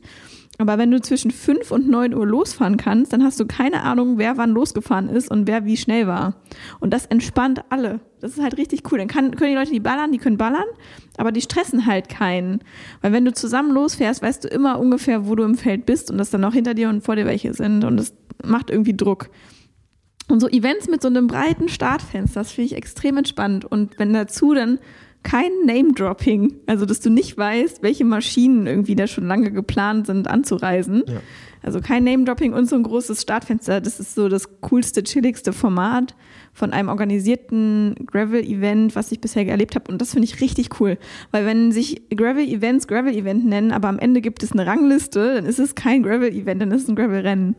[0.61, 4.17] aber wenn du zwischen 5 und 9 Uhr losfahren kannst, dann hast du keine Ahnung,
[4.17, 6.35] wer wann losgefahren ist und wer wie schnell war.
[6.79, 7.99] Und das entspannt alle.
[8.19, 8.99] Das ist halt richtig cool.
[8.99, 10.65] Dann kann, können die Leute, die ballern, die können ballern,
[11.17, 12.61] aber die stressen halt keinen.
[13.01, 16.17] Weil wenn du zusammen losfährst, weißt du immer ungefähr, wo du im Feld bist und
[16.17, 17.83] dass dann auch hinter dir und vor dir welche sind.
[17.83, 18.13] Und das
[18.43, 19.29] macht irgendwie Druck.
[20.27, 23.65] Und so Events mit so einem breiten Startfenster, das finde ich extrem entspannt.
[23.65, 24.79] Und wenn dazu dann
[25.23, 30.27] kein Name-Dropping, also dass du nicht weißt, welche Maschinen irgendwie da schon lange geplant sind
[30.27, 31.03] anzureisen.
[31.07, 31.21] Ja.
[31.63, 33.81] Also kein Name-Dropping und so ein großes Startfenster.
[33.81, 36.15] Das ist so das coolste, chilligste Format
[36.53, 39.91] von einem organisierten Gravel-Event, was ich bisher erlebt habe.
[39.91, 40.97] Und das finde ich richtig cool.
[41.29, 45.59] Weil wenn sich Gravel-Events Gravel-Event nennen, aber am Ende gibt es eine Rangliste, dann ist
[45.59, 47.55] es kein Gravel-Event, dann ist es ein Gravel-Rennen.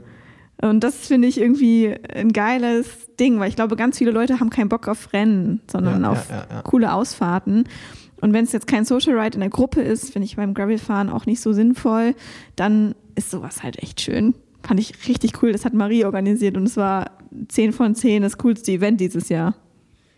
[0.62, 2.86] Und das finde ich irgendwie ein geiles
[3.18, 6.30] Ding, weil ich glaube, ganz viele Leute haben keinen Bock auf Rennen, sondern Ja, auf
[6.30, 7.64] ja, ja, coole Ausfahrten.
[8.20, 11.10] Und wenn es jetzt kein Social Ride in der Gruppe ist, finde ich beim Gravelfahren
[11.10, 12.14] auch nicht so sinnvoll,
[12.54, 14.34] dann ist sowas halt echt schön.
[14.62, 15.50] Fand ich richtig cool.
[15.50, 17.10] Das hat Marie organisiert und es war
[17.48, 19.56] 10 von 10 das coolste Event dieses Jahr.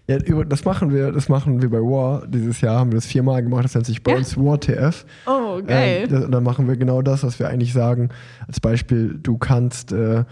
[0.06, 2.26] Ja, das machen wir, das machen wir bei War.
[2.26, 3.64] Dieses Jahr haben wir das viermal gemacht.
[3.64, 4.18] Das nennt sich bei Ja?
[4.18, 5.06] uns War TF.
[5.26, 8.10] Oh, Ähm, das, und dann machen wir genau das, was wir eigentlich sagen.
[8.46, 10.24] Als Beispiel, du kannst äh,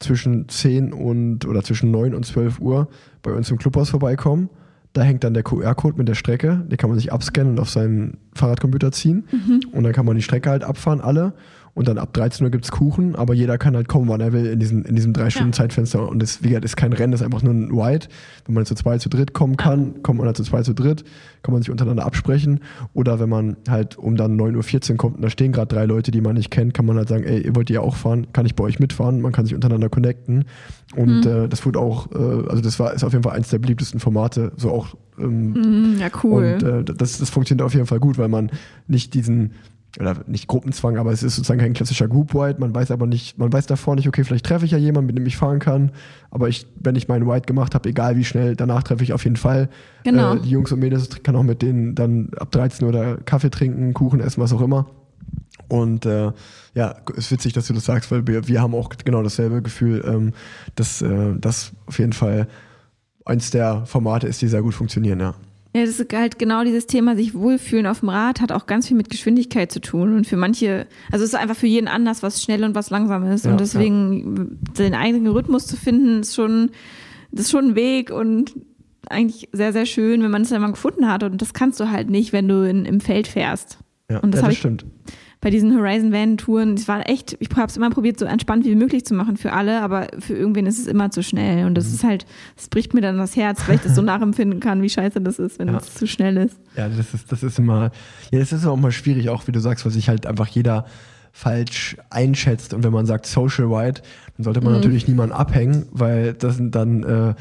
[0.00, 2.88] zwischen 10 und oder zwischen 9 und 12 Uhr
[3.22, 4.50] bei uns im Clubhaus vorbeikommen.
[4.92, 6.64] Da hängt dann der QR-Code mit der Strecke.
[6.70, 9.24] Den kann man sich abscannen und auf seinen Fahrradcomputer ziehen.
[9.72, 11.32] Und dann kann man die Strecke halt abfahren, alle.
[11.76, 14.46] Und dann ab 13 Uhr gibt's Kuchen, aber jeder kann halt kommen, wann er will,
[14.46, 16.08] in, diesen, in diesem drei Stunden Zeitfenster.
[16.08, 18.08] Und das, wie gesagt, ist kein Rennen, das ist einfach nur ein White.
[18.46, 21.04] Wenn man zu zwei, zu dritt kommen kann, kommt man halt zu zwei, zu dritt,
[21.42, 22.60] kann man sich untereinander absprechen.
[22.94, 26.10] Oder wenn man halt um dann 9.14 Uhr kommt und da stehen gerade drei Leute,
[26.12, 28.46] die man nicht kennt, kann man halt sagen, ey, ihr wollt ja auch fahren, kann
[28.46, 29.20] ich bei euch mitfahren?
[29.20, 30.46] Man kann sich untereinander connecten.
[30.96, 33.58] Und äh, das wurde auch, äh, also das war ist auf jeden Fall eins der
[33.58, 36.54] beliebtesten Formate, so auch ähm, Mhm, ja, cool.
[36.54, 38.50] und äh, das, das funktioniert auf jeden Fall gut, weil man
[38.88, 39.52] nicht diesen,
[40.00, 42.60] oder nicht Gruppenzwang, aber es ist sozusagen kein klassischer Group White.
[42.60, 45.18] Man weiß aber nicht, man weiß davor nicht, okay, vielleicht treffe ich ja jemanden, mit
[45.18, 45.92] dem ich fahren kann.
[46.30, 49.24] Aber ich, wenn ich meinen White gemacht habe, egal wie schnell, danach treffe ich auf
[49.24, 49.68] jeden Fall.
[50.04, 50.34] Genau.
[50.34, 53.50] Äh, die Jungs und Mädels kann auch mit denen dann ab 13 Uhr oder Kaffee
[53.50, 54.86] trinken, Kuchen essen, was auch immer.
[55.68, 56.32] Und äh,
[56.74, 60.04] ja, ist witzig, dass du das sagst, weil wir, wir haben auch genau dasselbe Gefühl,
[60.06, 60.32] ähm,
[60.74, 62.46] dass äh, das auf jeden Fall
[63.24, 65.34] eins der Formate ist, die sehr gut funktionieren, ja.
[65.76, 68.88] Ja, das ist halt genau dieses Thema, sich wohlfühlen auf dem Rad, hat auch ganz
[68.88, 70.16] viel mit Geschwindigkeit zu tun.
[70.16, 73.30] Und für manche, also es ist einfach für jeden anders, was schnell und was langsam
[73.30, 73.44] ist.
[73.44, 76.70] Ja, und deswegen den eigenen Rhythmus zu finden, ist schon,
[77.30, 78.54] das ist schon ein Weg und
[79.08, 81.22] eigentlich sehr, sehr schön, wenn man es dann mal gefunden hat.
[81.22, 83.78] Und das kannst du halt nicht, wenn du in, im Feld fährst.
[84.10, 84.86] Ja, Und das ja, das ich- stimmt.
[85.46, 88.64] Bei diesen Horizon Van Touren, es war echt, ich habe es immer probiert, so entspannt
[88.64, 91.66] wie möglich zu machen für alle, aber für irgendwen ist es immer zu schnell.
[91.66, 94.58] Und das ist halt, das bricht mir dann das Herz, weil ich das so nachempfinden
[94.58, 95.76] kann, wie scheiße das ist, wenn Ja.
[95.76, 96.56] es zu schnell ist.
[96.76, 97.92] Ja, das ist, das ist immer,
[98.32, 100.84] ja, das ist auch mal schwierig, auch wie du sagst, weil sich halt einfach jeder
[101.30, 102.74] falsch einschätzt.
[102.74, 104.02] Und wenn man sagt Social White,
[104.36, 107.34] dann sollte man natürlich niemanden abhängen, weil das sind dann, äh,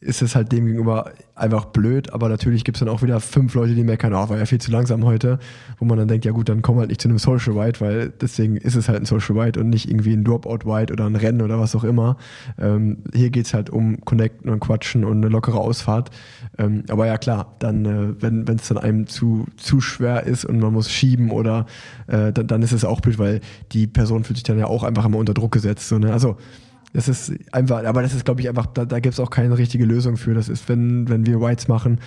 [0.00, 3.54] ist es halt dem gegenüber einfach blöd, aber natürlich gibt es dann auch wieder fünf
[3.54, 5.38] Leute, die meckern, oh, war ja viel zu langsam heute,
[5.78, 8.12] wo man dann denkt, ja gut, dann komm halt nicht zu einem Social Ride, weil
[8.20, 11.16] deswegen ist es halt ein Social Ride und nicht irgendwie ein Dropout Ride oder ein
[11.16, 12.18] Rennen oder was auch immer.
[12.58, 16.10] Ähm, hier geht es halt um Connecten und Quatschen und eine lockere Ausfahrt.
[16.58, 20.60] Ähm, aber ja klar, dann, äh, wenn es dann einem zu, zu schwer ist und
[20.60, 21.66] man muss schieben oder
[22.06, 23.40] äh, dann, dann ist es auch blöd, weil
[23.72, 25.88] die Person fühlt sich dann ja auch einfach immer unter Druck gesetzt.
[25.88, 26.12] So, ne?
[26.12, 26.36] Also
[26.96, 29.58] das ist einfach, aber das ist, glaube ich, einfach, da, da gibt es auch keine
[29.58, 30.32] richtige Lösung für.
[30.32, 32.00] Das ist, wenn, wenn wir Whites machen,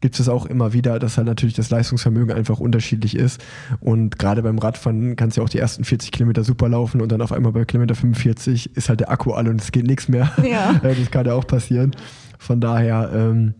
[0.00, 3.44] gibt es auch immer wieder, dass halt natürlich das Leistungsvermögen einfach unterschiedlich ist.
[3.80, 7.10] Und gerade beim Radfahren kannst du ja auch die ersten 40 Kilometer super laufen und
[7.10, 10.08] dann auf einmal bei Kilometer 45 ist halt der Akku alle und es geht nichts
[10.08, 10.30] mehr.
[10.48, 10.74] Ja.
[10.80, 11.90] das kann ja auch passieren.
[12.38, 13.54] Von daher, ähm,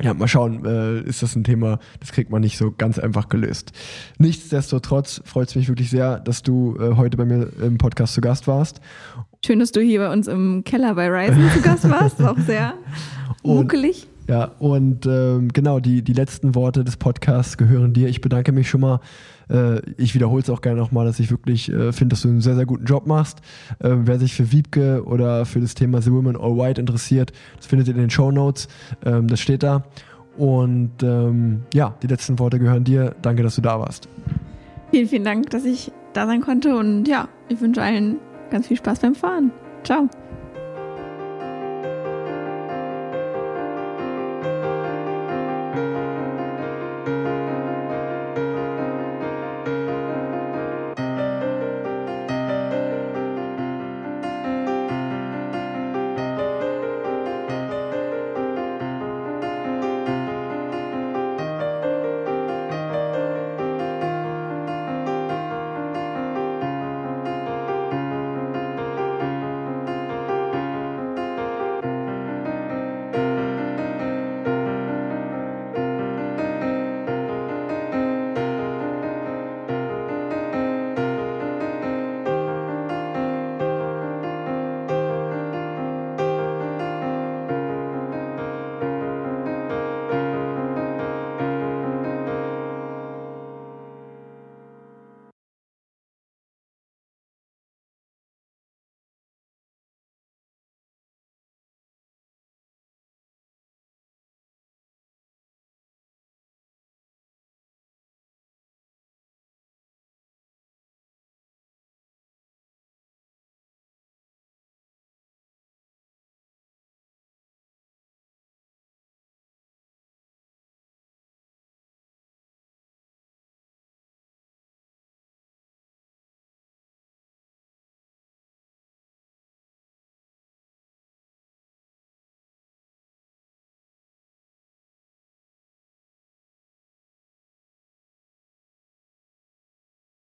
[0.00, 3.28] ja, mal schauen, äh, ist das ein Thema, das kriegt man nicht so ganz einfach
[3.28, 3.72] gelöst.
[4.18, 8.20] Nichtsdestotrotz freut es mich wirklich sehr, dass du äh, heute bei mir im Podcast zu
[8.20, 8.80] Gast warst.
[9.44, 12.74] Schön, dass du hier bei uns im Keller bei Ryzen zu Gast warst, auch sehr
[13.42, 14.06] muckelig.
[14.28, 18.06] Ja, und ähm, genau, die, die letzten Worte des Podcasts gehören dir.
[18.06, 19.00] Ich bedanke mich schon mal.
[19.50, 22.40] Äh, ich wiederhole es auch gerne nochmal, dass ich wirklich äh, finde, dass du einen
[22.40, 23.40] sehr, sehr guten Job machst.
[23.80, 27.66] Äh, wer sich für Wiebke oder für das Thema The Women All White interessiert, das
[27.66, 28.68] findet ihr in den Show Notes.
[29.04, 29.82] Ähm, das steht da.
[30.36, 33.16] Und ähm, ja, die letzten Worte gehören dir.
[33.22, 34.08] Danke, dass du da warst.
[34.92, 36.76] Vielen, vielen Dank, dass ich da sein konnte.
[36.76, 38.18] Und ja, ich wünsche allen
[38.52, 39.50] ganz viel Spaß beim Fahren.
[39.82, 40.08] Ciao.